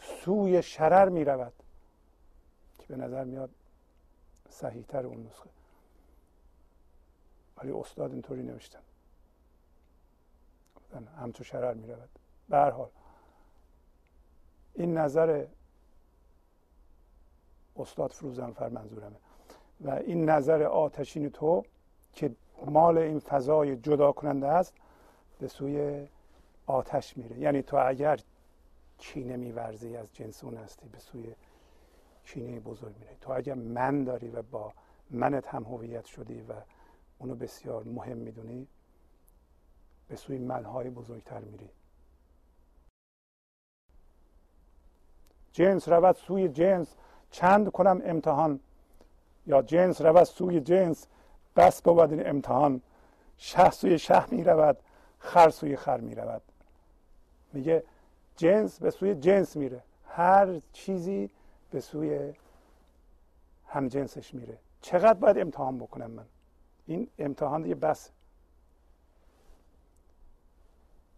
سوی 0.00 0.62
شرر 0.62 1.08
می‌رود. 1.08 1.52
که 2.78 2.86
به 2.88 2.96
نظر 2.96 3.24
میاد 3.24 3.50
صحیحتر 4.50 5.06
اون 5.06 5.26
نسخه. 5.26 5.50
ولی 7.56 7.72
استاد 7.72 8.12
اینطوری 8.12 8.42
نوشتن. 8.42 8.78
همچو 11.20 11.44
شرر 11.44 11.74
می‌رود. 11.74 12.08
به 12.48 12.56
هر 12.56 12.70
حال 12.70 12.88
این 14.74 14.98
نظر 14.98 15.46
استاد 17.76 18.10
فروزنفر 18.10 18.68
منظورمه 18.68 19.16
و 19.80 19.90
این 19.90 20.30
نظر 20.30 20.62
آتشین 20.62 21.30
تو 21.30 21.64
که 22.12 22.30
مال 22.66 22.98
این 22.98 23.18
فضای 23.18 23.76
جدا 23.76 24.12
کننده 24.12 24.46
است 24.46 24.74
به 25.38 25.48
سوی 25.48 26.06
آتش 26.66 27.16
میره. 27.16 27.38
یعنی 27.38 27.62
تو 27.62 27.76
اگر 27.88 28.20
کینه 28.98 29.36
میورزی 29.36 29.96
از 29.96 30.14
جنس 30.14 30.44
اون 30.44 30.56
هستی 30.56 30.88
به 30.88 30.98
سوی 30.98 31.34
کینه 32.26 32.60
بزرگ 32.60 32.94
میره 33.00 33.16
تو 33.20 33.32
اگر 33.32 33.54
من 33.54 34.04
داری 34.04 34.28
و 34.28 34.42
با 34.42 34.72
منت 35.10 35.48
هم 35.48 35.64
هویت 35.64 36.04
شدی 36.04 36.40
و 36.40 36.52
اونو 37.18 37.34
بسیار 37.34 37.84
مهم 37.84 38.16
می‌دونی 38.16 38.66
به 40.08 40.16
سوی 40.16 40.38
منهای 40.38 40.90
بزرگتر 40.90 41.40
میری. 41.40 41.68
جنس 45.52 45.88
رود 45.88 46.16
سوی 46.16 46.48
جنس. 46.48 46.94
چند 47.30 47.72
کنم 47.72 48.02
امتحان؟ 48.04 48.60
یا 49.46 49.62
جنس 49.62 50.00
رود 50.00 50.24
سوی 50.24 50.60
جنس. 50.60 51.06
بس 51.58 51.82
بود 51.82 52.12
این 52.12 52.28
امتحان. 52.28 52.80
شه 53.38 53.70
سوی 53.70 53.98
شه 53.98 54.34
می 54.34 54.44
رود 54.44 54.78
خر 55.18 55.50
سوی 55.50 55.76
خر 55.76 56.00
می 56.00 56.14
رود. 56.14 56.42
میگه 57.52 57.84
جنس 58.36 58.78
به 58.78 58.90
سوی 58.90 59.14
جنس 59.14 59.56
میره. 59.56 59.82
هر 60.08 60.60
چیزی 60.72 61.30
به 61.70 61.80
سوی 61.80 62.32
هم 63.66 63.88
جنسش 63.88 64.34
میره. 64.34 64.58
چقدر 64.80 65.14
باید 65.14 65.38
امتحان 65.38 65.78
بکنم 65.78 66.10
من؟ 66.10 66.26
این 66.86 67.08
امتحان 67.18 67.62
دیگه 67.62 67.74
بس. 67.74 68.10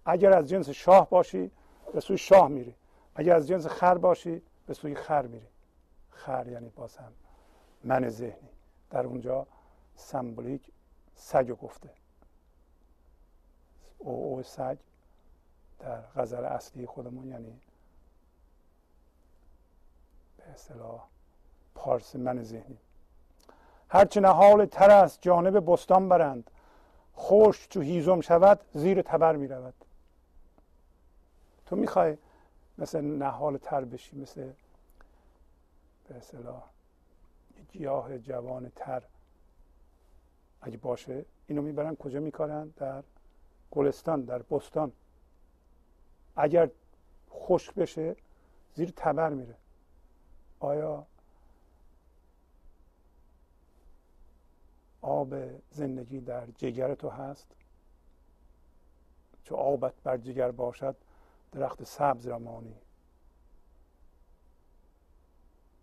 اگر 0.04 0.32
از 0.32 0.48
جنس 0.48 0.68
شاه 0.68 1.10
باشی 1.10 1.50
به 1.92 2.00
سوی 2.00 2.18
شاه 2.18 2.48
میری. 2.48 2.74
اگر 3.14 3.34
از 3.34 3.48
جنس 3.48 3.66
خر 3.66 3.98
باشی 3.98 4.42
به 4.66 4.74
سوی 4.74 4.94
خر 4.94 5.26
میری. 5.26 5.46
خر 6.10 6.46
یعنی 6.48 6.68
باز 6.68 6.96
هم 6.96 7.12
من 7.84 8.08
ذهنی. 8.08 8.48
در 8.90 9.06
اونجا 9.06 9.46
سمبولیک 10.00 10.70
سگ 11.14 11.50
گفته. 11.50 11.90
او 13.98 14.34
او 14.34 14.42
سگ 14.42 14.78
در 15.78 16.00
غزل 16.00 16.44
اصلی 16.44 16.86
خودمون 16.86 17.28
یعنی 17.28 17.60
به 20.36 20.44
اصطلاح 20.44 21.06
پارس 21.74 22.16
من 22.16 22.42
ذهنی. 22.42 22.78
هرچه 23.88 24.20
نهال 24.20 24.66
تر 24.66 24.90
است 24.90 25.18
جانب 25.22 25.72
بستان 25.72 26.08
برند. 26.08 26.50
خوش 27.14 27.68
چو 27.68 27.80
هیزم 27.80 28.20
شود 28.20 28.60
زیر 28.74 29.02
تبر 29.02 29.36
می 29.36 29.48
رود. 29.48 29.74
تو 31.66 31.76
می‌خوای 31.76 32.16
مثل 32.78 33.00
نهال 33.00 33.58
تر 33.58 33.84
بشی 33.84 34.16
مثل 34.16 34.52
به 36.08 36.14
اصطلاح 36.14 36.62
گیاه 37.72 38.18
جوان 38.18 38.72
تر 38.76 39.02
اگه 40.62 40.76
باشه 40.76 41.24
اینو 41.46 41.62
می‌برن 41.62 41.96
کجا 41.96 42.20
میکارن؟ 42.20 42.68
در 42.76 43.02
گلستان 43.70 44.20
در 44.20 44.42
بستان. 44.42 44.92
اگر 46.36 46.70
خشک 47.30 47.74
بشه 47.74 48.16
زیر 48.74 48.92
تبر 48.96 49.28
میره. 49.28 49.54
آیا 50.60 51.06
آب 55.02 55.34
زندگی 55.70 56.20
در 56.20 56.46
جگر 56.46 56.94
تو 56.94 57.08
هست؟ 57.08 57.46
چو 59.44 59.54
آبت 59.54 59.94
بر 60.02 60.16
جگر 60.16 60.50
باشد 60.50 60.96
درخت 61.52 61.84
سبز 61.84 62.26
را 62.26 62.38
مانی. 62.38 62.74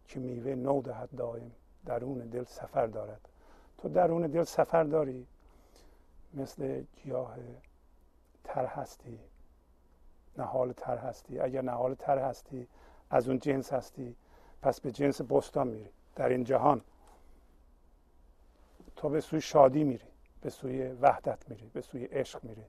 که 0.07 0.19
میوه 0.19 0.55
نو 0.55 0.82
دهد 0.82 1.09
دایم 1.15 1.51
درون 1.86 2.17
دل 2.19 2.43
سفر 2.43 2.88
دارد. 2.88 3.30
تو 3.78 3.89
درون 3.89 4.28
دل 4.28 4.43
سفر 4.43 4.84
داری. 4.84 5.28
مثل 6.34 6.84
گیاه 7.03 7.38
تر 8.43 8.65
هستی. 8.65 9.19
نهال 10.38 10.71
تر 10.71 10.97
هستی. 10.97 11.39
اگر 11.39 11.61
نهال 11.61 11.95
تر 11.95 12.17
هستی 12.17 12.67
از 13.09 13.30
اون 13.30 13.39
جنس 13.39 13.73
هستی. 13.73 14.15
پس 14.61 14.82
به 14.82 14.91
جنس 14.91 15.21
بستان 15.21 15.67
میری. 15.67 15.89
در 16.15 16.30
این 16.30 16.43
جهان 16.43 16.82
تو 18.95 19.09
به 19.09 19.21
سوی 19.21 19.41
شادی 19.41 19.84
میری. 19.84 20.07
به 20.41 20.49
سوی 20.49 20.88
وحدت 20.88 21.49
میری. 21.49 21.71
به 21.73 21.82
سوی 21.82 22.05
عشق 22.05 22.43
میری. 22.43 22.63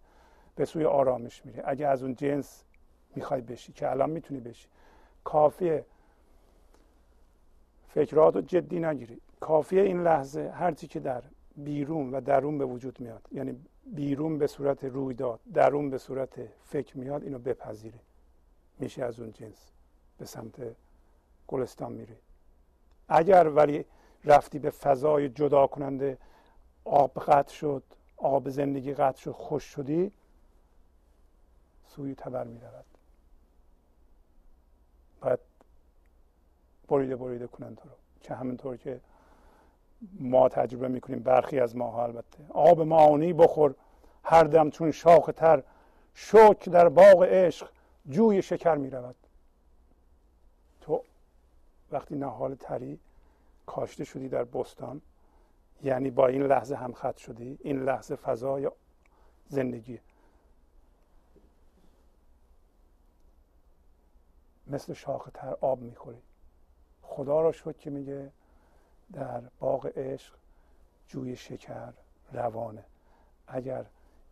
به 0.56 0.64
سوی 0.64 0.84
آرامش 0.84 1.46
میری. 1.46 1.61
اگه 1.64 1.86
از 1.86 2.02
اون 2.02 2.14
جنس 2.14 2.64
می‌خوای 3.14 3.40
بشی 3.40 3.72
که 3.72 3.90
الان 3.90 4.11
می‌تونی 4.11 4.40
بشی. 4.40 4.68
کافیه. 5.24 5.84
فکرات 7.88 8.34
رو 8.36 8.42
جدی 8.42 8.80
نگیری. 8.80 9.20
کافیه 9.41 9.82
این 9.82 10.03
لحظه 10.03 10.53
هرچی 10.55 10.86
که 10.86 11.01
در 11.01 11.22
بیرون 11.57 12.11
و 12.11 12.20
درون 12.20 12.59
به 12.59 12.64
وجود 12.64 13.01
میاد. 13.01 13.28
یعنی 13.32 13.64
بیرون 13.86 14.39
به 14.39 14.47
صورت 14.47 14.84
رویداد 14.84 15.41
درون 15.55 15.91
به 15.91 15.99
صورت 15.99 16.41
فکر 16.64 16.99
میاد 16.99 17.22
اینو 17.22 17.39
بپذیری 17.39 18.01
میشه 18.78 19.05
از 19.05 19.20
اون 19.20 19.32
جنس 19.32 19.70
به 20.18 20.24
سمت 20.24 20.55
گلستان 21.47 21.93
میری 21.93 22.16
اگر 23.09 23.49
ولی 23.49 23.84
رفتی 24.24 24.59
به 24.59 24.70
فضای 24.70 25.28
جدا 25.28 25.66
کننده 25.66 26.18
آب 26.84 27.18
قطع 27.18 27.53
شد 27.53 27.82
آب 28.16 28.49
زندگی 28.49 28.95
قطع 28.95 29.20
شد 29.20 29.30
خوش 29.30 29.64
شدی 29.64 30.12
سوی 31.86 32.14
تبر 32.14 32.45
می 32.45 32.61
رود 32.61 32.84
باید 35.20 35.39
بریده 36.89 37.16
بریده 37.16 37.47
کنن 37.47 37.76
تو 37.76 37.89
رو. 37.89 37.95
که 38.20 38.34
همینطور 38.34 38.76
که 38.76 39.01
ما 40.20 40.49
تجربه 40.49 40.88
می‌کنیم 40.88 41.18
برخی 41.18 41.61
از 41.61 41.76
ماها 41.76 42.03
البته. 42.05 42.38
آب 42.49 42.80
معانی 42.80 43.32
بخور 43.32 43.74
هر 44.24 44.44
دم 44.44 44.70
چون 44.70 44.90
شاخ 44.90 45.30
تر 45.36 45.62
شک 46.14 46.68
در 46.68 46.88
باغ 46.88 47.22
عشق 47.22 47.70
جوی 48.09 48.42
شکر 48.42 48.74
می 48.74 48.90
رود 48.90 49.16
تو 50.80 51.03
وقتی 51.90 52.16
نهال 52.16 52.55
تری 52.55 52.99
کاشته 53.66 54.05
شدی 54.05 54.28
در 54.28 54.44
بستان 54.44 55.01
یعنی 55.82 56.11
با 56.11 56.26
این 56.26 56.42
لحظه 56.42 56.74
هم 56.76 56.92
خط 56.92 57.16
شدی 57.16 57.59
این 57.61 57.82
لحظه 57.82 58.16
فضای 58.16 58.70
زندگی؟ 59.49 60.01
مثل 64.66 64.92
شاخ 64.92 65.28
تر 65.34 65.57
آب 65.61 65.80
می‌خوری. 65.80 66.22
خدا 67.03 67.40
را 67.40 67.53
شد 67.53 67.78
که 67.78 67.90
میگه 67.90 68.32
در 69.12 69.42
باغ 69.61 69.86
عشق 69.96 70.34
جوی 71.09 71.36
شکر 71.36 71.92
روانه. 72.32 72.84
اگر 73.46 73.84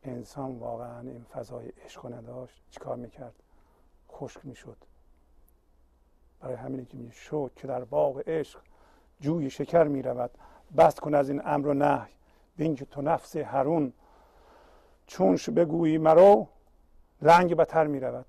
انسان 0.03 0.59
واقعا 0.59 1.01
این 1.01 1.25
فضای 1.25 1.69
عشق 1.85 2.07
نداشت 2.07 2.63
چیکار 2.71 2.97
می‌کرد؟ 2.97 3.35
خشک 4.11 4.47
می‌شد. 4.47 4.77
برای 6.41 6.55
همینه 6.55 6.85
که 6.85 6.97
میگه 6.97 7.13
شد 7.13 7.51
که 7.57 7.67
در 7.67 7.85
باغ 7.85 8.23
عشق 8.29 8.61
جوی 9.21 9.51
شکر 9.51 9.85
می‌رود. 9.85 10.31
بست 10.77 11.01
کن 11.01 11.15
از 11.15 11.29
این 11.29 11.43
امر 11.45 11.67
و 11.67 11.75
نهی. 11.75 12.13
بین 12.57 12.75
که 12.75 12.85
تو 12.85 13.03
نفس 13.03 13.37
هرون 13.37 13.93
چونش 15.07 15.51
بگویی 15.51 15.99
مرو 15.99 16.47
رنگ 17.23 17.55
بتر 17.55 17.87
می‌رود. 17.87 18.27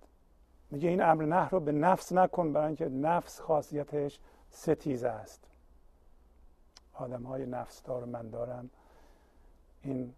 میگه 0.71 0.89
این 0.89 1.01
امر 1.01 1.25
نه 1.25 1.49
رو 1.49 1.59
به 1.59 1.71
نفس 1.71 2.11
نکن 2.11 2.53
برای 2.53 2.67
اینکه 2.67 2.89
نفس 2.89 3.39
خاصیتش 3.39 4.19
ستیزه 4.49 5.09
است. 5.09 5.46
آدم 6.97 7.23
های 7.23 7.45
نفس 7.45 7.83
دار 7.83 8.05
من 8.05 8.29
دارم 8.29 8.69
این 9.81 10.13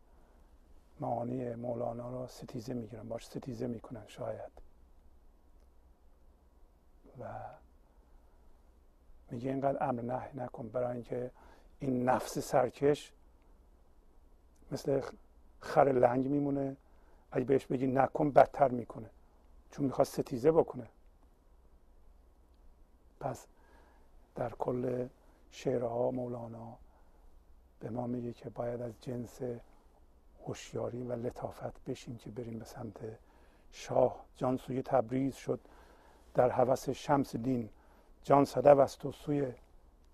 معانی 0.99 1.55
مولانا 1.55 2.09
رو 2.09 2.27
ستیزه 2.27 2.73
می‌گیرن 2.73 3.07
باش 3.07 3.25
ستیزه 3.25 3.67
می‌کنن 3.67 4.07
شاید. 4.07 4.51
و 7.19 7.25
میگه 9.31 9.49
اینقدر 9.49 9.89
امر 9.89 10.01
نه 10.01 10.29
نکن 10.35 10.69
برای 10.69 10.93
اینکه 10.93 11.31
این 11.79 12.09
نفس 12.09 12.39
سرکش 12.39 13.11
مثل 14.71 15.01
خر 15.59 15.91
لنگ 15.91 16.27
میمونه. 16.27 16.77
اگه 17.31 17.45
بهش 17.45 17.65
بگی 17.65 17.87
نکن 17.87 18.31
بدتر 18.31 18.67
می‌کنه. 18.67 19.09
چون 19.71 19.85
می‌خواد 19.85 20.07
ستیزه 20.07 20.51
بکنه. 20.51 20.87
پس 23.19 23.47
در 24.35 24.49
کل 24.49 25.07
شعرها 25.51 26.11
مولانا 26.11 26.77
به 27.79 27.89
ما 27.89 28.07
میگه 28.07 28.33
که 28.33 28.49
باید 28.49 28.81
از 28.81 28.93
جنس 29.01 29.41
هوشیاری 30.45 31.03
و 31.03 31.13
لطافت 31.13 31.83
بشیم 31.83 32.17
که 32.17 32.31
بریم 32.31 32.59
به 32.59 32.65
سمت 32.65 32.97
شاه. 33.71 34.25
جان 34.35 34.57
سوی 34.57 34.81
تبریز 34.81 35.35
شد. 35.35 35.59
در 36.33 36.49
هوس 36.49 36.89
شمس 36.89 37.35
دین 37.35 37.69
جان 38.23 38.45
صدب 38.45 38.79
است 38.79 39.05
و 39.05 39.11
سوی 39.11 39.53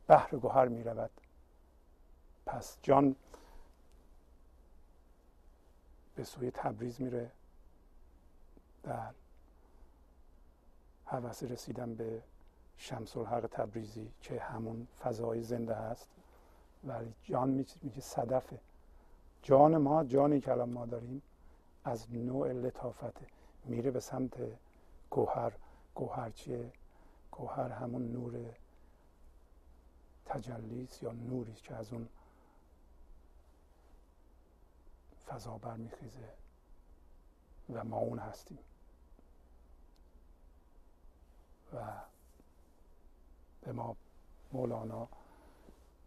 بحر 0.08 0.38
گوهر 0.38 0.68
می 0.68 0.84
رود 0.84 1.12
پس 2.46 2.78
جان 2.82 3.16
به 6.16 6.24
سوی 6.24 6.52
تبریز 6.52 7.02
میره. 7.02 7.32
در 8.84 9.12
هوس 11.06 11.44
رسیدن 11.44 11.96
به 11.96 12.22
شمس 12.78 13.18
الحق 13.18 13.48
تبریزی 13.52 14.12
که 14.22 14.42
همون 14.42 14.88
فضای 15.00 15.44
زنده 15.44 15.76
هست. 15.76 16.10
ولی 16.84 17.14
جان 17.24 17.50
میگه 17.82 18.02
صدفه. 18.02 18.60
جان 19.42 19.78
ما 19.78 20.04
جانی 20.04 20.42
که 20.42 20.52
الان 20.52 20.70
ما 20.70 20.86
داریم 20.86 21.22
از 21.84 22.14
نوع 22.14 22.52
لطافته. 22.52 23.28
میره 23.66 23.92
به 23.92 24.00
سمت 24.00 24.34
گوهر. 25.10 25.54
گوهر 25.96 26.30
چیه؟ 26.30 26.72
گوهر 27.32 27.72
همون 27.72 28.12
نور 28.12 28.56
تجلیست 30.26 31.04
یا 31.04 31.12
نوری 31.12 31.54
که 31.54 31.76
از 31.76 31.94
اون 31.94 32.08
فضا 35.28 35.58
برمیخیزه 35.58 36.30
و 37.74 37.84
ما 37.84 37.98
اون 37.98 38.20
هستیم. 38.20 38.60
و 41.74 41.78
به 43.66 43.72
ما 43.72 43.96
مولانا 44.54 45.08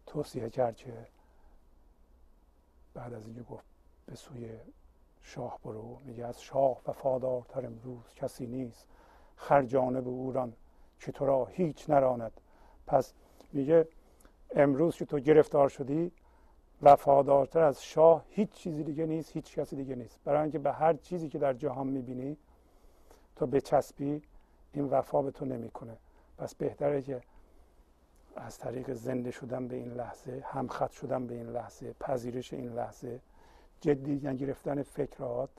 توصیه 0.06 0.50
کرد 0.50 0.76
که 0.76 1.06
بعد 2.94 3.14
از 3.14 3.26
اینکه 3.26 3.42
گفت 3.42 3.64
به 4.06 4.14
سوی 4.14 4.50
شاه 5.22 5.58
برو 5.64 5.98
میگه 6.04 6.26
از 6.26 6.42
شاه 6.42 6.80
وفادارتر 6.86 7.66
امروز 7.66 8.14
کسی 8.14 8.46
نیست. 8.46 8.86
خر 9.36 9.62
جانب 9.62 10.08
اوران 10.08 10.52
که 11.00 11.12
تو 11.12 11.26
را 11.26 11.44
هیچ 11.44 11.90
نراند. 11.90 12.40
پس 12.86 13.12
میگه 13.52 13.88
امروز 14.50 14.96
که 14.96 15.04
تو 15.04 15.18
گرفتار 15.18 15.68
شدی 15.68 16.12
وفادارتر 16.82 17.60
از 17.60 17.84
شاه 17.84 18.24
هیچ 18.28 18.50
چیزی 18.50 18.84
دیگه 18.84 19.06
نیست 19.06 19.32
هیچ 19.32 19.58
کسی 19.58 19.76
دیگه 19.76 19.94
نیست. 19.94 20.20
برای 20.24 20.42
اینکه 20.42 20.58
به 20.58 20.72
هر 20.72 20.94
چیزی 20.94 21.28
که 21.28 21.38
در 21.38 21.52
جهان 21.52 21.86
می‌بینی 21.86 22.36
تو 23.36 23.46
بچسبی 23.46 24.22
این 24.72 24.84
وفا 24.84 25.22
به 25.22 25.30
تو 25.30 25.44
نمی‌کنه. 25.44 25.96
پس 26.38 26.54
بهتره 26.54 27.02
که 27.02 27.20
از 28.40 28.58
طریق 28.58 28.92
زنده 28.92 29.30
شدن 29.30 29.68
به 29.68 29.76
این 29.76 29.92
لحظه 29.92 30.44
همخط 30.46 30.90
شدن 30.90 31.26
به 31.26 31.34
این 31.34 31.46
لحظه 31.46 31.92
پذیرش 31.92 32.52
این 32.52 32.72
لحظه 32.72 33.20
جدی 33.80 34.28
نگرفتن 34.28 34.82
فکرات. 34.82 35.50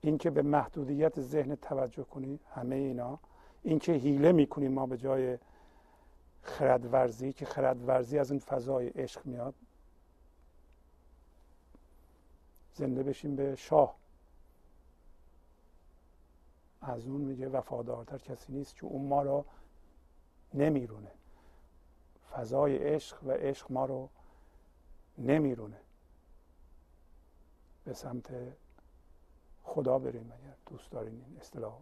اینکه 0.00 0.30
به 0.30 0.42
محدودیت 0.42 1.20
ذهن 1.20 1.54
توجه 1.54 2.04
کنی 2.04 2.40
همه 2.54 2.74
اینا. 2.74 3.18
اینکه 3.62 3.92
هیله 3.92 4.32
می‌کنیم 4.32 4.72
ما 4.72 4.86
به 4.86 4.96
جای 4.96 5.38
خردورزی 6.42 7.32
که 7.32 7.46
خردورزی 7.46 8.18
از 8.18 8.30
این 8.30 8.40
فضای 8.40 8.88
عشق 8.88 9.26
میاد. 9.26 9.54
زنده 12.74 13.02
بشیم 13.02 13.36
به 13.36 13.56
شاه. 13.56 13.94
از 16.80 17.06
اون 17.06 17.20
میگه 17.20 17.48
وفادارتر 17.48 18.18
کسی 18.18 18.52
نیست 18.52 18.76
که 18.76 18.84
اون 18.84 19.08
ما 19.08 19.22
رو 19.22 19.44
نمیرونه. 20.54 21.10
فضای 22.32 22.76
عشق 22.76 23.24
و 23.24 23.30
عشق 23.30 23.72
ما 23.72 23.84
رو 23.84 24.08
نمیرونه. 25.18 25.76
به 27.84 27.92
سمت 27.94 28.30
خدا 29.62 29.98
بریم 29.98 30.32
اگر 30.32 30.54
دوست 30.66 30.90
دارین 30.90 31.24
این 31.26 31.38
اصطلاح. 31.40 31.78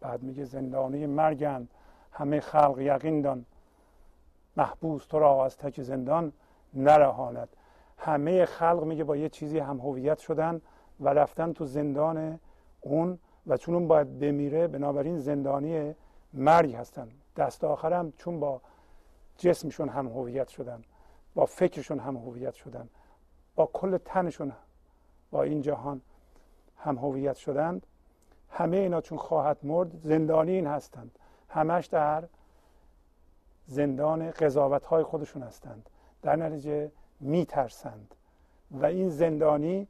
بعد 0.00 0.22
میگه 0.22 0.44
زندانی 0.44 1.06
مرگند 1.06 1.68
همه 2.12 2.40
خلق 2.40 2.78
یقین 2.78 3.20
دان. 3.20 3.46
محبوس 4.56 5.06
تو 5.06 5.18
را 5.18 5.44
از 5.44 5.56
تک 5.56 5.82
زندان 5.82 6.32
نرهاند. 6.74 7.48
همه 7.98 8.44
خلق 8.44 8.84
میگه 8.84 9.04
با 9.04 9.16
یه 9.16 9.28
چیزی 9.28 9.58
هم 9.58 9.80
هویت 9.80 10.18
شدن 10.18 10.60
و 11.00 11.08
رفتن 11.08 11.52
تو 11.52 11.66
زندان 11.66 12.40
اون 12.80 13.18
و 13.46 13.56
چون 13.56 13.74
اون 13.74 13.88
باید 13.88 14.18
بمیره 14.18 14.66
بنابراین 14.66 15.18
زندانی 15.18 15.94
مرگ 16.32 16.74
هستن. 16.74 17.08
دست 17.36 17.64
آخرم 17.64 18.12
چون 18.12 18.40
با 18.40 18.60
جسمشون 19.36 19.88
هم 19.88 20.08
هویت 20.08 20.48
شدن 20.48 20.82
با 21.34 21.46
فکرشون 21.46 21.98
هم 21.98 22.16
هویت 22.16 22.54
شدن 22.54 22.88
با 23.54 23.66
کل 23.66 23.98
تنشون 23.98 24.52
با 25.30 25.42
این 25.42 25.60
جهان 25.60 26.00
هم 26.76 26.98
هویت 26.98 27.36
شدند 27.36 27.86
همه 28.50 28.76
اینا 28.76 29.00
چون 29.00 29.18
خواهد 29.18 29.58
مرد 29.62 30.00
زندانی 30.02 30.52
این 30.52 30.66
هستند. 30.66 31.18
همش 31.48 31.86
در 31.86 32.24
زندان 33.66 34.30
قضاوت 34.30 34.84
های 34.84 35.02
خودشون 35.02 35.42
هستند. 35.42 35.90
در 36.22 36.36
نتیجه 36.36 36.90
میترسند. 37.20 38.14
و 38.70 38.86
این 38.86 39.08
زندانی 39.08 39.88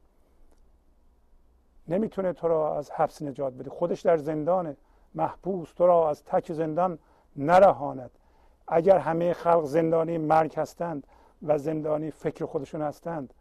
نمی‌تونه 1.90 2.32
تو 2.32 2.48
را 2.48 2.78
از 2.78 2.90
حبس 2.90 3.22
نجات 3.22 3.52
بده. 3.52 3.70
خودش 3.70 4.00
در 4.00 4.16
زندان 4.16 4.76
محبوس 5.14 5.72
تو 5.72 5.86
را 5.86 6.10
از 6.10 6.24
تک 6.24 6.52
زندان 6.52 6.98
نرهاند. 7.36 8.10
اگر 8.68 8.98
همه 8.98 9.32
خلق 9.32 9.64
زندانی 9.64 10.18
مرگ 10.18 10.54
هستند 10.56 11.06
و 11.42 11.58
زندانی 11.58 12.10
فکر 12.10 12.46
خودشون 12.46 12.82
هستند 12.82 13.34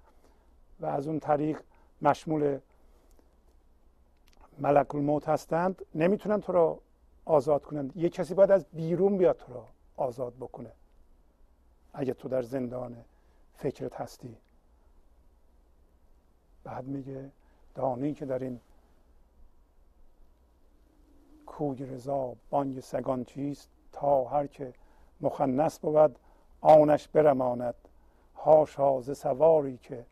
و 0.79 0.85
از 0.85 1.07
اون 1.07 1.19
طریق 1.19 1.61
مشمول 2.01 2.59
ملک 4.59 4.95
الموت 4.95 5.29
هستند 5.29 5.85
نمی‌تونن 5.95 6.41
تو 6.41 6.51
را 6.51 6.79
آزاد 7.25 7.63
کنند. 7.63 7.97
یه 7.97 8.09
کسی 8.09 8.33
باید 8.33 8.51
از 8.51 8.65
بیرون 8.73 9.17
بیاد 9.17 9.37
تو 9.37 9.53
را 9.53 9.65
آزاد 9.97 10.33
بکنه. 10.33 10.71
اگه 11.93 12.13
تو 12.13 12.29
در 12.29 12.41
زندان 12.41 12.95
فکرت 13.57 13.95
هستی. 13.95 14.37
بعد 16.63 16.85
میگه 16.85 17.31
دانی 17.79 18.13
که 18.13 18.25
در 18.25 18.39
این 18.39 18.59
کوی 21.45 21.85
رضا 21.85 22.35
بانگ 22.49 22.79
سگان 22.79 23.25
چیست 23.25 23.69
تا 23.91 24.23
هر 24.23 24.47
که 24.47 24.73
مخنس 25.21 25.79
بود 25.79 26.19
آنش 26.61 27.07
برماند. 27.07 27.75
هاشا 28.35 29.01
ز 29.01 29.17
سواری 29.17 29.77
که 29.77 30.05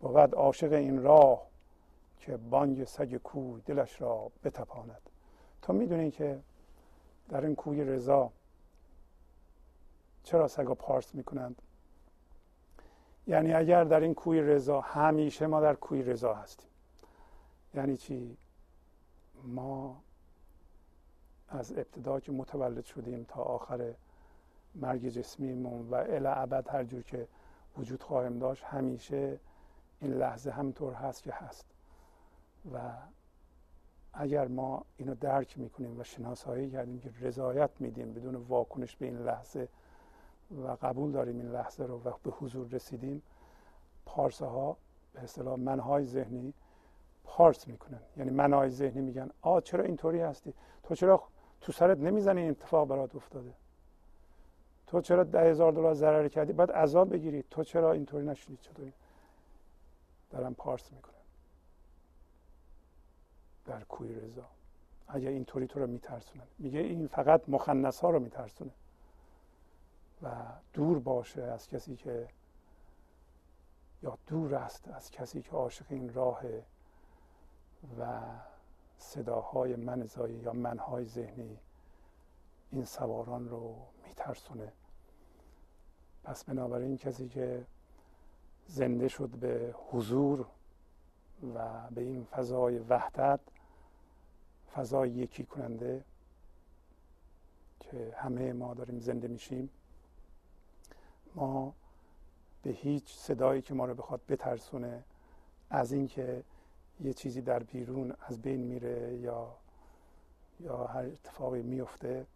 بود 0.00 0.34
عاشق 0.34 0.72
این 0.72 1.02
راه 1.02 1.46
که 2.18 2.36
بانگ 2.36 2.84
سگ 2.84 3.16
کوی 3.16 3.60
دلش 3.60 4.00
را 4.00 4.30
بتپاند. 4.44 5.10
تو 5.62 5.72
می‌دونی 5.72 6.10
که 6.10 6.40
در 7.28 7.44
این 7.44 7.54
کوی 7.54 7.84
رضا 7.84 8.30
چرا 10.24 10.48
سگا 10.48 10.74
پارس 10.74 11.14
می‌کنند؟ 11.14 11.62
یعنی 13.26 13.52
اگر 13.52 13.84
در 13.84 14.00
این 14.00 14.14
کوی 14.14 14.40
رضا 14.40 14.80
همیشه 14.80 15.46
ما 15.46 15.60
در 15.60 15.74
کوی 15.74 16.02
رضا 16.02 16.34
هستیم. 16.34 16.68
یعنی 17.74 17.96
چی؟ 17.96 18.36
ما 19.44 20.00
از 21.48 21.72
ابتدا 21.72 22.20
که 22.20 22.32
متولد 22.32 22.84
شدیم 22.84 23.26
تا 23.28 23.42
آخر 23.42 23.94
مرگ 24.74 25.08
جسمیمون 25.08 25.90
و 25.90 25.94
الی 25.94 26.26
ابد 26.26 26.68
هر 26.68 26.84
جور 26.84 27.02
که 27.02 27.28
وجود 27.78 28.02
خواهیم 28.02 28.38
داشت 28.38 28.64
همیشه 28.64 29.38
این 30.00 30.12
لحظه 30.12 30.50
همطور 30.50 30.94
هست 30.94 31.22
که 31.22 31.32
هست. 31.32 31.66
و 32.72 32.78
اگر 34.12 34.48
ما 34.48 34.84
اینو 34.96 35.14
درک 35.14 35.58
می‌کنیم 35.58 36.00
و 36.00 36.04
شناسایی 36.04 36.70
کردیم 36.70 37.00
که 37.00 37.10
رضایت 37.20 37.70
میدیم 37.80 38.12
بدون 38.14 38.34
واکنش 38.34 38.96
به 38.96 39.06
این 39.06 39.18
لحظه 39.18 39.68
و 40.50 40.76
قبول 40.82 41.12
داریم 41.12 41.38
این 41.38 41.52
لحظه 41.52 41.84
رو 41.84 42.00
و 42.04 42.12
به 42.22 42.30
حضور 42.30 42.68
رسیدیم 42.68 43.22
پارسه 44.06 44.46
ها 44.46 44.76
به 45.12 45.20
اصطلاح 45.20 45.58
منهای 45.58 46.04
ذهنی 46.04 46.54
پارس 47.24 47.68
می‌کنن. 47.68 48.00
یعنی 48.16 48.30
منهای 48.30 48.70
ذهنی 48.70 49.00
میگن 49.00 49.30
آ 49.42 49.60
چرا 49.60 49.84
اینطوری 49.84 50.20
هستی؟ 50.20 50.54
تو 50.82 50.94
چرا 50.94 51.22
تو 51.60 51.72
سرت 51.72 51.98
نمی‌زنی 51.98 52.40
این 52.40 52.50
اتفاق 52.50 52.88
برات 52.88 53.16
افتاده؟ 53.16 53.54
تو 54.86 55.00
چرا 55.00 55.24
ده 55.24 55.40
هزار 55.40 55.72
دلار 55.72 55.94
ضرر 55.94 56.28
کردی؟ 56.28 56.52
بعد 56.52 56.70
عذاب 56.70 57.12
بگیری 57.12 57.44
تو 57.50 57.64
چرا 57.64 57.92
اینطوری 57.92 58.26
نشدی 58.26 58.56
چطوری؟ 58.56 58.92
دارم 60.30 60.54
پارس 60.54 60.92
می‌کنم 60.92 61.14
در 63.64 63.84
کوی 63.84 64.14
رضا. 64.14 64.46
اگر 65.08 65.30
اینطوری 65.30 65.66
تو 65.66 65.80
رو 65.80 65.86
میترسونه 65.86 66.42
میگه 66.58 66.80
این 66.80 67.06
فقط 67.06 67.48
مخنث 67.48 68.00
ها 68.00 68.10
رو 68.10 68.20
میترسونه. 68.20 68.70
و 70.22 70.28
دور 70.72 70.98
باشه 70.98 71.42
از 71.42 71.68
کسی 71.68 71.96
که 71.96 72.28
یا 74.02 74.18
دور 74.26 74.54
است 74.54 74.88
از 74.88 75.10
کسی 75.10 75.42
که 75.42 75.50
عاشق 75.50 75.86
این 75.88 76.14
راه 76.14 76.42
و 77.98 78.20
صداهای 78.98 79.76
من 79.76 80.08
یا 80.44 80.52
منهای 80.52 81.04
ذهنی 81.04 81.58
این 82.70 82.84
سواران 82.84 83.48
رو 83.48 83.76
میترسونه. 84.06 84.72
پس 86.24 86.44
بنابراین 86.44 86.96
کسی 86.96 87.28
که 87.28 87.66
زنده 88.66 89.08
شد 89.08 89.28
به 89.28 89.74
حضور 89.90 90.46
و 91.54 91.90
به 91.90 92.00
این 92.00 92.24
فضای 92.24 92.78
وحدت 92.78 93.40
فضای 94.74 95.10
یکی 95.10 95.44
کننده 95.44 96.04
که 97.80 98.14
همه 98.16 98.52
ما 98.52 98.74
داریم 98.74 98.98
زنده 99.00 99.28
میشیم 99.28 99.70
ما 101.36 101.74
به 102.62 102.70
هیچ 102.70 103.16
صدایی 103.16 103.62
که 103.62 103.74
ما 103.74 103.84
رو 103.84 103.94
بخواد 103.94 104.20
بترسونه 104.28 105.04
از 105.70 105.92
اینکه 105.92 106.42
یه 107.00 107.12
چیزی 107.12 107.42
در 107.42 107.62
بیرون 107.62 108.14
از 108.20 108.42
بین 108.42 108.60
میره 108.60 109.16
یا 109.16 109.56
یا 110.60 110.86
هر 110.86 111.04
اتفاقی 111.04 111.62
میفته 111.62 112.26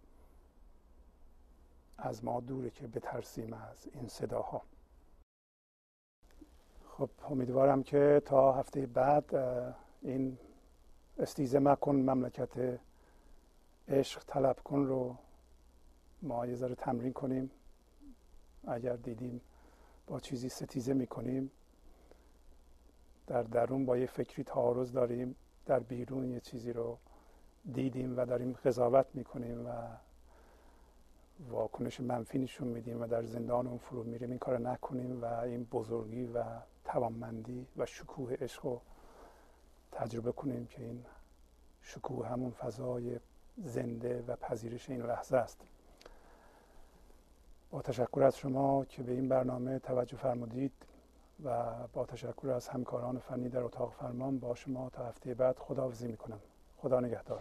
از 1.99 2.25
ما 2.25 2.41
دوره 2.41 2.71
که 2.71 2.87
بترسیم 2.87 3.53
از 3.53 3.87
این 3.95 4.09
صداها. 4.09 4.63
خب 6.89 7.11
امیدوارم 7.31 7.83
که 7.83 8.23
تا 8.25 8.53
هفته 8.53 8.87
بعد 8.87 9.35
این 10.03 10.39
استیزه 11.19 11.59
مکن 11.59 11.95
مملکت 11.97 12.81
عشق 13.89 14.25
طلب 14.27 14.59
کن 14.61 14.87
رو 14.87 15.17
ما 16.23 16.47
یه 16.47 16.55
ذره 16.55 16.75
تمرین 16.75 17.13
کنیم. 17.13 17.51
اگر 18.67 18.97
دیدیم 18.97 19.41
با 20.07 20.21
چیزی 20.21 20.49
ستیزه 20.49 20.95
می‌کنیم 20.95 21.51
در 23.27 23.43
درون 23.43 23.87
با 23.87 23.97
یه 23.97 24.07
فکری 24.07 24.45
تعارض 24.45 24.93
داریم 24.93 25.37
در 25.67 25.81
بیرون 25.81 26.31
یه 26.31 26.41
چیزی 26.41 26.73
رو 26.73 26.99
دیدیم 27.73 28.19
و 28.19 28.27
داریم 28.27 28.53
قضاوت 28.53 29.07
می‌کنیم 29.15 29.67
و 29.67 29.71
واکنش 31.49 32.01
منفی 32.01 32.39
نشون 32.39 32.69
میدیم 32.69 33.03
و 33.03 33.07
در 33.07 33.23
زندان 33.23 33.67
اون 33.67 33.79
فرو 33.79 34.03
میریم. 34.03 34.31
این 34.31 34.39
کار 34.39 34.59
نکنیم 34.59 35.23
و 35.23 35.25
این 35.25 35.65
بزرگی 35.65 36.25
و 36.25 36.45
توانمندی 36.85 37.67
و 37.77 37.87
شکوه 37.87 38.37
عشق 38.41 38.67
رو 38.67 38.81
تجربه 39.93 40.33
کنیم 40.33 40.67
که 40.67 40.83
این 40.83 41.05
شکوه 41.83 42.29
همون 42.29 42.51
فضای 42.51 43.21
زنده 43.65 44.25
و 44.27 44.37
پذیرش 44.37 44.91
این 44.91 45.03
لحظه 45.03 45.37
است. 45.37 45.61
با 47.71 47.83
تشکر 47.83 48.23
از 48.23 48.39
شما 48.39 48.85
که 48.85 49.03
به 49.03 49.13
این 49.13 49.29
برنامه 49.29 49.79
توجه 49.79 50.17
فرمودید 50.17 50.73
و 51.45 51.73
با 51.93 52.07
تشکر 52.07 52.49
از 52.51 52.69
همکاران 52.69 53.19
فنی 53.19 53.49
در 53.49 53.63
اتاق 53.63 53.93
فرمان 53.93 54.39
با 54.39 54.55
شما 54.55 54.91
تا 54.91 55.05
هفته 55.07 55.35
بعد 55.35 55.59
خداحافظی 55.59 56.09
می‌کنم. 56.09 56.41
خدا 56.77 57.01
نگهدار. 57.01 57.41